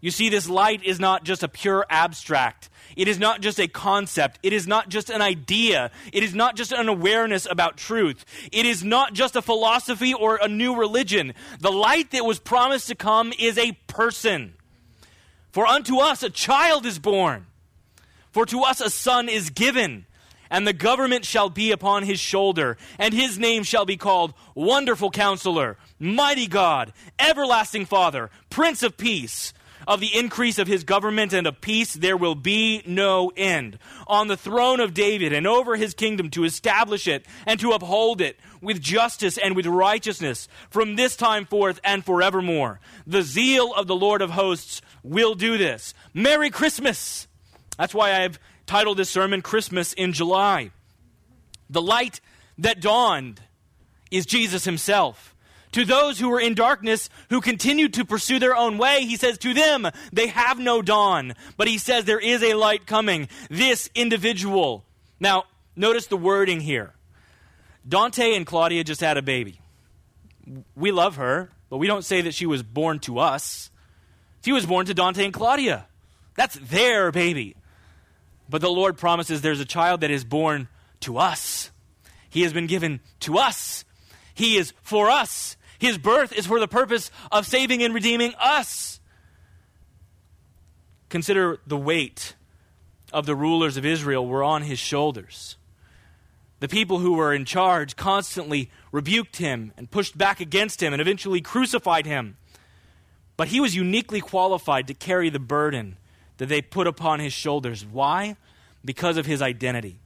You 0.03 0.11
see, 0.11 0.29
this 0.29 0.49
light 0.49 0.83
is 0.83 0.99
not 0.99 1.23
just 1.23 1.45
a 1.45 1.49
pure 1.49 1.87
abstract. 1.89 2.69
It 2.97 3.07
is 3.07 3.21
not 3.21 3.41
just 3.41 3.61
a 3.61 3.69
concept. 3.69 4.41
It 4.43 4.53
is 4.53 4.67
not 4.67 4.89
just 4.89 5.11
an 5.11 5.23
idea. 5.23 5.93
It 6.13 6.25
is 6.25 6.35
not 6.35 6.57
just 6.57 6.73
an 6.73 6.89
awareness 6.89 7.47
about 7.49 7.77
truth. 7.77 8.25
It 8.51 8.67
is 8.67 8.83
not 8.83 9.15
just 9.15 9.37
a 9.37 9.43
philosophy 9.43 10.13
or 10.13 10.41
a 10.43 10.49
new 10.49 10.77
religion. 10.77 11.35
The 11.61 11.71
light 11.71 12.11
that 12.11 12.27
was 12.27 12.41
promised 12.41 12.89
to 12.89 12.97
come 12.97 13.33
is 13.39 13.57
a 13.57 13.73
person. 13.87 14.55
For 15.53 15.67
unto 15.67 15.99
us 15.99 16.25
a 16.25 16.31
child 16.31 16.85
is 16.85 16.99
born, 16.99 17.47
for 18.33 18.45
to 18.47 18.63
us 18.63 18.81
a 18.81 18.91
son 18.91 19.29
is 19.29 19.51
given 19.51 20.07
and 20.53 20.67
the 20.67 20.75
government 20.75 21.25
shall 21.25 21.49
be 21.49 21.73
upon 21.73 22.03
his 22.03 22.21
shoulder, 22.21 22.77
and 22.99 23.15
his 23.15 23.39
name 23.39 23.63
shall 23.63 23.87
be 23.87 23.97
called 23.97 24.35
Wonderful 24.55 25.11
Counselor, 25.11 25.79
Mighty 25.99 26.47
God, 26.47 26.93
Everlasting 27.19 27.87
Father, 27.87 28.31
Prince 28.51 28.83
of 28.83 28.99
Peace. 28.99 29.55
Of 29.87 30.01
the 30.01 30.17
increase 30.17 30.59
of 30.59 30.69
his 30.69 30.85
government 30.85 31.33
and 31.33 31.47
of 31.47 31.61
peace 31.61 31.95
there 31.95 32.17
will 32.17 32.35
be 32.35 32.83
no 32.87 33.33
end. 33.37 33.79
On 34.07 34.29
the 34.29 34.37
throne 34.37 34.81
of 34.81 34.95
David 34.95 35.33
and 35.33 35.47
over 35.47 35.77
his 35.77 35.95
kingdom 35.95 36.31
to 36.31 36.45
establish 36.45 37.07
it 37.09 37.27
and 37.47 37.59
to 37.61 37.73
uphold 37.73 38.21
it 38.21 38.39
with 38.61 38.81
justice 38.81 39.39
and 39.39 39.57
with 39.57 39.67
righteousness 39.67 40.49
from 40.71 40.97
this 40.97 41.17
time 41.17 41.45
forth 41.45 41.81
and 41.85 42.05
forevermore. 42.05 42.81
The 43.07 43.23
zeal 43.23 43.75
of 43.75 43.87
the 43.87 43.97
Lord 43.97 44.23
of 44.23 44.31
hosts 44.31 44.83
will 45.03 45.35
do 45.35 45.59
this. 45.59 45.95
Merry 46.15 46.51
Christmas! 46.51 47.27
That's 47.77 47.95
why 47.95 48.23
I've 48.23 48.39
titled 48.67 48.99
this 48.99 49.11
sermon 49.11 49.43
Christmas 49.43 49.93
in 49.93 50.13
July. 50.13 50.71
The 51.69 51.83
light 51.83 52.21
that 52.59 52.81
dawned 52.81 53.41
is 54.11 54.27
Jesus 54.27 54.65
himself. 54.65 55.32
To 55.73 55.85
those 55.87 56.19
who 56.19 56.29
were 56.29 56.41
in 56.41 56.55
darkness, 56.55 57.09
who 57.31 57.41
continued 57.41 57.95
to 57.95 58.05
pursue 58.05 58.39
their 58.39 58.55
own 58.55 58.77
way, 58.77 59.05
he 59.05 59.17
says, 59.17 59.39
To 59.39 59.55
them, 59.55 59.89
they 60.13 60.27
have 60.27 60.59
no 60.59 60.83
dawn. 60.83 61.35
But 61.57 61.69
he 61.69 61.79
says, 61.79 62.05
There 62.05 62.21
is 62.21 62.43
a 62.43 62.55
light 62.55 62.87
coming. 62.87 63.29
This 63.49 63.89
individual. 63.95 64.85
Now, 65.19 65.45
notice 65.75 66.07
the 66.07 66.17
wording 66.17 66.61
here. 66.61 66.93
Dante 67.89 68.35
and 68.35 68.47
Claudia 68.47 68.85
just 68.85 69.01
had 69.01 69.17
a 69.17 69.23
baby. 69.23 69.61
We 70.77 70.93
love 70.93 71.17
her, 71.17 71.51
but 71.71 71.79
we 71.79 71.87
don't 71.87 72.05
say 72.05 72.21
that 72.21 72.35
she 72.35 72.47
was 72.47 72.63
born 72.63 72.99
to 73.01 73.19
us. 73.19 73.71
She 74.45 74.53
was 74.53 74.67
born 74.67 74.87
to 74.87 74.95
Dante 74.95 75.25
and 75.25 75.33
Claudia. 75.33 75.87
That's 76.37 76.57
their 76.57 77.11
baby. 77.13 77.57
But 78.49 78.61
the 78.61 78.71
Lord 78.71 78.99
promises 78.99 79.41
there's 79.41 79.61
a 79.61 79.65
child 79.65 80.03
that 80.03 80.11
is 80.11 80.25
born 80.25 80.69
to 81.01 81.19
us. 81.19 81.71
He 82.29 82.43
has 82.43 82.53
been 82.53 82.67
given 82.67 83.01
to 83.21 83.39
us. 83.39 83.85
He 84.35 84.57
is 84.57 84.73
for 84.83 85.11
us. 85.11 85.57
His 85.83 85.99
birth 85.99 86.33
is 86.33 86.47
for 86.47 86.61
the 86.61 86.69
purpose 86.69 87.11
of 87.33 87.45
saving 87.45 87.83
and 87.83 87.93
redeeming 87.93 88.35
us. 88.39 89.01
Consider 91.09 91.59
the 91.67 91.77
weight 91.77 92.37
of 93.13 93.27
the 93.27 93.35
rulers 93.35 93.77
of 93.77 93.85
Israel 93.85 94.25
were 94.25 94.45
on 94.45 94.63
his 94.63 94.79
shoulders. 94.79 95.57
The 96.61 96.69
people 96.69 97.01
who 97.01 97.15
were 97.15 97.35
in 97.35 97.45
charge 97.45 97.97
constantly 97.97 98.71
rebuked 98.93 99.39
him 99.39 99.73
and 99.77 99.91
pushed 99.91 100.17
back 100.17 100.39
against 100.39 100.81
him 100.81 100.93
and 100.93 101.03
eventually 101.03 101.41
crucified 101.41 102.07
him. 102.07 102.37
But 103.37 103.49
he 103.49 103.59
was 103.59 103.75
uniquely 103.75 104.21
qualified 104.21 104.87
to 104.87 104.95
carry 104.95 105.31
the 105.31 105.41
burden 105.41 105.97
that 106.37 106.47
they 106.47 106.63
put 106.63 106.87
upon 106.87 107.19
his 107.19 107.33
shoulders. 107.33 107.85
Why? 107.85 108.37
Because 108.85 109.17
of 109.17 109.27
his 109.27 109.43
identity. 109.43 109.99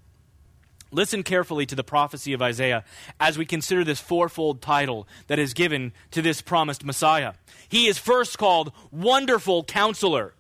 Listen 0.93 1.23
carefully 1.23 1.67
to 1.67 1.75
the 1.75 1.85
prophecy 1.85 2.33
of 2.33 2.41
Isaiah 2.41 2.85
as 3.19 3.37
we 3.37 3.45
consider 3.45 3.83
this 3.83 4.01
fourfold 4.01 4.63
title 4.63 5.09
that 5.27 5.39
is 5.39 5.53
given 5.53 5.93
to 6.13 6.23
this 6.23 6.41
promised 6.41 6.85
Messiah. 6.85 7.35
He 7.69 7.87
is 7.87 7.99
first 7.99 8.39
called 8.39 8.73
Wonderful 8.93 9.65
Counselor. 9.65 10.35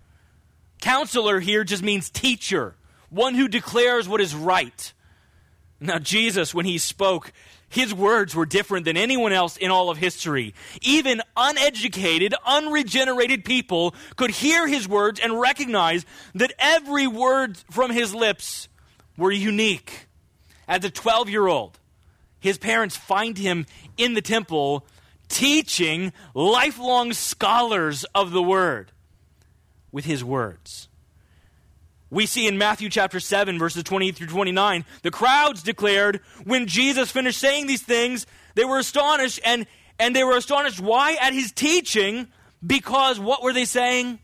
Counselor 0.80 1.40
here 1.40 1.64
just 1.64 1.82
means 1.82 2.11
teacher, 2.11 2.76
one 3.11 3.34
who 3.34 3.49
declares 3.49 4.09
what 4.09 4.20
is 4.20 4.34
right. 4.34 4.92
Now, 5.80 5.99
Jesus, 5.99 6.55
when 6.55 6.64
he 6.64 6.78
spoke, 6.78 7.32
his 7.68 7.92
words 7.92 8.34
were 8.34 8.47
different 8.47 8.84
than 8.84 8.97
anyone 8.97 9.32
else 9.32 9.57
in 9.57 9.70
all 9.70 9.90
of 9.90 9.99
history. 9.99 10.55
Even 10.80 11.20
uneducated, 11.36 12.34
unregenerated 12.47 13.44
people 13.44 13.94
could 14.16 14.30
hear 14.30 14.66
his 14.66 14.88
words 14.88 15.18
and 15.20 15.40
recognize 15.40 16.07
that 16.34 16.53
every 16.59 17.07
word 17.07 17.59
from 17.70 17.90
his 17.90 18.14
lips 18.14 18.68
were 19.16 19.32
unique. 19.32 20.05
As 20.68 20.84
a 20.84 20.90
12 20.90 21.28
year 21.30 21.46
old, 21.46 21.78
his 22.40 22.58
parents 22.58 22.96
find 22.96 23.38
him 23.38 23.66
in 23.96 24.14
the 24.14 24.22
temple 24.22 24.86
teaching 25.28 26.12
lifelong 26.34 27.12
scholars 27.12 28.04
of 28.14 28.30
the 28.30 28.42
word 28.42 28.92
with 29.90 30.04
his 30.04 30.22
words. 30.22 30.88
We 32.08 32.26
see 32.26 32.46
in 32.46 32.56
Matthew 32.56 32.88
chapter 32.88 33.18
7, 33.18 33.58
verses 33.58 33.82
20 33.82 34.12
through 34.12 34.28
29, 34.28 34.84
the 35.02 35.10
crowds 35.10 35.62
declared 35.62 36.20
when 36.44 36.66
Jesus 36.66 37.10
finished 37.10 37.40
saying 37.40 37.66
these 37.66 37.82
things, 37.82 38.26
they 38.54 38.64
were 38.64 38.78
astonished, 38.78 39.40
and, 39.44 39.66
and 39.98 40.14
they 40.14 40.22
were 40.22 40.36
astonished 40.36 40.78
why? 40.78 41.16
At 41.20 41.34
his 41.34 41.50
teaching, 41.50 42.28
because 42.64 43.18
what 43.18 43.42
were 43.42 43.52
they 43.52 43.64
saying? 43.64 44.20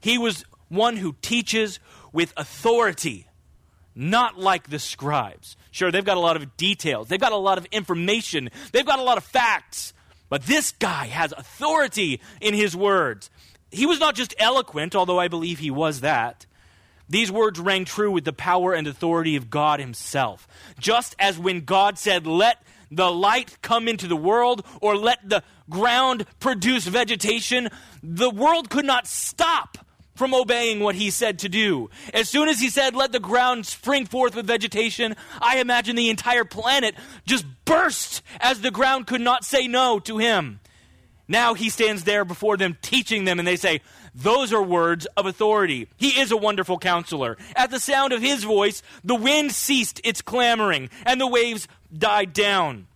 He 0.00 0.18
was 0.18 0.44
one 0.68 0.96
who 0.96 1.14
teaches 1.22 1.80
with 2.12 2.34
authority, 2.36 3.26
not 3.94 4.38
like 4.38 4.68
the 4.68 4.78
scribes. 4.78 5.56
Sure, 5.72 5.90
they've 5.90 6.04
got 6.04 6.16
a 6.16 6.20
lot 6.20 6.36
of 6.36 6.56
details, 6.56 7.08
they've 7.08 7.20
got 7.20 7.32
a 7.32 7.36
lot 7.36 7.58
of 7.58 7.66
information, 7.72 8.50
they've 8.70 8.86
got 8.86 8.98
a 8.98 9.02
lot 9.02 9.18
of 9.18 9.24
facts, 9.24 9.92
but 10.28 10.42
this 10.42 10.70
guy 10.72 11.06
has 11.06 11.32
authority 11.32 12.20
in 12.40 12.54
his 12.54 12.76
words. 12.76 13.30
He 13.70 13.86
was 13.86 13.98
not 13.98 14.14
just 14.14 14.34
eloquent, 14.38 14.94
although 14.94 15.18
I 15.18 15.28
believe 15.28 15.58
he 15.58 15.70
was 15.70 16.02
that. 16.02 16.46
These 17.08 17.32
words 17.32 17.58
rang 17.58 17.84
true 17.84 18.10
with 18.10 18.24
the 18.24 18.32
power 18.32 18.74
and 18.74 18.86
authority 18.86 19.36
of 19.36 19.50
God 19.50 19.80
Himself. 19.80 20.46
Just 20.78 21.14
as 21.18 21.38
when 21.38 21.64
God 21.64 21.98
said, 21.98 22.26
Let 22.26 22.62
the 22.90 23.10
light 23.10 23.58
come 23.60 23.88
into 23.88 24.06
the 24.06 24.16
world, 24.16 24.64
or 24.80 24.96
let 24.96 25.28
the 25.28 25.42
ground 25.68 26.26
produce 26.40 26.86
vegetation, 26.86 27.68
the 28.02 28.30
world 28.30 28.70
could 28.70 28.84
not 28.84 29.06
stop 29.06 29.78
from 30.14 30.34
obeying 30.34 30.80
what 30.80 30.94
he 30.94 31.10
said 31.10 31.38
to 31.40 31.48
do. 31.48 31.90
As 32.12 32.28
soon 32.28 32.48
as 32.48 32.60
he 32.60 32.68
said, 32.68 32.94
Let 32.94 33.12
the 33.12 33.20
ground 33.20 33.66
spring 33.66 34.06
forth 34.06 34.34
with 34.34 34.46
vegetation, 34.46 35.16
I 35.40 35.58
imagine 35.58 35.96
the 35.96 36.10
entire 36.10 36.44
planet 36.44 36.94
just 37.26 37.44
burst 37.64 38.22
as 38.40 38.60
the 38.60 38.70
ground 38.70 39.06
could 39.06 39.20
not 39.20 39.44
say 39.44 39.66
no 39.66 39.98
to 40.00 40.18
him. 40.18 40.60
Now 41.28 41.54
he 41.54 41.70
stands 41.70 42.04
there 42.04 42.24
before 42.24 42.56
them, 42.56 42.76
teaching 42.82 43.24
them, 43.24 43.38
and 43.38 43.48
they 43.48 43.56
say, 43.56 43.80
those 44.14 44.52
are 44.52 44.62
words 44.62 45.06
of 45.16 45.26
authority. 45.26 45.88
He 45.96 46.20
is 46.20 46.30
a 46.30 46.36
wonderful 46.36 46.78
counselor. 46.78 47.38
At 47.56 47.70
the 47.70 47.80
sound 47.80 48.12
of 48.12 48.20
his 48.20 48.44
voice, 48.44 48.82
the 49.02 49.14
wind 49.14 49.52
ceased 49.52 50.00
its 50.04 50.20
clamoring, 50.20 50.90
and 51.06 51.20
the 51.20 51.26
waves 51.26 51.66
died 51.96 52.32
down. 52.32 52.88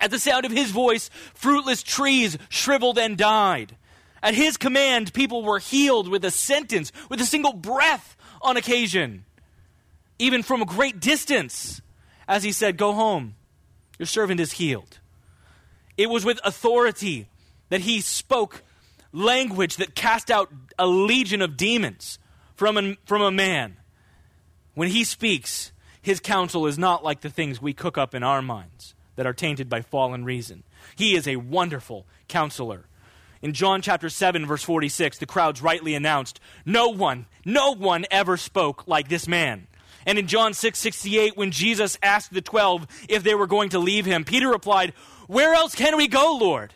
At 0.00 0.10
the 0.10 0.18
sound 0.18 0.46
of 0.46 0.52
his 0.52 0.70
voice, 0.70 1.10
fruitless 1.34 1.82
trees 1.82 2.38
shriveled 2.48 2.98
and 2.98 3.18
died. 3.18 3.76
At 4.22 4.34
his 4.34 4.56
command, 4.56 5.12
people 5.12 5.42
were 5.42 5.58
healed 5.58 6.08
with 6.08 6.24
a 6.24 6.30
sentence, 6.30 6.92
with 7.08 7.20
a 7.20 7.26
single 7.26 7.52
breath 7.52 8.16
on 8.42 8.56
occasion, 8.56 9.24
even 10.18 10.42
from 10.42 10.62
a 10.62 10.66
great 10.66 11.00
distance. 11.00 11.80
As 12.28 12.42
he 12.42 12.52
said, 12.52 12.76
Go 12.76 12.92
home, 12.92 13.34
your 13.98 14.06
servant 14.06 14.40
is 14.40 14.52
healed. 14.52 14.98
It 15.96 16.08
was 16.08 16.24
with 16.24 16.40
authority 16.44 17.28
that 17.70 17.80
he 17.82 18.00
spoke 18.00 18.62
language 19.12 19.76
that 19.76 19.94
cast 19.94 20.30
out 20.30 20.50
a 20.78 20.86
legion 20.86 21.42
of 21.42 21.56
demons 21.56 22.18
from 22.54 22.96
from 23.04 23.22
a 23.22 23.30
man. 23.30 23.76
When 24.74 24.88
he 24.88 25.04
speaks, 25.04 25.72
his 26.00 26.20
counsel 26.20 26.66
is 26.66 26.78
not 26.78 27.04
like 27.04 27.20
the 27.20 27.30
things 27.30 27.60
we 27.60 27.72
cook 27.72 27.98
up 27.98 28.14
in 28.14 28.22
our 28.22 28.42
minds 28.42 28.94
that 29.16 29.26
are 29.26 29.32
tainted 29.32 29.68
by 29.68 29.82
fallen 29.82 30.24
reason. 30.24 30.62
He 30.96 31.14
is 31.14 31.26
a 31.26 31.36
wonderful 31.36 32.06
counselor. 32.28 32.86
In 33.42 33.52
John 33.52 33.80
chapter 33.82 34.08
7, 34.08 34.46
verse 34.46 34.62
46, 34.62 35.18
the 35.18 35.26
crowds 35.26 35.62
rightly 35.62 35.94
announced, 35.94 36.40
No 36.64 36.88
one, 36.88 37.26
no 37.44 37.74
one 37.74 38.04
ever 38.10 38.36
spoke 38.36 38.86
like 38.86 39.08
this 39.08 39.26
man. 39.26 39.66
And 40.06 40.18
in 40.18 40.26
John 40.26 40.54
6 40.54 40.78
68, 40.78 41.36
when 41.36 41.50
Jesus 41.50 41.98
asked 42.02 42.32
the 42.32 42.40
twelve 42.42 42.86
if 43.08 43.22
they 43.22 43.34
were 43.34 43.46
going 43.46 43.70
to 43.70 43.78
leave 43.78 44.06
him, 44.06 44.24
Peter 44.24 44.48
replied, 44.48 44.92
Where 45.26 45.54
else 45.54 45.74
can 45.74 45.96
we 45.96 46.08
go, 46.08 46.36
Lord? 46.40 46.74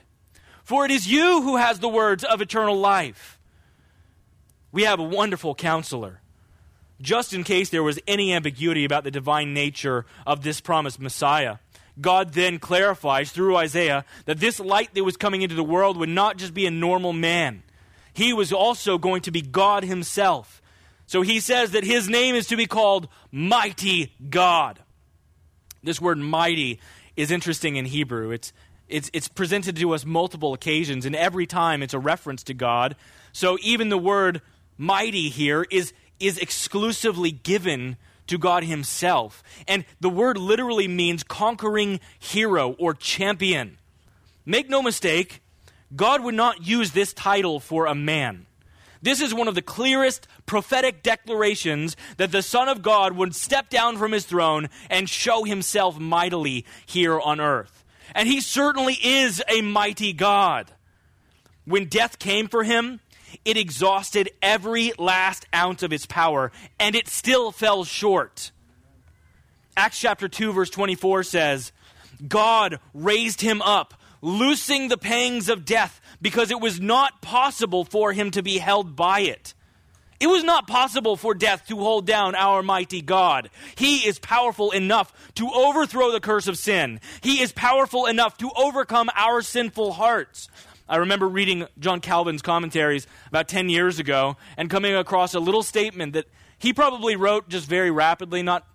for 0.65 0.85
it 0.85 0.91
is 0.91 1.07
you 1.07 1.43
who 1.43 1.57
has 1.57 1.79
the 1.79 1.89
words 1.89 2.25
of 2.25 2.41
eternal 2.41 2.77
life. 2.77 3.39
We 4.73 4.85
have 4.85 4.99
a 4.99 5.05
wonderful 5.05 5.55
counselor. 5.55 6.21
Just 7.01 7.35
in 7.35 7.45
case 7.45 7.69
there 7.69 7.83
was 7.83 8.01
any 8.09 8.33
ambiguity 8.33 8.85
about 8.85 9.05
the 9.05 9.11
divine 9.11 9.53
nature 9.53 10.07
of 10.27 10.43
this 10.43 10.61
promised 10.61 10.99
Messiah, 10.99 11.59
God 12.01 12.33
then 12.33 12.59
clarifies 12.59 13.31
through 13.31 13.57
Isaiah 13.57 14.05
that 14.25 14.41
this 14.41 14.59
light 14.59 14.95
that 14.95 15.05
was 15.05 15.17
coming 15.17 15.43
into 15.43 15.55
the 15.55 15.63
world 15.63 15.97
would 15.97 16.09
not 16.09 16.37
just 16.37 16.55
be 16.55 16.67
a 16.67 16.71
normal 16.71 17.13
man. 17.13 17.63
He 18.13 18.33
was 18.33 18.53
also 18.53 18.99
going 18.99 19.23
to 19.23 19.31
be 19.31 19.43
God 19.43 19.85
himself. 19.85 20.61
So 21.07 21.23
he 21.23 21.41
says 21.41 21.73
that 21.73 21.85
his 21.85 22.09
name 22.09 22.35
is 22.35 22.47
to 22.49 22.57
be 22.57 22.67
called 22.67 23.09
Mighty 23.31 24.13
God. 24.31 24.81
This 25.83 26.01
word 26.01 26.19
mighty 26.19 26.81
is 27.15 27.31
interesting 27.31 27.77
in 27.77 27.85
Hebrew. 27.85 28.31
It's, 28.31 28.53
it's, 28.89 29.11
it's 29.13 29.29
presented 29.29 29.77
to 29.77 29.93
us 29.93 30.07
multiple 30.07 30.55
occasions, 30.55 31.05
and 31.05 31.15
every 31.15 31.47
time 31.47 31.83
it's 31.83 31.95
a 31.95 31.99
reference 31.99 32.43
to 32.45 32.55
God. 32.55 32.97
So 33.33 33.59
even 33.63 33.91
the 33.91 33.99
word 33.99 34.41
mighty 34.79 35.29
here 35.29 35.67
is, 35.71 35.93
is 36.19 36.39
exclusively 36.39 37.31
given 37.31 37.97
to 38.27 38.39
God 38.39 38.65
Himself. 38.65 39.43
And 39.67 39.85
the 40.01 40.11
word 40.11 40.39
literally 40.39 40.89
means 40.89 41.23
conquering 41.23 42.01
hero 42.19 42.73
or 42.79 42.95
champion. 42.95 43.79
Make 44.47 44.69
no 44.69 44.83
mistake, 44.83 45.43
God 45.95 46.23
would 46.23 46.35
not 46.35 46.67
use 46.67 46.93
this 46.93 47.13
title 47.13 47.61
for 47.61 47.87
a 47.87 47.95
man. 47.95 48.47
This 49.03 49.21
is 49.21 49.35
one 49.35 49.49
of 49.49 49.55
the 49.55 49.63
clearest 49.63 50.27
prophetic 50.47 51.03
declarations 51.03 51.95
that 52.17 52.33
the 52.33 52.41
Son 52.41 52.69
of 52.69 52.81
God 52.81 53.13
would 53.13 53.35
step 53.35 53.69
down 53.69 53.99
from 53.99 54.13
his 54.13 54.25
throne 54.25 54.71
and 54.89 55.09
show 55.09 55.45
himself 55.45 55.99
mightily 55.99 56.65
here 56.87 57.21
on 57.21 57.39
earth. 57.39 57.85
And 58.15 58.27
he 58.27 58.41
certainly 58.41 58.95
is 59.03 59.43
a 59.47 59.61
mighty 59.61 60.15
God. 60.15 60.71
When 61.67 61.87
death 61.87 62.19
came 62.19 62.49
for 62.49 62.65
him, 62.65 63.01
it 63.45 63.57
exhausted 63.57 64.31
every 64.43 64.93
last 64.99 65.47
ounce 65.55 65.83
of 65.83 65.93
its 65.93 66.07
power, 66.07 66.53
and 66.79 66.95
it 66.95 67.09
still 67.09 67.53
fell 67.53 67.85
short. 67.85 68.51
Acts 69.77 70.01
chapter 70.01 70.29
2, 70.29 70.53
verse 70.53 70.71
24 70.71 71.25
says, 71.25 71.73
God 72.27 72.79
raised 72.93 73.41
him 73.41 73.61
up, 73.63 73.95
loosing 74.23 74.89
the 74.89 74.97
pangs 74.97 75.49
of 75.49 75.65
death 75.65 76.01
because 76.23 76.51
it 76.51 76.61
was 76.61 76.81
not 76.81 77.21
possible 77.21 77.85
for 77.85 78.13
him 78.13 78.31
to 78.31 78.43
be 78.43 78.59
held 78.59 78.97
by 78.97 79.21
it. 79.21 79.55
It 80.21 80.29
was 80.29 80.45
not 80.45 80.67
possible 80.67 81.17
for 81.17 81.35
death 81.35 81.67
to 81.67 81.77
hold 81.77 82.07
down 82.07 82.35
our 82.35 82.63
mighty 82.63 83.03
God. 83.03 83.51
He 83.75 84.07
is 84.07 84.19
powerful 84.19 84.71
enough 84.71 85.13
to 85.35 85.51
overthrow 85.51 86.13
the 86.13 86.21
curse 86.21 86.47
of 86.47 86.57
sin. 86.57 87.01
He 87.21 87.43
is 87.43 87.53
powerful 87.53 88.07
enough 88.07 88.39
to 88.39 88.51
overcome 88.57 89.11
our 89.15 89.43
sinful 89.43 89.93
hearts. 89.93 90.49
I 90.89 90.97
remember 90.97 91.27
reading 91.27 91.67
John 91.79 92.01
Calvin's 92.01 92.43
commentaries 92.43 93.07
about 93.29 93.49
10 93.49 93.71
years 93.71 93.99
ago 93.99 94.37
and 94.57 94.69
coming 94.69 94.95
across 94.95 95.35
a 95.35 95.41
little 95.41 95.63
statement 95.63 96.13
that 96.13 96.27
he 96.59 96.73
probably 96.73 97.17
wrote 97.17 97.49
just 97.49 97.67
very 97.67 97.91
rapidly, 97.91 98.43
not, 98.43 98.67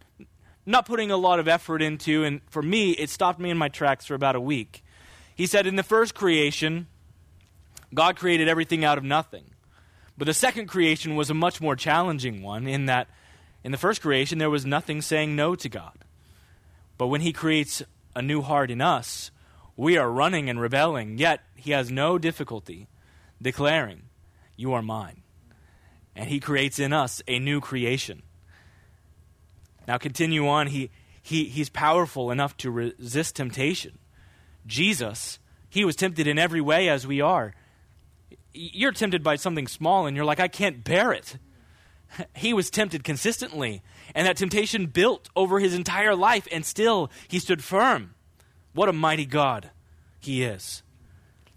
not 0.65 0.87
putting 0.87 1.11
a 1.11 1.17
lot 1.17 1.39
of 1.39 1.47
effort 1.47 1.81
into. 1.81 2.23
And 2.23 2.41
for 2.49 2.63
me, 2.63 2.91
it 2.91 3.11
stopped 3.11 3.39
me 3.39 3.51
in 3.51 3.57
my 3.57 3.69
tracks 3.69 4.05
for 4.05 4.15
about 4.15 4.35
a 4.35 4.41
week. 4.41 4.83
He 5.35 5.45
said, 5.45 5.67
In 5.67 5.75
the 5.75 5.83
first 5.83 6.15
creation, 6.15 6.87
God 7.93 8.15
created 8.15 8.47
everything 8.47 8.83
out 8.83 8.97
of 8.97 9.03
nothing. 9.03 9.45
But 10.17 10.25
the 10.25 10.33
second 10.33 10.67
creation 10.67 11.15
was 11.15 11.29
a 11.29 11.33
much 11.33 11.61
more 11.61 11.75
challenging 11.75 12.41
one 12.41 12.67
in 12.67 12.87
that 12.87 13.07
in 13.63 13.71
the 13.71 13.77
first 13.77 14.01
creation 14.01 14.37
there 14.37 14.49
was 14.49 14.65
nothing 14.65 15.01
saying 15.01 15.35
no 15.35 15.55
to 15.55 15.69
God. 15.69 15.97
But 16.97 17.07
when 17.07 17.21
He 17.21 17.31
creates 17.31 17.83
a 18.15 18.21
new 18.21 18.41
heart 18.41 18.71
in 18.71 18.81
us, 18.81 19.31
we 19.79 19.97
are 19.97 20.11
running 20.11 20.49
and 20.49 20.59
rebelling, 20.59 21.17
yet 21.17 21.41
He 21.55 21.71
has 21.71 21.89
no 21.89 22.17
difficulty 22.17 22.87
declaring, 23.41 24.03
You 24.55 24.73
are 24.73 24.81
mine. 24.81 25.23
And 26.15 26.29
He 26.29 26.39
creates 26.39 26.79
in 26.79 26.93
us 26.93 27.21
a 27.27 27.39
new 27.39 27.61
creation. 27.61 28.23
Now, 29.87 29.97
continue 29.97 30.47
on. 30.47 30.67
He, 30.67 30.91
he, 31.21 31.45
he's 31.45 31.69
powerful 31.69 32.29
enough 32.29 32.57
to 32.57 32.69
resist 32.69 33.37
temptation. 33.37 33.99
Jesus, 34.67 35.39
He 35.69 35.85
was 35.85 35.95
tempted 35.95 36.27
in 36.27 36.37
every 36.37 36.61
way 36.61 36.89
as 36.89 37.07
we 37.07 37.21
are 37.21 37.53
you're 38.51 38.91
tempted 38.91 39.23
by 39.23 39.35
something 39.35 39.67
small 39.67 40.05
and 40.05 40.15
you're 40.15 40.25
like, 40.25 40.39
I 40.39 40.47
can't 40.47 40.83
bear 40.83 41.13
it. 41.13 41.37
He 42.35 42.55
was 42.55 42.71
tempted 42.71 43.03
consistently, 43.03 43.83
and 44.15 44.25
that 44.25 44.35
temptation 44.35 44.87
built 44.87 45.29
over 45.35 45.59
his 45.59 45.75
entire 45.75 46.15
life, 46.15 46.47
and 46.51 46.65
still 46.65 47.11
he 47.27 47.37
stood 47.37 47.63
firm. 47.63 48.15
What 48.79 48.87
a 48.87 48.93
mighty 48.93 49.25
God 49.25 49.71
he 50.21 50.41
is. 50.41 50.83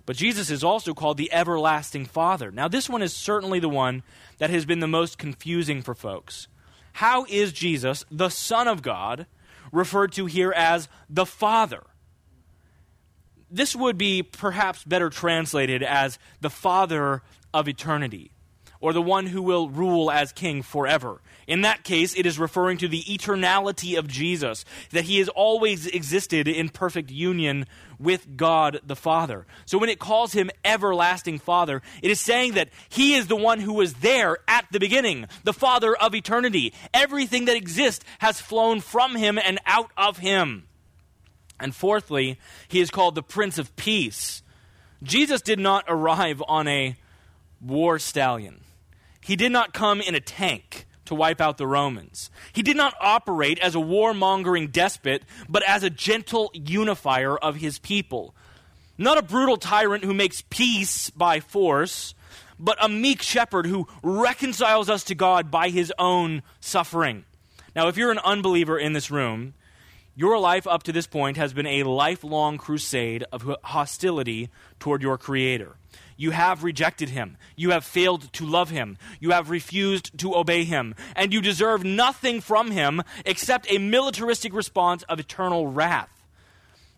But 0.06 0.16
Jesus 0.16 0.50
is 0.50 0.64
also 0.64 0.92
called 0.92 1.18
the 1.18 1.32
everlasting 1.32 2.04
Father. 2.04 2.50
Now, 2.50 2.66
this 2.66 2.90
one 2.90 3.00
is 3.00 3.12
certainly 3.14 3.60
the 3.60 3.68
one 3.68 4.02
that 4.38 4.50
has 4.50 4.66
been 4.66 4.80
the 4.80 4.88
most 4.88 5.18
confusing 5.18 5.82
for 5.82 5.94
folks. 5.94 6.48
How 6.94 7.24
is 7.28 7.52
Jesus, 7.52 8.04
the 8.10 8.28
Son 8.28 8.66
of 8.66 8.82
God, 8.82 9.26
referred 9.70 10.10
to 10.14 10.26
here 10.26 10.50
as 10.50 10.88
the 11.08 11.24
Father? 11.24 11.84
this 13.48 13.76
would 13.76 13.96
be 13.96 14.24
perhaps 14.24 14.82
better 14.82 15.08
translated 15.08 15.84
as 15.84 16.18
the 16.40 16.50
Father 16.50 17.22
of 17.54 17.68
eternity, 17.68 18.32
or 18.80 18.92
the 18.92 19.00
one 19.00 19.26
who 19.26 19.42
will 19.42 19.68
rule 19.68 20.10
as 20.10 20.32
king 20.32 20.60
forever. 20.60 21.20
In 21.46 21.62
that 21.62 21.84
case, 21.84 22.14
it 22.16 22.26
is 22.26 22.38
referring 22.38 22.78
to 22.78 22.88
the 22.88 23.02
eternality 23.02 23.98
of 23.98 24.06
Jesus, 24.06 24.64
that 24.90 25.04
he 25.04 25.18
has 25.18 25.28
always 25.28 25.86
existed 25.86 26.46
in 26.48 26.68
perfect 26.68 27.10
union 27.10 27.66
with 27.98 28.36
God 28.36 28.80
the 28.84 28.96
Father. 28.96 29.46
So 29.66 29.78
when 29.78 29.88
it 29.88 29.98
calls 29.98 30.32
him 30.32 30.50
everlasting 30.64 31.38
Father, 31.38 31.82
it 32.02 32.10
is 32.10 32.20
saying 32.20 32.54
that 32.54 32.68
he 32.88 33.14
is 33.14 33.26
the 33.26 33.36
one 33.36 33.60
who 33.60 33.74
was 33.74 33.94
there 33.94 34.38
at 34.46 34.66
the 34.70 34.80
beginning, 34.80 35.26
the 35.44 35.52
Father 35.52 35.96
of 35.96 36.14
eternity. 36.14 36.72
Everything 36.92 37.46
that 37.46 37.56
exists 37.56 38.04
has 38.18 38.40
flown 38.40 38.80
from 38.80 39.16
him 39.16 39.38
and 39.38 39.58
out 39.66 39.90
of 39.96 40.18
him. 40.18 40.64
And 41.58 41.74
fourthly, 41.74 42.38
he 42.68 42.80
is 42.80 42.90
called 42.90 43.14
the 43.14 43.22
Prince 43.22 43.58
of 43.58 43.74
Peace. 43.76 44.42
Jesus 45.02 45.42
did 45.42 45.58
not 45.58 45.84
arrive 45.88 46.42
on 46.46 46.66
a 46.68 46.96
war 47.60 47.98
stallion, 47.98 48.60
he 49.20 49.36
did 49.36 49.52
not 49.52 49.72
come 49.72 50.00
in 50.00 50.14
a 50.16 50.20
tank 50.20 50.86
to 51.06 51.14
wipe 51.14 51.40
out 51.40 51.58
the 51.58 51.66
Romans. 51.66 52.30
He 52.52 52.62
did 52.62 52.76
not 52.76 52.94
operate 53.00 53.58
as 53.58 53.74
a 53.74 53.78
warmongering 53.78 54.70
despot, 54.70 55.24
but 55.48 55.62
as 55.68 55.82
a 55.82 55.90
gentle 55.90 56.50
unifier 56.54 57.36
of 57.36 57.56
his 57.56 57.78
people. 57.78 58.34
Not 58.98 59.18
a 59.18 59.22
brutal 59.22 59.56
tyrant 59.56 60.04
who 60.04 60.14
makes 60.14 60.42
peace 60.48 61.10
by 61.10 61.40
force, 61.40 62.14
but 62.58 62.78
a 62.80 62.88
meek 62.88 63.22
shepherd 63.22 63.66
who 63.66 63.88
reconciles 64.02 64.88
us 64.88 65.02
to 65.04 65.14
God 65.14 65.50
by 65.50 65.70
his 65.70 65.92
own 65.98 66.42
suffering. 66.60 67.24
Now, 67.74 67.88
if 67.88 67.96
you're 67.96 68.12
an 68.12 68.18
unbeliever 68.18 68.78
in 68.78 68.92
this 68.92 69.10
room, 69.10 69.54
your 70.14 70.38
life 70.38 70.66
up 70.66 70.82
to 70.84 70.92
this 70.92 71.06
point 71.06 71.38
has 71.38 71.52
been 71.52 71.66
a 71.66 71.84
lifelong 71.84 72.58
crusade 72.58 73.24
of 73.32 73.50
hostility 73.64 74.50
toward 74.78 75.02
your 75.02 75.16
Creator. 75.16 75.76
You 76.22 76.30
have 76.30 76.62
rejected 76.62 77.08
Him. 77.08 77.36
You 77.56 77.70
have 77.70 77.84
failed 77.84 78.32
to 78.34 78.46
love 78.46 78.70
Him. 78.70 78.96
You 79.18 79.32
have 79.32 79.50
refused 79.50 80.16
to 80.18 80.36
obey 80.36 80.62
Him. 80.62 80.94
And 81.16 81.32
you 81.32 81.40
deserve 81.40 81.82
nothing 81.82 82.40
from 82.40 82.70
Him 82.70 83.02
except 83.26 83.66
a 83.68 83.78
militaristic 83.78 84.54
response 84.54 85.02
of 85.08 85.18
eternal 85.18 85.66
wrath. 85.66 86.22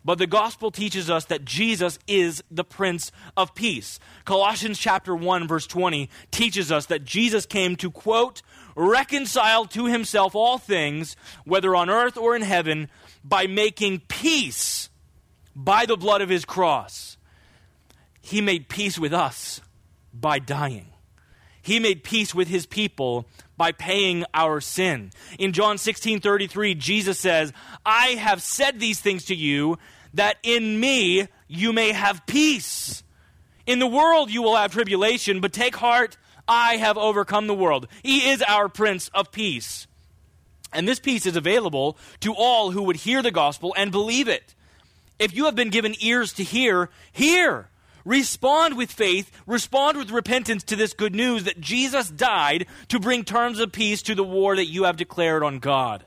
But 0.04 0.18
the 0.18 0.26
gospel 0.26 0.70
teaches 0.70 1.08
us 1.08 1.24
that 1.24 1.46
Jesus 1.46 1.98
is 2.06 2.44
the 2.50 2.64
Prince 2.64 3.12
of 3.34 3.54
Peace. 3.54 3.98
Colossians 4.26 4.78
chapter 4.78 5.16
1 5.16 5.48
verse 5.48 5.66
20 5.66 6.10
teaches 6.30 6.70
us 6.70 6.84
that 6.86 7.06
Jesus 7.06 7.46
came 7.46 7.76
to 7.76 7.90
quote, 7.90 8.42
reconcile 8.76 9.64
to 9.64 9.86
himself 9.86 10.34
all 10.34 10.58
things, 10.58 11.16
whether 11.46 11.74
on 11.74 11.88
earth 11.88 12.18
or 12.18 12.36
in 12.36 12.42
heaven, 12.42 12.90
by 13.24 13.46
making 13.46 14.02
peace 14.06 14.90
by 15.56 15.86
the 15.86 15.96
blood 15.96 16.20
of 16.20 16.28
his 16.28 16.44
cross. 16.44 17.13
He 18.24 18.40
made 18.40 18.70
peace 18.70 18.98
with 18.98 19.12
us 19.12 19.60
by 20.14 20.38
dying. 20.38 20.86
He 21.60 21.78
made 21.78 22.02
peace 22.02 22.34
with 22.34 22.48
his 22.48 22.64
people 22.64 23.26
by 23.58 23.72
paying 23.72 24.24
our 24.32 24.62
sin. 24.62 25.10
In 25.38 25.52
John 25.52 25.76
16 25.76 26.20
33, 26.20 26.74
Jesus 26.74 27.18
says, 27.18 27.52
I 27.84 28.08
have 28.12 28.40
said 28.40 28.80
these 28.80 28.98
things 28.98 29.26
to 29.26 29.34
you 29.34 29.78
that 30.14 30.38
in 30.42 30.80
me 30.80 31.28
you 31.48 31.74
may 31.74 31.92
have 31.92 32.24
peace. 32.24 33.02
In 33.66 33.78
the 33.78 33.86
world 33.86 34.30
you 34.30 34.40
will 34.40 34.56
have 34.56 34.72
tribulation, 34.72 35.42
but 35.42 35.52
take 35.52 35.76
heart, 35.76 36.16
I 36.48 36.76
have 36.76 36.96
overcome 36.96 37.46
the 37.46 37.54
world. 37.54 37.88
He 38.02 38.30
is 38.30 38.40
our 38.40 38.70
Prince 38.70 39.08
of 39.08 39.32
Peace. 39.32 39.86
And 40.72 40.88
this 40.88 40.98
peace 40.98 41.26
is 41.26 41.36
available 41.36 41.98
to 42.20 42.34
all 42.34 42.70
who 42.70 42.84
would 42.84 42.96
hear 42.96 43.20
the 43.20 43.30
gospel 43.30 43.74
and 43.76 43.92
believe 43.92 44.28
it. 44.28 44.54
If 45.18 45.36
you 45.36 45.44
have 45.44 45.54
been 45.54 45.70
given 45.70 45.94
ears 46.00 46.32
to 46.34 46.42
hear, 46.42 46.88
hear. 47.12 47.68
Respond 48.04 48.76
with 48.76 48.92
faith, 48.92 49.30
respond 49.46 49.96
with 49.96 50.10
repentance 50.10 50.62
to 50.64 50.76
this 50.76 50.92
good 50.92 51.14
news 51.14 51.44
that 51.44 51.60
Jesus 51.60 52.10
died 52.10 52.66
to 52.88 53.00
bring 53.00 53.24
terms 53.24 53.60
of 53.60 53.72
peace 53.72 54.02
to 54.02 54.14
the 54.14 54.24
war 54.24 54.56
that 54.56 54.66
you 54.66 54.84
have 54.84 54.96
declared 54.96 55.42
on 55.42 55.58
God. 55.58 56.04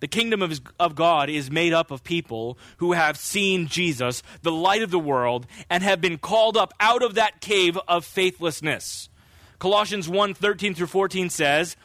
The 0.00 0.08
kingdom 0.08 0.42
of, 0.42 0.60
of 0.78 0.96
God 0.96 1.30
is 1.30 1.50
made 1.50 1.72
up 1.72 1.90
of 1.90 2.04
people 2.04 2.58
who 2.78 2.92
have 2.92 3.16
seen 3.16 3.68
Jesus, 3.68 4.22
the 4.42 4.52
light 4.52 4.82
of 4.82 4.90
the 4.90 4.98
world, 4.98 5.46
and 5.70 5.82
have 5.82 6.00
been 6.00 6.18
called 6.18 6.56
up 6.56 6.74
out 6.80 7.02
of 7.02 7.14
that 7.14 7.40
cave 7.40 7.78
of 7.88 8.04
faithlessness. 8.04 9.08
Colossians 9.58 10.08
1 10.08 10.34
13 10.34 10.74
through 10.74 10.88
14 10.88 11.30
says, 11.30 11.76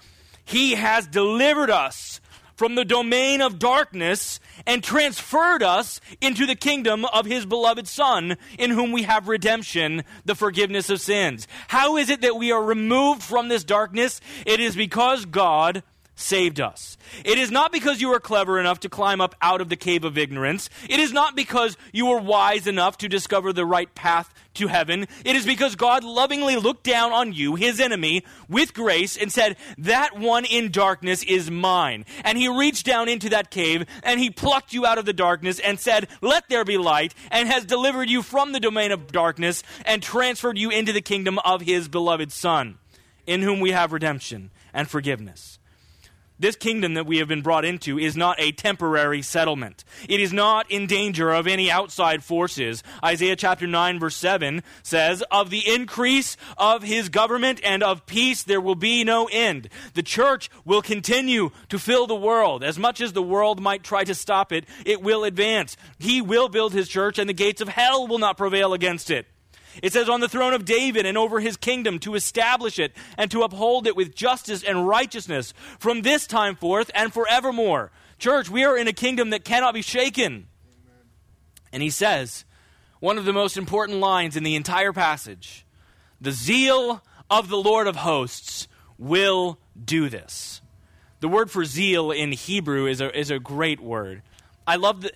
He 0.44 0.72
has 0.72 1.08
delivered 1.08 1.70
us 1.70 2.20
from 2.60 2.76
the 2.76 2.84
domain 2.84 3.40
of 3.40 3.58
darkness 3.58 4.38
and 4.68 4.84
transferred 4.84 5.64
us 5.64 6.02
into 6.20 6.46
the 6.46 6.58
kingdom 6.58 7.06
of 7.06 7.26
his 7.26 7.46
beloved 7.46 7.88
Son, 7.88 8.36
in 8.58 8.70
whom 8.70 8.92
we 8.92 9.04
have 9.04 9.30
redemption, 9.30 10.04
the 10.26 10.36
forgiveness 10.36 10.90
of 10.90 11.00
sins. 11.00 11.48
How 11.70 11.96
is 11.96 12.10
it 12.10 12.20
that 12.20 12.36
we 12.36 12.52
are 12.52 12.62
removed 12.62 13.24
from 13.24 13.48
this 13.48 13.64
darkness? 13.64 14.20
It 14.46 14.60
is 14.60 14.76
because 14.76 15.24
God 15.24 15.84
saved 16.20 16.60
us. 16.60 16.98
It 17.24 17.38
is 17.38 17.50
not 17.50 17.72
because 17.72 18.02
you 18.02 18.14
are 18.14 18.20
clever 18.20 18.60
enough 18.60 18.82
to 18.82 18.90
climb 18.90 19.22
up 19.22 19.36
out 19.42 19.62
of 19.62 19.70
the 19.70 19.76
cave 19.76 20.04
of 20.04 20.18
ignorance. 20.18 20.70
It 20.90 21.00
is 21.00 21.14
not 21.14 21.36
because 21.36 21.78
you 21.92 22.08
were 22.08 22.20
wise 22.20 22.68
enough 22.68 22.98
to 23.00 23.08
discover 23.08 23.54
the 23.54 23.66
right 23.66 23.94
path 23.96 24.34
to 24.56 24.68
heaven. 24.68 25.08
It 25.24 25.36
is 25.36 25.46
because 25.46 25.76
God 25.76 26.04
lovingly 26.04 26.58
looked 26.58 26.84
down 26.84 27.12
on 27.12 27.34
you, 27.34 27.56
his 27.56 27.80
enemy, 27.80 28.24
with 28.50 28.74
grace 28.74 29.16
and 29.18 29.32
said, 29.32 29.56
That 29.78 30.18
one 30.18 30.46
in 30.46 30.72
darkness 30.72 31.24
is 31.24 31.50
mine. 31.50 32.06
And 32.24 32.38
he 32.38 32.48
reached 32.50 32.86
down 32.86 33.08
into 33.08 33.30
that 33.30 33.50
cave 33.50 33.86
and 34.04 34.20
he 34.20 34.30
plucked 34.30 34.74
you 34.74 34.86
out 34.86 34.98
of 34.98 35.06
the 35.06 35.14
darkness 35.14 35.60
and 35.60 35.80
said, 35.80 36.08
Let 36.22 36.50
there 36.50 36.66
be 36.66 36.78
light, 36.78 37.16
and 37.32 37.48
has 37.48 37.66
delivered 37.66 38.10
you 38.10 38.22
from 38.22 38.52
the 38.52 38.60
domain 38.60 38.92
of 38.92 39.12
darkness 39.12 39.64
and 39.86 40.04
transferred 40.04 40.58
you 40.58 40.70
into 40.70 40.94
the 40.94 41.02
kingdom 41.02 41.40
of 41.40 41.62
his 41.62 41.88
beloved 41.88 42.32
Son, 42.32 42.78
in 43.26 43.42
whom 43.42 43.60
we 43.60 43.72
have 43.72 43.94
redemption 43.94 44.52
and 44.74 44.90
forgiveness. 44.90 45.59
This 46.40 46.56
kingdom 46.56 46.94
that 46.94 47.06
we 47.06 47.18
have 47.18 47.28
been 47.28 47.42
brought 47.42 47.66
into 47.66 48.00
is 48.00 48.16
not 48.16 48.40
a 48.40 48.54
temporary 48.54 49.22
settlement. 49.22 49.84
It 50.08 50.22
is 50.22 50.32
not 50.32 50.72
in 50.72 50.88
danger 50.88 51.32
of 51.32 51.48
any 51.48 51.70
outside 51.70 52.24
forces. 52.24 52.82
Isaiah 53.04 53.36
chapter 53.36 53.68
9 53.68 54.00
verse 54.00 54.16
7 54.16 54.64
says, 54.82 55.22
Of 55.32 55.50
the 55.50 55.68
increase 55.68 56.38
of 56.58 56.82
his 56.84 57.10
government 57.10 57.60
and 57.62 57.84
of 57.84 58.06
peace 58.06 58.44
there 58.44 58.62
will 58.62 58.76
be 58.76 59.04
no 59.04 59.28
end. 59.30 59.68
The 59.96 60.04
church 60.04 60.50
will 60.64 60.82
continue 60.82 61.52
to 61.68 61.78
fill 61.78 62.08
the 62.08 62.16
world. 62.16 62.64
As 62.64 62.80
much 62.80 63.02
as 63.02 63.12
the 63.12 63.22
world 63.22 63.60
might 63.60 63.84
try 63.84 64.06
to 64.06 64.16
stop 64.16 64.54
it, 64.54 64.64
it 64.86 65.02
will 65.02 65.26
advance. 65.26 65.76
He 65.98 66.22
will 66.22 66.48
build 66.48 66.72
his 66.72 66.88
church 66.88 67.20
and 67.20 67.28
the 67.28 67.34
gates 67.34 67.60
of 67.60 67.68
hell 67.68 68.08
will 68.08 68.18
not 68.18 68.38
prevail 68.38 68.74
against 68.74 69.12
it. 69.12 69.28
It 69.82 69.94
says, 69.94 70.10
on 70.10 70.20
the 70.20 70.30
throne 70.30 70.54
of 70.54 70.66
David 70.66 71.06
and 71.06 71.18
over 71.18 71.40
his 71.40 71.58
kingdom 71.58 72.00
to 72.00 72.16
establish 72.16 72.80
it 72.80 72.94
and 73.18 73.30
to 73.32 73.44
uphold 73.44 73.88
it 73.88 73.96
with 73.96 74.16
justice 74.16 74.64
and 74.64 74.88
righteousness 74.88 75.54
from 75.80 76.02
this 76.02 76.28
time 76.28 76.56
forth 76.56 76.92
and 76.94 77.14
forevermore. 77.14 77.92
Church, 78.18 78.50
we 78.50 78.66
are 78.66 78.78
in 78.78 78.88
a 78.88 78.94
kingdom 78.94 79.30
that 79.30 79.46
cannot 79.46 79.74
be 79.74 79.82
shaken. 79.82 80.34
Amen. 80.34 80.48
And 81.72 81.84
he 81.84 81.90
says, 81.90 82.46
one 83.00 83.18
of 83.18 83.26
the 83.26 83.34
most 83.34 83.58
important 83.58 84.00
lines 84.00 84.36
in 84.36 84.44
the 84.44 84.56
entire 84.56 84.94
passage 84.94 85.66
the 86.22 86.32
zeal 86.32 87.02
of 87.30 87.48
the 87.48 87.58
Lord 87.58 87.88
of 87.88 87.96
hosts 87.96 88.68
will 88.98 89.58
do 89.82 90.10
this. 90.10 90.62
The 91.22 91.30
word 91.30 91.50
for 91.50 91.64
zeal 91.64 92.12
in 92.12 92.32
Hebrew 92.32 92.88
is 92.88 93.00
a, 93.02 93.18
is 93.18 93.32
a 93.32 93.40
great 93.40 93.80
word. 93.80 94.22
I 94.68 94.76
love 94.76 95.02
that 95.02 95.16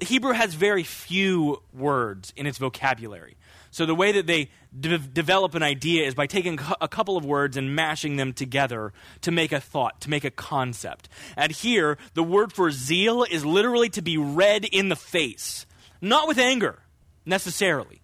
Hebrew 0.00 0.32
has 0.32 0.54
very 0.54 0.82
few 0.82 1.62
words 1.72 2.32
in 2.36 2.46
its 2.46 2.58
vocabulary. 2.58 3.36
So 3.70 3.86
the 3.86 3.94
way 3.94 4.12
that 4.12 4.26
they 4.26 4.50
de- 4.78 4.98
develop 4.98 5.54
an 5.54 5.62
idea 5.62 6.06
is 6.06 6.14
by 6.14 6.26
taking 6.26 6.58
a 6.80 6.88
couple 6.88 7.16
of 7.16 7.24
words 7.24 7.56
and 7.56 7.74
mashing 7.74 8.16
them 8.16 8.32
together 8.32 8.92
to 9.20 9.30
make 9.30 9.52
a 9.52 9.60
thought, 9.60 10.00
to 10.02 10.10
make 10.10 10.24
a 10.24 10.30
concept. 10.30 11.08
And 11.36 11.52
here, 11.52 11.96
the 12.14 12.22
word 12.22 12.52
for 12.52 12.70
zeal 12.72 13.24
is 13.24 13.44
literally 13.44 13.88
to 13.90 14.02
be 14.02 14.18
red 14.18 14.64
in 14.64 14.88
the 14.88 14.96
face, 14.96 15.66
not 16.00 16.26
with 16.26 16.38
anger 16.38 16.80
necessarily. 17.24 18.02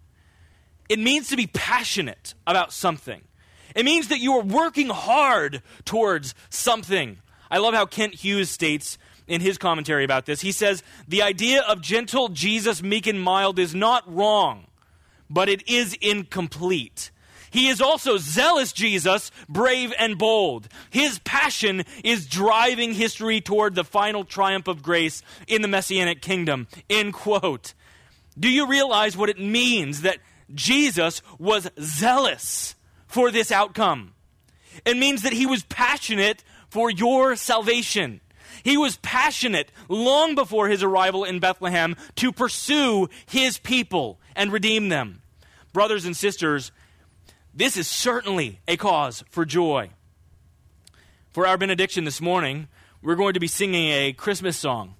It 0.87 0.99
means 0.99 1.29
to 1.29 1.35
be 1.35 1.47
passionate 1.47 2.33
about 2.45 2.71
something. 2.71 3.23
It 3.75 3.83
means 3.83 4.07
that 4.07 4.19
you 4.19 4.33
are 4.33 4.43
working 4.43 4.87
hard 4.87 5.61
towards 5.83 6.33
something. 6.49 7.17
I 7.51 7.57
love 7.57 7.73
how 7.73 7.85
Kent 7.85 8.13
Hughes 8.13 8.49
states 8.49 8.97
in 9.27 9.41
his 9.41 9.57
commentary 9.57 10.05
about 10.05 10.25
this. 10.25 10.39
He 10.39 10.53
says, 10.53 10.81
The 11.09 11.23
idea 11.23 11.61
of 11.61 11.81
gentle 11.81 12.29
Jesus, 12.29 12.81
meek 12.81 13.05
and 13.05 13.21
mild, 13.21 13.59
is 13.59 13.75
not 13.75 14.03
wrong 14.11 14.66
but 15.29 15.49
it 15.49 15.67
is 15.67 15.93
incomplete. 16.01 17.11
He 17.49 17.67
is 17.67 17.81
also 17.81 18.17
zealous 18.17 18.73
Jesus, 18.73 19.31
brave 19.47 19.93
and 19.97 20.17
bold. 20.17 20.67
His 20.89 21.19
passion 21.19 21.83
is 22.03 22.27
driving 22.27 22.93
history 22.93 23.41
toward 23.41 23.75
the 23.75 23.83
final 23.83 24.25
triumph 24.25 24.67
of 24.67 24.83
grace 24.83 25.23
in 25.47 25.61
the 25.61 25.67
messianic 25.67 26.21
kingdom. 26.21 26.67
End 26.89 27.13
quote. 27.13 27.73
Do 28.37 28.49
you 28.49 28.67
realize 28.67 29.17
what 29.17 29.29
it 29.29 29.39
means 29.39 30.01
that 30.01 30.19
Jesus 30.53 31.21
was 31.39 31.69
zealous 31.81 32.75
for 33.07 33.31
this 33.31 33.51
outcome? 33.51 34.13
It 34.85 34.97
means 34.97 35.23
that 35.23 35.33
he 35.33 35.45
was 35.45 35.63
passionate 35.63 36.43
for 36.69 36.91
your 36.91 37.35
salvation. 37.35 38.21
He 38.67 38.75
was 38.75 38.97
passionate 38.97 39.71
long 39.87 40.35
before 40.35 40.67
his 40.67 40.83
arrival 40.83 41.23
in 41.23 41.39
Bethlehem 41.39 41.95
to 42.17 42.33
pursue 42.33 43.07
his 43.25 43.57
people 43.57 44.19
and 44.35 44.51
redeem 44.51 44.89
them. 44.89 45.21
Brothers 45.71 46.03
and 46.03 46.17
sisters, 46.17 46.73
this 47.53 47.77
is 47.77 47.87
certainly 47.87 48.59
a 48.67 48.75
cause 48.75 49.23
for 49.29 49.45
joy. 49.45 49.91
For 51.31 51.47
our 51.47 51.57
benediction 51.57 52.03
this 52.03 52.19
morning, 52.19 52.67
we're 53.01 53.15
going 53.15 53.35
to 53.35 53.39
be 53.39 53.47
singing 53.47 53.89
a 53.89 54.11
Christmas 54.11 54.57
song. 54.57 54.95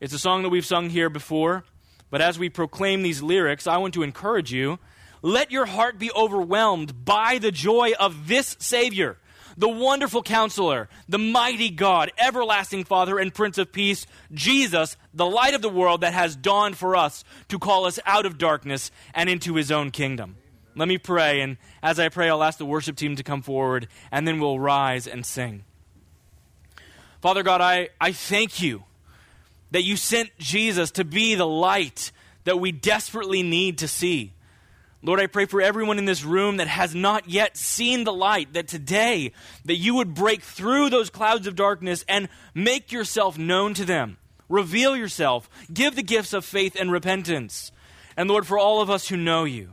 It's 0.00 0.14
a 0.14 0.18
song 0.18 0.42
that 0.44 0.48
we've 0.48 0.64
sung 0.64 0.88
here 0.88 1.10
before, 1.10 1.64
but 2.08 2.22
as 2.22 2.38
we 2.38 2.48
proclaim 2.48 3.02
these 3.02 3.20
lyrics, 3.20 3.66
I 3.66 3.76
want 3.76 3.92
to 3.92 4.02
encourage 4.02 4.50
you 4.50 4.78
let 5.20 5.50
your 5.50 5.66
heart 5.66 5.98
be 5.98 6.10
overwhelmed 6.12 7.04
by 7.04 7.36
the 7.36 7.52
joy 7.52 7.92
of 8.00 8.28
this 8.28 8.56
Savior 8.60 9.18
the 9.60 9.68
wonderful 9.68 10.22
counselor, 10.22 10.88
the 11.06 11.18
mighty 11.18 11.68
God, 11.68 12.10
everlasting 12.16 12.82
Father, 12.82 13.18
and 13.18 13.32
Prince 13.32 13.58
of 13.58 13.72
Peace, 13.72 14.06
Jesus, 14.32 14.96
the 15.12 15.26
light 15.26 15.52
of 15.52 15.60
the 15.60 15.68
world 15.68 16.00
that 16.00 16.14
has 16.14 16.34
dawned 16.34 16.78
for 16.78 16.96
us 16.96 17.24
to 17.48 17.58
call 17.58 17.84
us 17.84 17.98
out 18.06 18.24
of 18.24 18.38
darkness 18.38 18.90
and 19.12 19.28
into 19.28 19.56
his 19.56 19.70
own 19.70 19.90
kingdom. 19.90 20.36
Let 20.74 20.88
me 20.88 20.96
pray, 20.96 21.42
and 21.42 21.58
as 21.82 22.00
I 22.00 22.08
pray, 22.08 22.30
I'll 22.30 22.42
ask 22.42 22.56
the 22.56 22.64
worship 22.64 22.96
team 22.96 23.16
to 23.16 23.22
come 23.22 23.42
forward, 23.42 23.86
and 24.10 24.26
then 24.26 24.40
we'll 24.40 24.58
rise 24.58 25.06
and 25.06 25.26
sing. 25.26 25.64
Father 27.20 27.42
God, 27.42 27.60
I, 27.60 27.90
I 28.00 28.12
thank 28.12 28.62
you 28.62 28.84
that 29.72 29.84
you 29.84 29.98
sent 29.98 30.30
Jesus 30.38 30.90
to 30.92 31.04
be 31.04 31.34
the 31.34 31.46
light 31.46 32.12
that 32.44 32.58
we 32.58 32.72
desperately 32.72 33.42
need 33.42 33.76
to 33.78 33.88
see. 33.88 34.32
Lord, 35.02 35.18
I 35.18 35.26
pray 35.28 35.46
for 35.46 35.62
everyone 35.62 35.98
in 35.98 36.04
this 36.04 36.24
room 36.24 36.58
that 36.58 36.68
has 36.68 36.94
not 36.94 37.28
yet 37.28 37.56
seen 37.56 38.04
the 38.04 38.12
light, 38.12 38.52
that 38.52 38.68
today, 38.68 39.32
that 39.64 39.76
you 39.76 39.94
would 39.94 40.14
break 40.14 40.42
through 40.42 40.90
those 40.90 41.08
clouds 41.08 41.46
of 41.46 41.56
darkness 41.56 42.04
and 42.06 42.28
make 42.54 42.92
yourself 42.92 43.38
known 43.38 43.72
to 43.74 43.86
them. 43.86 44.18
Reveal 44.50 44.94
yourself. 44.94 45.48
Give 45.72 45.96
the 45.96 46.02
gifts 46.02 46.34
of 46.34 46.44
faith 46.44 46.76
and 46.78 46.92
repentance. 46.92 47.72
And 48.14 48.28
Lord, 48.28 48.46
for 48.46 48.58
all 48.58 48.82
of 48.82 48.90
us 48.90 49.08
who 49.08 49.16
know 49.16 49.44
you, 49.44 49.70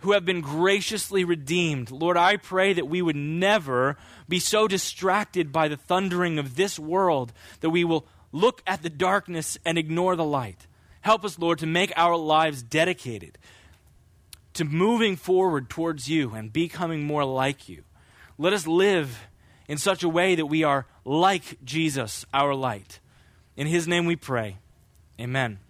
who 0.00 0.12
have 0.12 0.24
been 0.24 0.40
graciously 0.40 1.24
redeemed, 1.24 1.90
Lord, 1.90 2.16
I 2.16 2.36
pray 2.36 2.72
that 2.74 2.88
we 2.88 3.02
would 3.02 3.16
never 3.16 3.96
be 4.28 4.38
so 4.38 4.68
distracted 4.68 5.50
by 5.50 5.66
the 5.66 5.76
thundering 5.76 6.38
of 6.38 6.54
this 6.54 6.78
world 6.78 7.32
that 7.60 7.70
we 7.70 7.82
will 7.82 8.06
look 8.30 8.62
at 8.68 8.82
the 8.82 8.90
darkness 8.90 9.58
and 9.64 9.76
ignore 9.76 10.14
the 10.14 10.24
light. 10.24 10.68
Help 11.00 11.24
us, 11.24 11.40
Lord, 11.40 11.58
to 11.58 11.66
make 11.66 11.92
our 11.96 12.16
lives 12.16 12.62
dedicated 12.62 13.36
to 14.58 14.64
moving 14.64 15.14
forward 15.14 15.70
towards 15.70 16.08
you 16.08 16.34
and 16.34 16.52
becoming 16.52 17.04
more 17.04 17.24
like 17.24 17.68
you. 17.68 17.84
Let 18.36 18.52
us 18.52 18.66
live 18.66 19.28
in 19.68 19.78
such 19.78 20.02
a 20.02 20.08
way 20.08 20.34
that 20.34 20.46
we 20.46 20.64
are 20.64 20.86
like 21.04 21.64
Jesus, 21.64 22.26
our 22.34 22.54
light. 22.54 22.98
In 23.56 23.68
his 23.68 23.86
name 23.86 24.04
we 24.04 24.16
pray. 24.16 24.58
Amen. 25.20 25.60